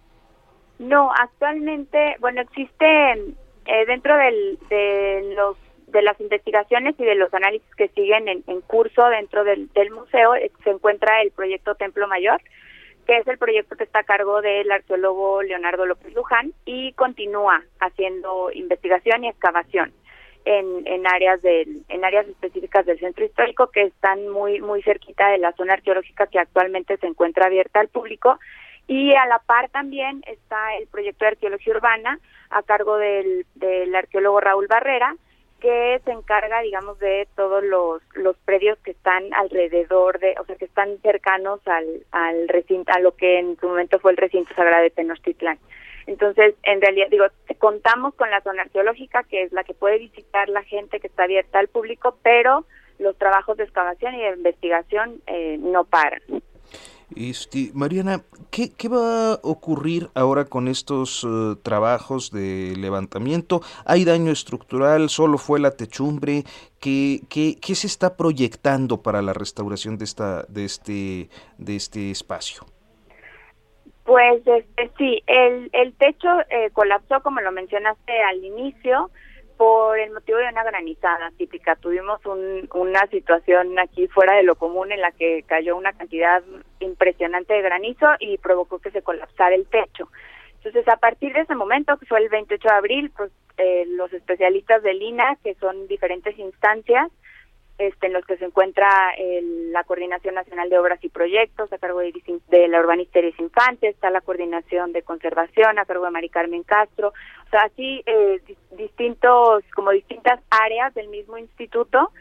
No, 0.80 1.12
actualmente, 1.12 2.16
bueno, 2.22 2.40
existen 2.40 3.36
eh, 3.70 3.86
dentro 3.86 4.18
del, 4.18 4.58
de 4.70 5.34
los 5.36 5.56
de 5.92 6.02
las 6.02 6.20
investigaciones 6.20 6.96
y 7.00 7.04
de 7.04 7.16
los 7.16 7.34
análisis 7.34 7.68
que 7.76 7.88
siguen 7.90 8.28
en, 8.28 8.62
curso 8.62 9.08
dentro 9.10 9.44
del, 9.44 9.70
museo 9.92 10.36
eh, 10.36 10.52
se 10.64 10.70
encuentra 10.72 11.22
el 11.22 11.32
proyecto 11.32 11.76
Templo 11.76 12.08
Mayor, 12.08 12.42
que 13.08 13.18
es 13.18 13.28
el 13.28 13.38
proyecto 13.38 13.76
que 13.76 13.84
está 13.84 14.00
a 14.00 14.04
cargo 14.04 14.42
del 14.42 14.72
arqueólogo 14.72 15.42
Leonardo 15.42 15.86
López 15.86 16.14
Luján 16.14 16.54
y 16.66 16.94
continúa 16.94 17.64
haciendo 17.80 18.52
investigación 18.52 19.24
y 19.24 19.30
excavación 19.30 19.92
en, 20.46 20.86
en 20.86 21.08
áreas 21.08 21.42
del, 21.42 21.84
en 21.90 22.06
áreas 22.06 22.28
específicas 22.28 22.86
del 22.86 23.00
centro 23.00 23.26
histórico 23.26 23.68
que 23.68 23.84
están 23.84 24.30
muy 24.30 24.62
muy 24.62 24.82
cerquita 24.84 25.30
de 25.30 25.40
la 25.40 25.54
zona 25.54 25.74
arqueológica 25.74 26.28
que 26.28 26.40
actualmente 26.40 26.98
se 26.98 27.08
encuentra 27.08 27.48
abierta 27.48 27.80
al 27.80 27.88
público 27.90 28.40
y 28.90 29.14
a 29.14 29.28
la 29.28 29.38
par 29.38 29.70
también 29.70 30.24
está 30.26 30.76
el 30.78 30.88
proyecto 30.88 31.24
de 31.24 31.30
arqueología 31.30 31.76
urbana 31.76 32.20
a 32.50 32.64
cargo 32.64 32.98
del, 32.98 33.46
del 33.54 33.94
arqueólogo 33.94 34.42
Raúl 34.42 34.66
Barrera, 34.66 35.16
que 35.62 36.02
se 36.04 36.12
encarga, 36.12 36.62
digamos, 36.62 36.98
de 36.98 37.28
todos 37.36 37.64
los, 37.64 38.02
predios 38.46 38.80
que 38.80 38.92
están 38.92 39.32
alrededor 39.36 40.18
de, 40.18 40.34
o 40.40 40.46
sea, 40.46 40.56
que 40.56 40.66
están 40.66 40.98
cercanos 41.04 41.60
al, 41.68 41.86
al 42.10 42.48
recinto, 42.48 42.92
a 42.92 43.00
lo 43.00 43.16
que 43.16 43.38
en 43.38 43.60
su 43.60 43.68
momento 43.68 44.00
fue 44.00 44.10
el 44.10 44.18
recinto 44.18 44.56
sagrado 44.56 44.82
de 44.82 44.90
Tenochtitlán. 44.90 45.60
Entonces, 46.08 46.56
en 46.64 46.82
realidad, 46.82 47.10
digo, 47.12 47.26
contamos 47.60 48.16
con 48.16 48.32
la 48.32 48.42
zona 48.42 48.64
arqueológica, 48.64 49.24
que 49.26 49.44
es 49.44 49.52
la 49.52 49.64
que 49.64 49.76
puede 49.76 50.00
visitar 50.00 50.50
la 50.50 50.64
gente 50.64 51.00
que 51.00 51.06
está 51.06 51.26
abierta 51.26 51.60
al 51.60 51.68
público, 51.68 52.18
pero 52.24 52.66
los 52.98 53.16
trabajos 53.20 53.56
de 53.58 53.66
excavación 53.66 54.16
y 54.16 54.24
de 54.24 54.32
investigación 54.32 55.22
eh, 55.28 55.58
no 55.60 55.84
paran. 55.84 56.22
Este, 57.16 57.72
Mariana, 57.74 58.22
¿qué, 58.51 58.72
¿qué, 58.78 58.88
va 58.88 59.34
a 59.34 59.39
ocurrir 59.41 60.10
ahora 60.14 60.45
con 60.45 60.68
estos 60.68 61.24
uh, 61.24 61.55
trabajos 61.55 62.32
de 62.32 62.76
levantamiento? 62.78 63.62
¿Hay 63.86 64.05
daño 64.05 64.32
estructural? 64.32 65.10
¿Solo 65.10 65.38
fue 65.39 65.60
la 65.60 65.72
techumbre? 65.72 66.43
¿Qué, 66.80 67.22
qué, 67.30 67.57
qué 67.60 67.76
se 67.76 67.88
está 67.88 68.16
proyectando 68.16 69.01
para 69.01 69.22
la 69.24 69.34
restauración 69.34 69.97
de, 69.97 70.05
esta, 70.05 70.43
de, 70.43 70.66
este, 70.66 71.30
de 71.57 71.76
este 71.76 72.12
espacio? 72.12 72.64
Pues 74.03 74.41
este, 74.45 74.91
sí, 74.97 75.24
el, 75.28 75.70
el 75.74 75.93
techo 75.93 76.28
eh, 76.49 76.70
colapsó, 76.74 77.22
como 77.22 77.41
lo 77.41 77.51
mencionaste 77.51 78.22
al 78.24 78.43
inicio, 78.43 79.10
por 79.60 79.99
el 79.99 80.12
motivo 80.12 80.38
de 80.38 80.47
una 80.47 80.64
granizada 80.64 81.32
típica. 81.38 81.76
Tuvimos 81.76 82.22
una 82.74 83.05
situación 83.07 83.78
aquí 83.78 84.07
fuera 84.07 84.38
de 84.38 84.43
lo 84.43 84.55
común 84.55 84.93
en 84.93 85.01
la 85.01 85.12
que 85.12 85.43
cayó 85.45 85.76
una 85.76 85.91
cantidad 85.91 86.41
impresionante 86.80 87.55
de 87.55 87.62
granizo 87.62 88.07
y 88.22 88.38
provocó 88.38 88.80
que 88.80 88.89
se 88.91 89.01
colapsara 89.01 89.53
el 89.53 89.68
techo. 89.68 90.07
Entonces, 90.55 90.88
a 90.88 90.95
partir 90.95 91.34
de 91.34 91.41
ese 91.41 91.55
momento, 91.55 91.97
que 91.97 92.05
fue 92.05 92.20
el 92.22 92.30
28 92.30 92.70
de 92.70 92.74
abril, 92.74 93.12
pues 93.18 93.34
eh, 93.57 93.84
los 93.86 94.14
especialistas 94.14 94.82
del 94.82 95.01
INA, 95.01 95.36
que 95.43 95.55
son 95.55 95.89
diferentes 95.89 96.39
instancias, 96.39 97.12
este, 97.80 98.08
en 98.08 98.14
los 98.14 98.26
que 98.26 98.38
se 98.38 98.46
encuentra 98.46 98.88
la 99.72 99.84
Coordinación 99.86 100.36
Nacional 100.36 100.70
de 100.70 100.78
Obras 100.78 101.04
y 101.04 101.10
Proyectos 101.10 101.72
a 101.74 101.78
cargo 101.78 102.00
de, 102.00 102.14
de 102.50 102.68
la 102.68 102.80
urbanista 102.80 103.20
Iris 103.20 103.40
Infante, 103.40 103.88
está 103.88 104.10
la 104.10 104.22
Coordinación 104.22 104.92
de 104.92 105.02
Conservación 105.02 105.80
a 105.80 105.86
cargo 105.86 106.06
de 106.06 106.12
Mari 106.12 106.30
Carmen 106.30 106.64
Castro, 106.64 107.14
o 107.48 107.50
sea, 107.50 107.62
así 107.62 108.04
eh, 108.06 108.42
distintos, 108.78 109.64
como 109.74 109.92
distintas 109.92 110.40
áreas 110.50 110.94
del 110.94 111.08
mismo 111.08 111.38
instituto, 111.38 112.12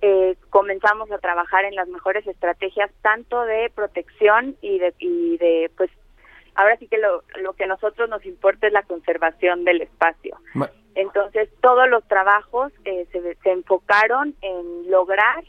eh, 0.00 0.36
comenzamos 0.50 1.10
a 1.10 1.18
trabajar 1.18 1.64
en 1.64 1.74
las 1.74 1.88
mejores 1.88 2.26
estrategias 2.26 2.90
tanto 3.02 3.44
de 3.44 3.70
protección 3.74 4.56
y 4.62 4.78
de, 4.78 4.94
y 4.98 5.36
de 5.38 5.70
pues 5.76 5.90
ahora 6.58 6.76
sí 6.76 6.88
que 6.88 6.98
lo, 6.98 7.22
lo 7.40 7.52
que 7.52 7.64
a 7.64 7.68
nosotros 7.68 8.10
nos 8.10 8.26
importa 8.26 8.66
es 8.66 8.72
la 8.72 8.82
conservación 8.82 9.64
del 9.64 9.80
espacio. 9.80 10.36
Entonces, 10.96 11.48
todos 11.60 11.88
los 11.88 12.06
trabajos 12.08 12.72
eh, 12.84 13.06
se, 13.12 13.36
se, 13.36 13.50
enfocaron 13.52 14.34
en 14.42 14.90
lograr 14.90 15.44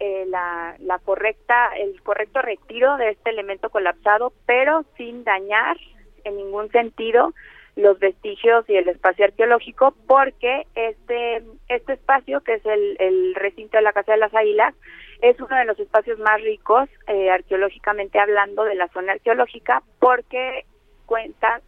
eh, 0.00 0.24
la, 0.26 0.74
la 0.80 0.98
correcta, 0.98 1.70
el 1.78 2.02
correcto 2.02 2.42
retiro 2.42 2.96
de 2.96 3.10
este 3.10 3.30
elemento 3.30 3.70
colapsado, 3.70 4.32
pero 4.44 4.84
sin 4.96 5.22
dañar 5.22 5.76
en 6.24 6.36
ningún 6.36 6.68
sentido 6.72 7.32
los 7.76 8.00
vestigios 8.00 8.68
y 8.68 8.74
el 8.74 8.88
espacio 8.88 9.26
arqueológico, 9.26 9.94
porque 10.08 10.66
este, 10.74 11.44
este 11.68 11.92
espacio, 11.92 12.40
que 12.40 12.54
es 12.54 12.66
el, 12.66 12.96
el 12.98 13.36
recinto 13.36 13.76
de 13.76 13.84
la 13.84 13.92
Casa 13.92 14.12
de 14.12 14.18
las 14.18 14.34
Águilas, 14.34 14.74
es 15.22 15.38
uno 15.40 15.56
de 15.56 15.64
los 15.64 15.78
espacios 15.78 16.18
más 16.18 16.40
ricos 16.42 16.88
eh, 17.06 17.30
arqueológicamente 17.30 18.18
hablando 18.18 18.64
de 18.64 18.74
la 18.74 18.88
zona 18.88 19.12
arqueológica 19.12 19.82
porque 19.98 20.64
cuenta 21.06 21.60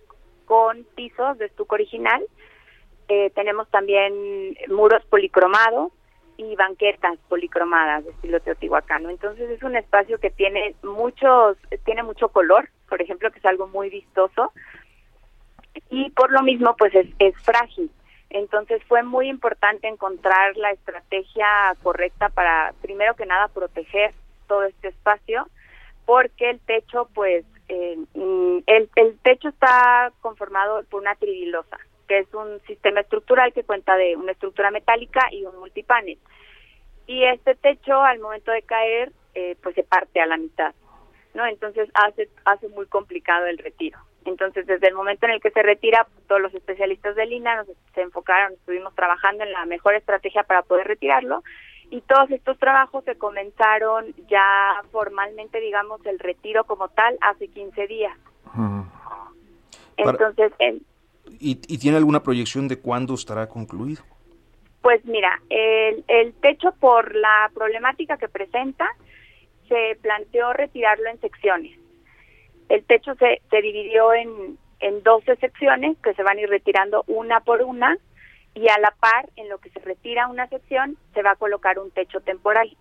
con 0.47 0.85
pisos 0.95 1.39
de 1.39 1.47
estuco 1.47 1.75
original, 1.75 2.23
eh, 3.09 3.31
tenemos 3.35 3.69
también 3.71 4.57
muros 4.69 5.05
policromados 5.07 5.93
y 6.37 6.57
banquetas 6.57 7.19
policromadas 7.29 8.05
de 8.05 8.11
estilo 8.11 8.41
teotihuacano. 8.41 9.11
Entonces 9.11 9.51
es 9.51 9.63
un 9.63 9.77
espacio 9.77 10.19
que 10.19 10.31
tiene 10.31 10.75
muchos, 10.83 11.57
tiene 11.85 12.03
mucho 12.03 12.29
color, 12.29 12.69
por 12.89 13.03
ejemplo, 13.03 13.31
que 13.31 13.39
es 13.39 13.45
algo 13.45 13.69
muy 13.69 13.91
vistoso 13.91 14.53
y 15.91 16.11
por 16.11 16.31
lo 16.33 16.43
mismo 16.43 16.75
pues 16.77 16.95
es, 16.95 17.07
es 17.19 17.35
frágil. 17.43 17.91
Entonces 18.33 18.83
fue 18.89 19.03
muy 19.03 19.29
importante 19.29 19.89
encontrar 19.89 20.57
la 20.57 20.71
estrategia 20.71 21.47
correcta 21.83 22.31
para, 22.31 22.73
primero 22.81 23.15
que 23.15 23.27
nada, 23.27 23.49
proteger 23.49 24.15
todo 24.49 24.65
este 24.65 24.89
espacio, 24.89 25.47
porque 26.07 26.49
el 26.49 26.61
techo, 26.61 27.09
pues, 27.15 27.45
eh, 27.69 27.99
mm, 28.15 28.59
el, 28.67 28.91
el 28.97 29.19
techo 29.19 29.49
está 29.49 30.13
conformado 30.23 30.83
por 30.85 31.03
una 31.03 31.15
tridilosa, 31.15 31.79
que 32.09 32.21
es 32.21 32.35
un 32.35 32.59
sistema 32.67 33.01
estructural 33.01 33.53
que 33.53 33.65
cuenta 33.65 33.97
de 33.97 34.17
una 34.17 34.33
estructura 34.33 34.71
metálica 34.71 35.29
y 35.31 35.45
un 35.45 35.59
multipanel. 35.59 36.19
Y 37.07 37.25
este 37.25 37.55
techo, 37.55 38.01
al 38.01 38.19
momento 38.19 38.51
de 38.51 38.63
caer, 38.63 39.13
eh, 39.35 39.57
pues 39.63 39.75
se 39.75 39.83
parte 39.83 40.23
a 40.23 40.27
la 40.27 40.39
mitad, 40.39 40.75
¿no? 41.35 41.45
Entonces 41.45 41.91
hace, 41.93 42.31
hace 42.47 42.69
muy 42.69 42.87
complicado 42.87 43.45
el 43.45 43.59
retiro. 43.59 43.99
Entonces, 44.25 44.67
desde 44.67 44.89
el 44.89 44.95
momento 44.95 45.27
en 45.27 45.33
el 45.33 45.41
que 45.41 45.51
se 45.51 45.63
retira, 45.63 46.07
todos 46.29 46.41
los 46.41 46.55
especialistas 46.55 47.17
del 47.17 47.33
INA 47.33 47.57
nos, 47.57 47.67
se 47.95 48.03
enfocaron, 48.03 48.53
estuvimos 48.53 48.95
trabajando 48.95 49.45
en 49.45 49.53
la 49.53 49.65
mejor 49.67 49.95
estrategia 49.95 50.45
para 50.45 50.63
poder 50.63 50.87
retirarlo 50.87 51.43
y 51.93 52.01
todos 52.01 52.31
estos 52.31 52.59
trabajos 52.59 53.05
se 53.05 53.17
comenzaron 53.17 54.15
ya 54.27 54.81
formalmente, 54.91 55.61
digamos, 55.61 56.05
el 56.07 56.19
retiro 56.19 56.65
como 56.65 56.89
tal 56.89 57.19
hace 57.21 57.49
15 57.49 57.87
días. 57.87 58.17
Entonces, 59.99 60.53
¿Y, 61.39 61.61
¿Y, 61.69 61.79
tiene 61.79 61.99
alguna 61.99 62.23
proyección 62.23 62.67
de 62.67 62.79
cuándo 62.79 63.13
estará 63.13 63.47
concluido? 63.47 64.03
Pues 64.81 65.05
mira, 65.05 65.41
el, 65.51 66.03
el 66.09 66.33
techo 66.33 66.73
por 66.81 67.15
la 67.15 67.51
problemática 67.55 68.17
que 68.17 68.29
presenta, 68.29 68.89
se 69.69 69.99
planteó 70.01 70.55
retirarlo 70.55 71.11
en 71.11 71.21
secciones. 71.21 71.79
El 72.73 72.85
techo 72.85 73.15
se, 73.17 73.43
se 73.51 73.61
dividió 73.61 74.15
en, 74.15 74.57
en 74.81 75.03
12 75.03 75.37
secciones 75.37 75.99
que 76.03 76.15
se 76.15 76.23
van 76.23 76.39
a 76.39 76.41
ir 76.41 76.49
retirando 76.49 77.05
una 77.07 77.41
por 77.41 77.61
una 77.61 77.99
y 78.55 78.67
a 78.71 78.79
la 78.79 78.95
par, 78.99 79.29
en 79.37 79.51
lo 79.51 79.59
que 79.59 79.69
se 79.69 79.81
retira 79.81 80.27
una 80.29 80.49
sección, 80.49 80.97
se 81.13 81.23
va 81.23 81.33
a 81.33 81.37
colocar 81.37 81.79
un 81.79 81.91
techo 81.91 82.23
temporal. 82.23 82.75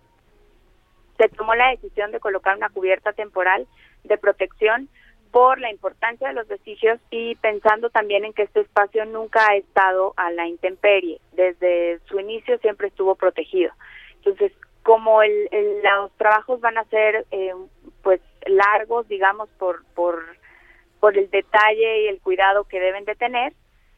Se 1.18 1.28
tomó 1.28 1.54
la 1.54 1.68
decisión 1.72 2.10
de 2.10 2.20
colocar 2.20 2.56
una 2.56 2.70
cubierta 2.70 3.12
temporal 3.12 3.66
de 4.04 4.16
protección 4.16 4.88
por 5.30 5.60
la 5.60 5.70
importancia 5.70 6.28
de 6.28 6.34
los 6.34 6.48
vestigios 6.48 6.98
y 7.10 7.34
pensando 7.34 7.90
también 7.90 8.24
en 8.24 8.32
que 8.32 8.44
este 8.44 8.60
espacio 8.60 9.04
nunca 9.04 9.46
ha 9.46 9.56
estado 9.56 10.14
a 10.16 10.30
la 10.30 10.46
intemperie. 10.46 11.20
Desde 11.32 12.00
su 12.06 12.18
inicio 12.18 12.56
siempre 12.60 12.88
estuvo 12.88 13.14
protegido. 13.14 13.74
Entonces, 14.16 14.52
como 14.84 15.22
el, 15.22 15.48
los 15.82 16.10
trabajos 16.12 16.62
van 16.62 16.78
a 16.78 16.84
ser 16.84 17.26
eh, 17.30 17.52
pues 18.02 18.20
largos, 18.46 19.08
digamos, 19.08 19.48
por, 19.58 19.84
por, 19.94 20.22
por 21.00 21.16
el 21.16 21.30
detalle 21.30 22.04
y 22.04 22.08
el 22.08 22.20
cuidado 22.20 22.64
que 22.64 22.80
deben 22.80 23.04
de 23.04 23.14
tener, 23.14 23.52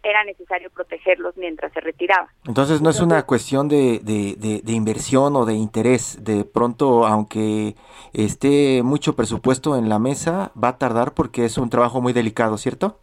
era 0.05 0.23
necesario 0.25 0.71
protegerlos 0.71 1.37
mientras 1.37 1.73
se 1.73 1.81
retiraba. 1.81 2.29
Entonces 2.47 2.83
no 2.83 2.91
es 2.91 3.01
una 3.01 3.25
cuestión 3.25 3.69
de, 3.69 4.01
de, 4.01 4.61
de, 4.63 4.73
inversión 4.73 5.35
o 5.35 5.47
de 5.47 5.55
interés. 5.55 6.23
De 6.23 6.45
pronto, 6.45 7.07
aunque 7.07 7.75
esté 8.13 8.83
mucho 8.83 9.17
presupuesto 9.17 9.77
en 9.77 9.89
la 9.89 9.99
mesa, 9.99 10.53
va 10.63 10.69
a 10.69 10.79
tardar 10.79 11.15
porque 11.15 11.47
es 11.47 11.57
un 11.57 11.71
trabajo 11.71 12.03
muy 12.03 12.13
delicado, 12.13 12.59
¿cierto? 12.59 13.01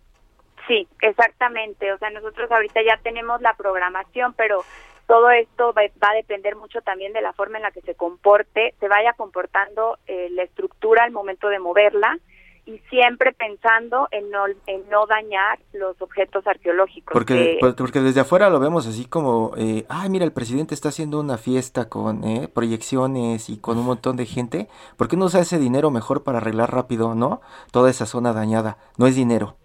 Sí, 0.67 0.87
exactamente. 1.01 1.91
O 1.91 1.97
sea, 1.97 2.11
nosotros 2.11 2.49
ahorita 2.51 2.81
ya 2.83 2.97
tenemos 3.01 3.41
la 3.41 3.55
programación, 3.55 4.33
pero 4.37 4.63
todo 5.11 5.29
esto 5.29 5.73
va, 5.73 5.81
a 5.81 6.15
depender 6.15 6.55
mucho 6.55 6.79
también 6.79 7.11
de 7.11 7.19
la 7.19 7.33
forma 7.33 7.57
en 7.57 7.63
la 7.63 7.71
que 7.71 7.81
se 7.81 7.95
comporte, 7.95 8.73
se 8.79 8.87
vaya 8.87 9.11
comportando 9.11 9.97
eh, 10.07 10.29
la 10.31 10.43
estructura 10.43 11.03
al 11.03 11.11
momento 11.11 11.49
de 11.49 11.59
moverla 11.59 12.17
y 12.65 12.77
siempre 12.89 13.33
pensando 13.33 14.07
en 14.11 14.31
no, 14.31 14.45
en 14.67 14.89
no 14.89 15.05
dañar 15.07 15.59
los 15.73 16.01
objetos 16.01 16.47
arqueológicos. 16.47 17.11
Porque, 17.11 17.57
pues, 17.59 17.73
porque 17.73 17.99
desde 17.99 18.21
afuera 18.21 18.49
lo 18.49 18.61
vemos 18.61 18.87
así 18.87 19.03
como, 19.03 19.51
eh, 19.57 19.83
ay, 19.89 20.09
mira, 20.09 20.23
el 20.23 20.31
presidente 20.31 20.73
está 20.73 20.87
haciendo 20.87 21.19
una 21.19 21.37
fiesta 21.37 21.89
con 21.89 22.23
eh, 22.23 22.47
proyecciones 22.47 23.49
y 23.49 23.59
con 23.59 23.77
un 23.79 23.87
montón 23.87 24.15
de 24.15 24.25
gente. 24.25 24.69
¿Por 24.95 25.09
qué 25.09 25.17
no 25.17 25.25
usa 25.25 25.41
ese 25.41 25.59
dinero 25.59 25.91
mejor 25.91 26.23
para 26.23 26.37
arreglar 26.37 26.73
rápido, 26.73 27.15
no? 27.15 27.41
Toda 27.73 27.89
esa 27.89 28.05
zona 28.05 28.31
dañada. 28.31 28.77
No 28.97 29.07
es 29.07 29.15
dinero. 29.17 29.57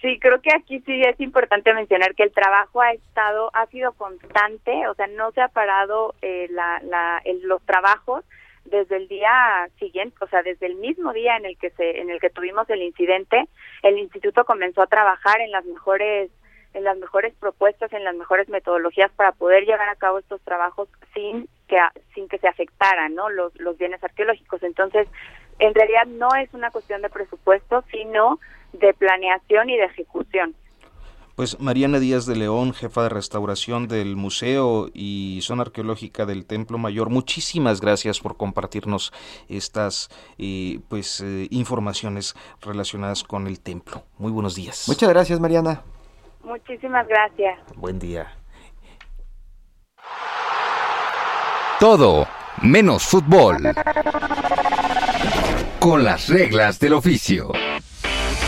Sí, 0.00 0.18
creo 0.18 0.40
que 0.40 0.50
aquí 0.54 0.80
sí 0.80 1.02
es 1.02 1.20
importante 1.20 1.74
mencionar 1.74 2.14
que 2.14 2.22
el 2.22 2.32
trabajo 2.32 2.80
ha 2.80 2.92
estado, 2.92 3.50
ha 3.52 3.66
sido 3.66 3.92
constante, 3.92 4.88
o 4.88 4.94
sea, 4.94 5.06
no 5.08 5.30
se 5.32 5.42
ha 5.42 5.48
parado 5.48 6.14
eh, 6.22 6.48
la, 6.50 6.80
la, 6.84 7.22
los 7.42 7.62
trabajos 7.66 8.24
desde 8.64 8.96
el 8.96 9.08
día 9.08 9.68
siguiente, 9.78 10.16
o 10.20 10.28
sea, 10.28 10.42
desde 10.42 10.66
el 10.66 10.76
mismo 10.76 11.12
día 11.12 11.36
en 11.36 11.44
el 11.44 11.58
que 11.58 11.70
se, 11.70 12.00
en 12.00 12.08
el 12.08 12.18
que 12.18 12.30
tuvimos 12.30 12.68
el 12.70 12.82
incidente, 12.82 13.46
el 13.82 13.98
instituto 13.98 14.44
comenzó 14.44 14.80
a 14.80 14.86
trabajar 14.86 15.40
en 15.42 15.50
las 15.50 15.66
mejores, 15.66 16.30
en 16.72 16.84
las 16.84 16.96
mejores 16.96 17.34
propuestas, 17.34 17.92
en 17.92 18.04
las 18.04 18.14
mejores 18.14 18.48
metodologías 18.48 19.10
para 19.12 19.32
poder 19.32 19.64
llevar 19.64 19.88
a 19.90 19.96
cabo 19.96 20.18
estos 20.18 20.40
trabajos 20.42 20.88
sin 21.12 21.46
que, 21.68 21.78
sin 22.14 22.26
que 22.26 22.38
se 22.38 22.48
afectaran, 22.48 23.14
¿no? 23.14 23.28
Los, 23.28 23.54
los 23.60 23.76
bienes 23.76 24.02
arqueológicos. 24.02 24.62
Entonces, 24.62 25.08
en 25.58 25.74
realidad 25.74 26.06
no 26.06 26.28
es 26.36 26.52
una 26.54 26.70
cuestión 26.70 27.02
de 27.02 27.10
presupuesto, 27.10 27.84
sino 27.90 28.38
de 28.72 28.94
planeación 28.94 29.70
y 29.70 29.76
de 29.76 29.84
ejecución. 29.84 30.54
Pues 31.40 31.58
Mariana 31.58 31.98
Díaz 31.98 32.26
de 32.26 32.36
León, 32.36 32.74
jefa 32.74 33.04
de 33.04 33.08
restauración 33.08 33.88
del 33.88 34.14
Museo 34.14 34.90
y 34.92 35.38
Zona 35.42 35.62
Arqueológica 35.62 36.26
del 36.26 36.44
Templo 36.44 36.76
Mayor, 36.76 37.08
muchísimas 37.08 37.80
gracias 37.80 38.20
por 38.20 38.36
compartirnos 38.36 39.10
estas 39.48 40.10
eh, 40.36 40.80
pues 40.90 41.22
eh, 41.22 41.48
informaciones 41.50 42.34
relacionadas 42.60 43.24
con 43.24 43.46
el 43.46 43.58
templo. 43.60 44.02
Muy 44.18 44.30
buenos 44.32 44.54
días. 44.54 44.84
Muchas 44.86 45.08
gracias, 45.08 45.40
Mariana. 45.40 45.82
Muchísimas 46.44 47.08
gracias. 47.08 47.58
Buen 47.74 47.98
día. 47.98 48.34
Todo 51.78 52.26
menos 52.60 53.04
fútbol. 53.04 53.56
Con 55.78 56.04
las 56.04 56.28
reglas 56.28 56.78
del 56.78 56.92
oficio. 56.92 57.52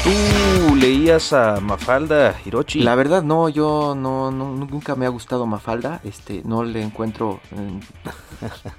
¿Tú 0.04 0.74
leías 0.74 1.32
a 1.32 1.60
Mafalda 1.60 2.34
Hirochi? 2.44 2.82
La 2.82 2.96
verdad 2.96 3.22
no, 3.22 3.48
yo 3.48 3.94
no, 3.94 4.32
nunca 4.32 4.96
me 4.96 5.06
ha 5.06 5.08
gustado 5.08 5.46
Mafalda, 5.46 6.00
este, 6.02 6.42
no 6.44 6.64
le 6.64 6.82
encuentro, 6.82 7.38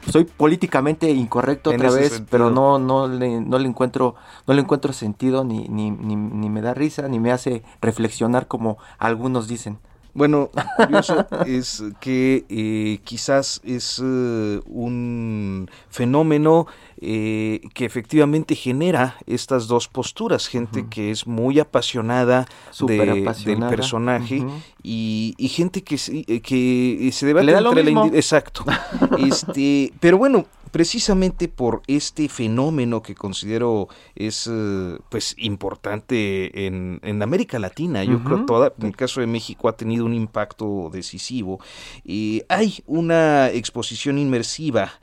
soy 0.11 0.26
políticamente 0.26 1.09
incorrecto 1.09 1.69
otra 1.69 1.91
vez, 1.91 2.21
pero 2.30 2.49
no, 2.49 2.78
no 2.78 3.07
le, 3.07 3.39
no 3.39 3.57
le 3.57 3.69
encuentro, 3.69 4.15
no 4.47 4.53
le 4.53 4.61
encuentro 4.61 4.91
sentido 4.91 5.45
ni, 5.45 5.69
ni, 5.69 5.91
ni, 5.91 6.17
ni 6.17 6.49
me 6.49 6.61
da 6.61 6.74
risa 6.74 7.07
ni 7.07 7.19
me 7.21 7.32
hace 7.32 7.63
reflexionar 7.82 8.47
como 8.47 8.78
algunos 8.97 9.47
dicen. 9.47 9.80
Bueno, 10.14 10.51
curioso 10.78 11.26
es 11.45 11.84
que 11.99 12.45
eh, 12.49 12.99
quizás 13.03 13.61
es 13.64 13.99
eh, 14.03 14.61
un 14.66 15.70
fenómeno 15.89 16.68
eh, 17.01 17.61
que 17.74 17.86
efectivamente 17.86 18.55
genera 18.55 19.18
estas 19.26 19.68
dos 19.68 19.88
posturas, 19.88 20.47
gente 20.47 20.86
que 20.89 21.11
es 21.11 21.26
muy 21.26 21.59
apasionada, 21.59 22.45
de, 22.80 23.34
del 23.45 23.59
personaje 23.68 24.45
y, 24.84 25.36
gente 25.49 25.84
que, 25.84 25.97
que 26.41 27.09
se 27.11 27.26
debate 27.26 27.51
entre 27.51 27.91
la 27.91 28.05
exacto. 28.07 28.66
este, 29.18 29.93
pero 29.99 30.18
bueno, 30.18 30.45
precisamente 30.74 31.47
por 31.49 31.84
este 31.86 32.28
fenómeno 32.28 33.03
que 33.03 33.13
considero 33.13 33.89
es 34.15 34.49
eh, 34.51 34.97
pues 35.09 35.36
importante 35.38 36.65
en, 36.65 36.99
en, 37.03 37.21
América 37.21 37.59
Latina. 37.59 38.03
Yo 38.03 38.24
creo 38.24 38.39
que 38.39 38.45
toda, 38.47 38.74
en 38.80 38.88
el 38.88 38.95
caso 38.95 39.21
de 39.21 39.28
México 39.28 39.69
ha 39.69 39.78
tenido 39.78 40.03
un 40.03 40.15
impacto 40.15 40.89
decisivo. 40.91 41.59
y 42.03 42.41
hay 42.49 42.84
una 42.88 43.51
exposición 43.51 44.17
inmersiva 44.17 44.93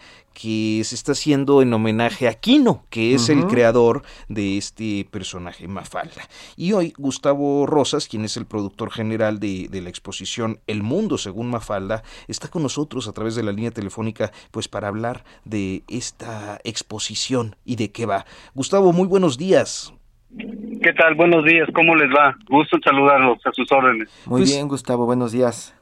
que 0.41 0.83
se 0.85 0.95
está 0.95 1.13
haciendo 1.13 1.61
en 1.61 1.73
homenaje 1.75 2.27
a 2.27 2.35
Kino, 2.35 2.85
que 2.89 3.15
es 3.15 3.29
el 3.29 3.47
creador 3.47 4.03
de 4.29 4.57
este 4.57 5.07
personaje 5.11 5.69
Mafalda. 5.69 6.23
Y 6.57 6.73
hoy 6.73 6.95
Gustavo 6.97 7.67
Rosas, 7.67 8.09
quien 8.09 8.25
es 8.25 8.37
el 8.37 8.47
productor 8.47 8.91
general 8.91 9.39
de, 9.39 9.69
de, 9.69 9.83
la 9.83 9.91
exposición 9.91 10.61
El 10.67 10.83
Mundo 10.83 11.19
según 11.19 11.51
Mafalda, 11.51 12.03
está 12.27 12.49
con 12.49 12.63
nosotros 12.63 13.07
a 13.07 13.13
través 13.13 13.35
de 13.35 13.43
la 13.43 13.53
línea 13.53 13.71
telefónica, 13.71 14.31
pues 14.51 14.67
para 14.69 14.89
hablar 14.89 15.25
de 15.45 15.83
esta 15.89 16.59
exposición 16.65 17.57
y 17.65 17.77
de 17.77 17.93
qué 17.93 18.07
va. 18.07 18.25
Gustavo, 18.55 18.93
muy 18.93 19.09
buenos 19.09 19.37
días. 19.37 19.93
¿Qué 20.39 20.93
tal? 20.95 21.17
Buenos 21.17 21.45
días, 21.45 21.69
¿cómo 21.75 21.95
les 21.97 22.09
va? 22.09 22.37
Gusto 22.49 22.77
en 22.77 22.83
saludarlos 22.83 23.39
a 23.45 23.53
sus 23.53 23.71
órdenes. 23.73 24.09
Muy 24.25 24.43
pues 24.43 24.55
bien, 24.55 24.69
Gustavo, 24.69 25.05
buenos 25.05 25.33
días 25.33 25.75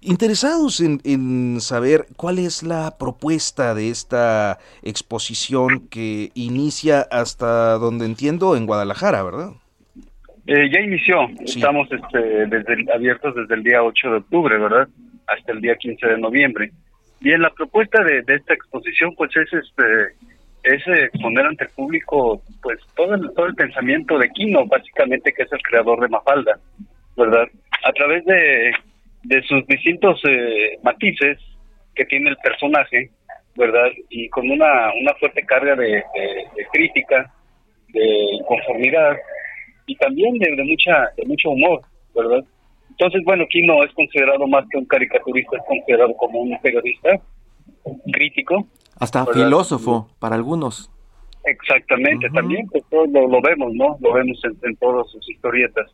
interesados 0.00 0.80
en, 0.80 1.60
saber 1.60 2.06
cuál 2.16 2.38
es 2.38 2.62
la 2.62 2.96
propuesta 2.98 3.74
de 3.74 3.90
esta 3.90 4.58
exposición 4.82 5.88
que 5.88 6.30
inicia 6.34 7.00
hasta 7.10 7.74
donde 7.74 8.06
entiendo 8.06 8.56
en 8.56 8.66
Guadalajara, 8.66 9.22
¿verdad? 9.22 9.50
Eh, 10.46 10.70
ya 10.72 10.80
inició, 10.80 11.28
estamos 11.44 11.88
este, 11.92 12.46
desde 12.46 12.92
abiertos 12.92 13.34
desde 13.34 13.54
el 13.54 13.62
día 13.62 13.82
8 13.82 14.10
de 14.10 14.16
octubre, 14.16 14.58
¿verdad? 14.58 14.88
Hasta 15.26 15.52
el 15.52 15.60
día 15.60 15.76
15 15.76 16.06
de 16.06 16.18
noviembre. 16.18 16.70
Bien, 17.20 17.42
la 17.42 17.50
propuesta 17.50 18.02
de, 18.02 18.24
esta 18.26 18.54
exposición 18.54 19.14
pues 19.16 19.30
es 19.36 19.52
este 19.52 20.14
es 20.64 20.86
exponer 20.86 21.46
ante 21.46 21.64
el 21.64 21.70
público 21.70 22.42
pues 22.62 22.78
todo 22.96 23.14
el, 23.14 23.30
todo 23.34 23.46
el 23.46 23.54
pensamiento 23.54 24.18
de 24.18 24.28
Kino, 24.30 24.66
básicamente 24.66 25.32
que 25.32 25.42
es 25.42 25.52
el 25.52 25.62
creador 25.62 26.00
de 26.00 26.08
Mafalda, 26.08 26.58
¿verdad? 27.16 27.48
A 27.84 27.92
través 27.92 28.24
de 28.24 28.72
de 29.28 29.42
sus 29.42 29.66
distintos 29.66 30.20
eh, 30.26 30.78
matices 30.82 31.38
que 31.94 32.06
tiene 32.06 32.30
el 32.30 32.36
personaje, 32.38 33.10
¿verdad? 33.56 33.88
Y 34.08 34.28
con 34.30 34.50
una, 34.50 34.90
una 34.98 35.12
fuerte 35.20 35.42
carga 35.42 35.76
de, 35.76 36.02
crítica, 36.72 37.30
de 37.88 38.38
conformidad 38.46 39.16
y 39.86 39.96
también 39.96 40.38
de, 40.38 40.64
mucha 40.64 41.10
de 41.14 41.26
mucho 41.26 41.50
humor, 41.50 41.82
¿verdad? 42.14 42.42
Entonces, 42.90 43.22
bueno, 43.24 43.44
Kino 43.50 43.84
es 43.84 43.92
considerado 43.92 44.46
más 44.46 44.64
que 44.70 44.78
un 44.78 44.86
caricaturista, 44.86 45.58
es 45.58 45.64
considerado 45.66 46.16
como 46.16 46.40
un 46.40 46.58
periodista 46.62 47.20
crítico. 48.10 48.66
Hasta 48.98 49.26
filósofo 49.26 50.08
para 50.18 50.36
algunos. 50.36 50.90
Exactamente, 51.44 52.28
también 52.30 52.66
pues, 52.68 52.82
lo, 52.90 53.42
vemos, 53.42 53.74
¿no? 53.74 53.96
Lo 54.00 54.12
vemos 54.14 54.42
en, 54.44 54.56
en 54.62 54.76
todas 54.76 55.06
sus 55.10 55.28
historietas. 55.28 55.86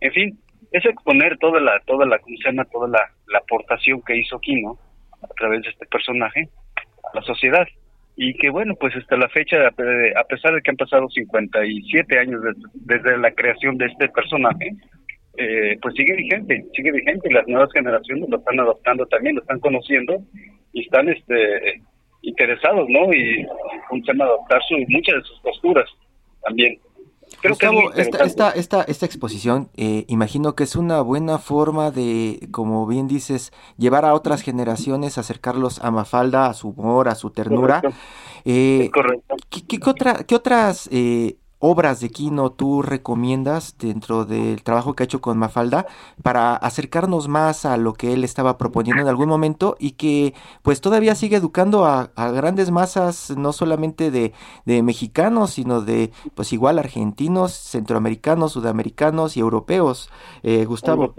En 0.00 0.12
fin, 0.12 0.38
es 0.72 0.84
exponer 0.84 1.38
toda 1.38 1.60
la, 1.60 1.80
toda 1.86 2.06
la, 2.06 2.18
¿cómo? 2.18 2.64
Toda 2.66 2.88
la, 2.88 3.00
la 3.28 3.38
aportación 3.38 4.02
que 4.02 4.16
hizo 4.16 4.38
Kino 4.38 4.78
a 5.22 5.28
través 5.34 5.62
de 5.62 5.70
este 5.70 5.86
personaje 5.86 6.48
a 6.76 7.16
la 7.16 7.22
sociedad. 7.22 7.66
Y 8.16 8.34
que 8.34 8.50
bueno, 8.50 8.74
pues 8.74 8.94
hasta 8.96 9.16
la 9.16 9.28
fecha, 9.28 9.68
a 9.68 10.24
pesar 10.24 10.54
de 10.54 10.60
que 10.60 10.70
han 10.70 10.76
pasado 10.76 11.08
57 11.08 12.18
años 12.18 12.42
desde, 12.74 13.16
la 13.16 13.30
creación 13.30 13.78
de 13.78 13.86
este 13.86 14.08
personaje, 14.08 14.72
eh, 15.36 15.78
pues 15.80 15.94
sigue 15.94 16.14
vigente, 16.14 16.64
sigue 16.74 16.90
vigente. 16.90 17.30
Las 17.30 17.46
nuevas 17.46 17.72
generaciones 17.72 18.28
lo 18.28 18.38
están 18.38 18.58
adoptando 18.58 19.06
también, 19.06 19.36
lo 19.36 19.42
están 19.42 19.60
conociendo 19.60 20.18
y 20.72 20.82
están 20.82 21.08
este 21.08 21.80
interesados, 22.22 22.88
¿no? 22.88 23.12
Y, 23.12 23.46
¿cómo 23.88 24.04
se 24.04 24.12
llama? 24.12 24.24
Adoptar 24.24 24.60
su, 24.68 24.76
muchas 24.88 25.14
de 25.14 25.22
sus 25.22 25.40
posturas 25.40 25.88
también. 26.42 26.76
Gustavo, 27.42 27.92
esta, 27.92 28.24
esta, 28.24 28.50
esta, 28.50 28.82
esta, 28.82 29.06
exposición, 29.06 29.70
eh, 29.76 30.04
imagino 30.08 30.54
que 30.54 30.64
es 30.64 30.76
una 30.76 31.00
buena 31.00 31.38
forma 31.38 31.90
de, 31.90 32.48
como 32.50 32.86
bien 32.86 33.06
dices, 33.06 33.52
llevar 33.76 34.04
a 34.04 34.14
otras 34.14 34.42
generaciones, 34.42 35.18
acercarlos 35.18 35.80
a 35.82 35.90
Mafalda, 35.90 36.46
a 36.46 36.54
su 36.54 36.70
humor, 36.70 37.08
a 37.08 37.14
su 37.14 37.30
ternura. 37.30 37.82
Eh, 38.44 38.90
correcto. 38.92 39.36
¿qué, 39.50 39.78
otra, 39.86 40.24
¿Qué 40.24 40.34
otras 40.34 40.88
eh, 40.92 41.36
obras 41.58 42.00
de 42.00 42.10
Kino 42.10 42.50
tú 42.50 42.82
recomiendas 42.82 43.76
dentro 43.78 44.24
del 44.24 44.62
trabajo 44.62 44.94
que 44.94 45.02
ha 45.02 45.04
hecho 45.04 45.20
con 45.20 45.38
Mafalda 45.38 45.86
para 46.22 46.54
acercarnos 46.54 47.28
más 47.28 47.64
a 47.64 47.76
lo 47.76 47.94
que 47.94 48.12
él 48.12 48.24
estaba 48.24 48.58
proponiendo 48.58 49.02
en 49.02 49.08
algún 49.08 49.28
momento 49.28 49.76
y 49.78 49.92
que 49.92 50.34
pues 50.62 50.80
todavía 50.80 51.14
sigue 51.14 51.36
educando 51.36 51.84
a, 51.84 52.10
grandes 52.32 52.70
masas 52.70 53.34
no 53.36 53.52
solamente 53.52 54.10
de, 54.10 54.32
mexicanos 54.82 55.50
sino 55.50 55.80
de 55.80 56.10
pues 56.34 56.52
igual 56.52 56.78
argentinos, 56.78 57.52
centroamericanos, 57.52 58.52
sudamericanos 58.52 59.36
y 59.36 59.40
europeos. 59.40 60.10
Eh, 60.42 60.64
Gustavo. 60.64 61.14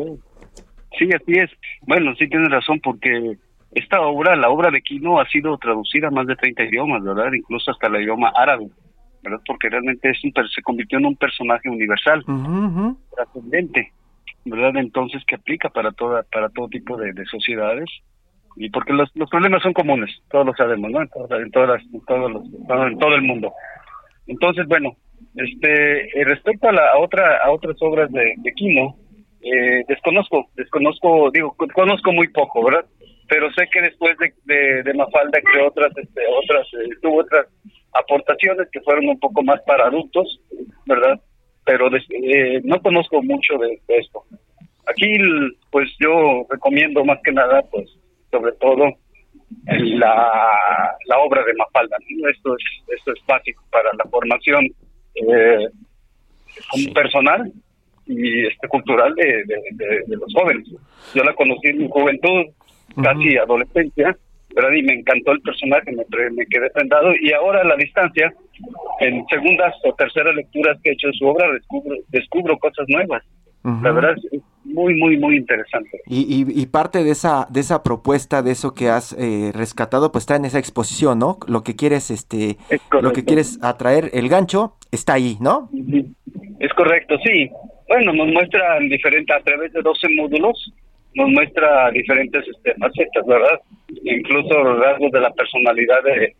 Sí, 0.97 1.09
así 1.13 1.33
es. 1.33 1.49
Bueno, 1.81 2.13
sí 2.15 2.27
tienes 2.27 2.49
razón 2.49 2.79
porque 2.81 3.37
esta 3.71 4.01
obra, 4.01 4.35
la 4.35 4.49
obra 4.49 4.71
de 4.71 4.81
Kino 4.81 5.19
ha 5.19 5.27
sido 5.27 5.57
traducida 5.57 6.07
a 6.07 6.11
más 6.11 6.27
de 6.27 6.35
30 6.35 6.63
idiomas, 6.63 7.03
¿verdad? 7.03 7.31
Incluso 7.33 7.71
hasta 7.71 7.87
el 7.87 8.03
idioma 8.03 8.31
árabe. 8.35 8.67
¿Verdad? 9.23 9.39
Porque 9.45 9.69
realmente 9.69 10.09
es 10.09 10.23
un, 10.23 10.33
se 10.33 10.61
convirtió 10.61 10.97
en 10.97 11.05
un 11.05 11.15
personaje 11.15 11.69
universal, 11.69 12.23
trascendente, 13.15 13.91
¿verdad? 14.45 14.77
Entonces 14.77 15.23
que 15.27 15.35
aplica 15.35 15.69
para 15.69 15.91
toda 15.91 16.23
para 16.23 16.49
todo 16.49 16.67
tipo 16.67 16.97
de, 16.97 17.13
sociedades 17.25 17.89
y 18.55 18.69
porque 18.69 18.93
los, 18.93 19.09
los 19.15 19.29
problemas 19.29 19.61
son 19.61 19.73
comunes, 19.73 20.09
todos 20.29 20.45
lo 20.45 20.53
sabemos, 20.53 20.91
¿no? 20.91 21.01
En, 21.01 21.09
todas, 21.09 21.41
en, 21.41 21.51
todas 21.51 21.81
todos 22.07 22.31
los, 22.31 22.43
en 22.45 22.97
todo 22.97 23.15
el 23.15 23.21
mundo. 23.21 23.53
Entonces, 24.27 24.67
bueno, 24.67 24.95
este 25.35 26.19
eh, 26.19 26.25
respecto 26.25 26.69
a 26.69 26.71
la 26.71 26.97
otra 26.97 27.37
a 27.43 27.51
otras 27.51 27.77
obras 27.81 28.11
de, 28.11 28.33
de 28.37 28.53
Kino, 28.53 28.95
eh, 29.41 29.83
desconozco, 29.87 30.49
desconozco, 30.55 31.31
digo, 31.31 31.55
conozco 31.73 32.11
muy 32.11 32.27
poco, 32.27 32.63
¿verdad? 32.65 32.85
Pero 33.27 33.51
sé 33.53 33.67
que 33.71 33.81
después 33.81 34.17
de, 34.17 34.83
de, 34.83 34.93
Mafalda 34.95 35.39
que 35.39 35.61
otras, 35.61 35.95
este, 35.95 36.21
otras, 36.43 36.67
eh, 36.73 36.89
tuvo 37.01 37.21
otras 37.21 37.45
aportaciones 37.93 38.67
que 38.71 38.81
fueron 38.81 39.09
un 39.09 39.19
poco 39.19 39.43
más 39.43 39.61
para 39.61 39.87
adultos, 39.87 40.39
¿verdad? 40.85 41.19
Pero 41.65 41.87
eh, 41.95 42.61
no 42.63 42.81
conozco 42.81 43.21
mucho 43.21 43.57
de, 43.57 43.79
esto. 43.87 44.23
Aquí, 44.87 45.17
pues 45.71 45.89
yo 45.99 46.45
recomiendo 46.49 47.03
más 47.05 47.19
que 47.23 47.31
nada, 47.31 47.61
pues, 47.71 47.89
sobre 48.31 48.53
todo 48.53 48.85
la, 49.65 50.95
la 51.05 51.19
obra 51.19 51.43
de 51.43 51.53
Mafalda. 51.53 51.97
Esto 52.31 52.55
es 52.55 52.97
esto 52.97 53.11
es 53.13 53.25
básico 53.27 53.63
para 53.71 53.89
la 53.97 54.05
formación 54.09 54.65
eh, 55.15 55.67
personal 56.93 57.51
y 58.05 58.47
este 58.47 58.67
cultural 58.67 59.13
de, 59.15 59.43
de, 59.45 60.17
los 60.17 60.33
jóvenes. 60.33 60.67
Yo 61.13 61.23
la 61.23 61.33
conocí 61.33 61.67
en 61.67 61.77
mi 61.77 61.89
juventud, 61.89 62.45
casi 63.03 63.37
adolescencia, 63.37 64.17
¿verdad? 64.55 64.71
Y 64.73 64.83
me 64.83 64.93
encantó 64.93 65.31
el 65.31 65.41
personaje, 65.41 65.91
me, 65.91 66.03
me 66.31 66.45
quedé 66.47 66.69
prendado 66.71 67.11
y 67.21 67.31
ahora 67.33 67.61
a 67.61 67.65
la 67.65 67.75
distancia, 67.75 68.33
en 68.99 69.25
segundas 69.27 69.73
o 69.83 69.93
terceras 69.93 70.35
lecturas 70.35 70.77
que 70.83 70.89
he 70.89 70.93
hecho 70.93 71.07
de 71.07 71.13
su 71.13 71.27
obra, 71.27 71.51
descubro, 71.51 71.95
descubro 72.09 72.57
cosas 72.57 72.85
nuevas. 72.87 73.23
La 73.61 73.91
verdad 73.91 74.15
es 74.31 74.41
muy, 74.63 74.95
muy, 74.95 75.17
muy 75.17 75.35
interesante. 75.35 75.99
Y, 76.07 76.45
y, 76.49 76.65
parte 76.67 77.03
de 77.03 77.11
esa, 77.11 77.45
de 77.49 77.59
esa 77.59 77.83
propuesta, 77.83 78.41
de 78.41 78.51
eso 78.51 78.73
que 78.73 78.89
has 78.89 79.13
eh, 79.19 79.51
rescatado, 79.53 80.11
pues 80.11 80.23
está 80.23 80.37
en 80.37 80.45
esa 80.45 80.59
exposición, 80.59 81.19
¿no? 81.19 81.39
Lo 81.47 81.61
que 81.61 81.75
quieres, 81.75 82.09
este, 82.09 82.57
lo 83.01 83.11
que 83.11 83.25
quieres 83.25 83.59
atraer, 83.61 84.11
el 84.13 84.29
gancho, 84.29 84.75
está 84.91 85.13
ahí, 85.13 85.37
¿no? 85.41 85.69
Es 86.59 86.73
correcto, 86.73 87.17
sí. 87.23 87.49
Bueno, 87.89 88.13
nos 88.13 88.27
muestran 88.27 88.87
diferente 88.87 89.33
a 89.33 89.41
través 89.41 89.73
de 89.73 89.81
12 89.81 90.07
módulos, 90.15 90.73
nos 91.15 91.29
muestra 91.29 91.91
diferentes 91.91 92.47
este, 92.47 92.73
facetas, 92.75 93.25
¿verdad? 93.27 93.59
Incluso 94.03 94.63
rasgos 94.75 95.11
de 95.11 95.19
la 95.19 95.31
personalidad 95.31 96.03
de, 96.03 96.35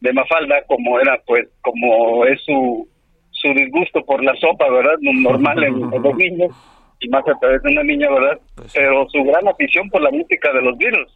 de 0.00 0.12
Mafalda, 0.12 0.62
como 0.66 1.00
era, 1.00 1.20
pues, 1.26 1.48
como 1.62 2.24
es 2.26 2.40
su, 2.44 2.88
su 3.30 3.48
disgusto 3.54 4.04
por 4.04 4.22
la 4.22 4.34
sopa, 4.36 4.68
¿verdad? 4.70 4.96
Normal 5.00 5.64
en, 5.64 5.80
los 5.80 6.16
niños, 6.16 6.52
y 7.00 7.08
más 7.08 7.26
a 7.28 7.38
través 7.38 7.62
de 7.62 7.70
una 7.72 7.82
niña, 7.82 8.08
¿verdad? 8.10 8.38
Pues 8.54 8.72
Pero 8.74 9.06
su 9.10 9.22
gran 9.24 9.46
afición 9.48 9.90
por 9.90 10.00
la 10.02 10.10
música 10.10 10.52
de 10.52 10.62
los 10.62 10.78
Beatles, 10.78 11.08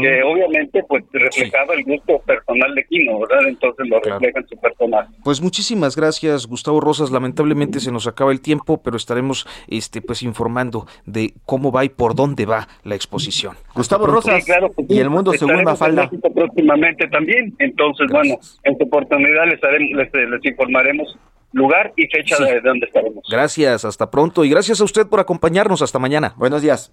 que 0.00 0.22
obviamente 0.22 0.82
pues 0.88 1.04
reflejaba 1.12 1.74
el 1.74 1.84
gusto 1.84 2.18
personal 2.20 2.74
de 2.74 2.84
Kino, 2.84 3.20
¿verdad? 3.20 3.48
Entonces 3.48 3.88
lo 3.88 4.00
refleja 4.00 4.38
en 4.38 4.48
su 4.48 4.56
personaje. 4.56 5.08
Pues 5.24 5.40
muchísimas 5.40 5.96
gracias, 5.96 6.46
Gustavo 6.46 6.80
Rosas. 6.80 7.10
Lamentablemente 7.10 7.80
se 7.80 7.90
nos 7.90 8.06
acaba 8.06 8.32
el 8.32 8.40
tiempo, 8.40 8.80
pero 8.82 8.96
estaremos 8.96 9.46
este 9.68 10.00
pues 10.00 10.22
informando 10.22 10.86
de 11.06 11.34
cómo 11.44 11.72
va 11.72 11.84
y 11.84 11.88
por 11.88 12.14
dónde 12.14 12.46
va 12.46 12.68
la 12.84 12.94
exposición. 12.94 13.54
Gustavo. 13.74 14.06
Rosas 14.06 14.42
Sí, 14.42 14.42
claro 14.44 14.70
que 14.70 14.82
sí. 14.84 14.94
y 14.94 14.98
el 14.98 15.10
mundo 15.10 15.32
según 15.32 15.62
Mafalda. 15.64 16.10
Próximamente 16.34 17.08
también. 17.08 17.54
Entonces, 17.58 18.06
bueno, 18.10 18.36
en 18.64 18.76
su 18.76 18.84
oportunidad 18.84 19.46
les, 19.46 19.62
haremos, 19.62 19.90
les, 19.92 20.30
les 20.30 20.44
informaremos 20.44 21.16
lugar 21.54 21.92
y 21.96 22.06
fecha 22.08 22.36
de, 22.38 22.54
de 22.54 22.60
donde 22.60 22.86
estaremos. 22.86 23.24
Gracias, 23.30 23.84
hasta 23.84 24.10
pronto 24.10 24.44
y 24.44 24.50
gracias 24.50 24.80
a 24.80 24.84
usted 24.84 25.06
por 25.06 25.20
acompañarnos. 25.20 25.80
Hasta 25.80 25.98
mañana. 25.98 26.34
Buenos 26.36 26.60
días. 26.60 26.92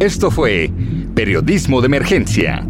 Esto 0.00 0.30
fue 0.30 0.70
Periodismo 1.14 1.80
de 1.80 1.86
Emergencia. 1.86 2.66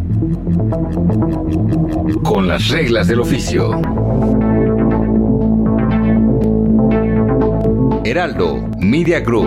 Con 2.25 2.49
las 2.49 2.69
reglas 2.69 3.07
del 3.07 3.21
oficio. 3.21 3.81
Heraldo 8.05 8.69
Media 8.79 9.21
Group. 9.21 9.47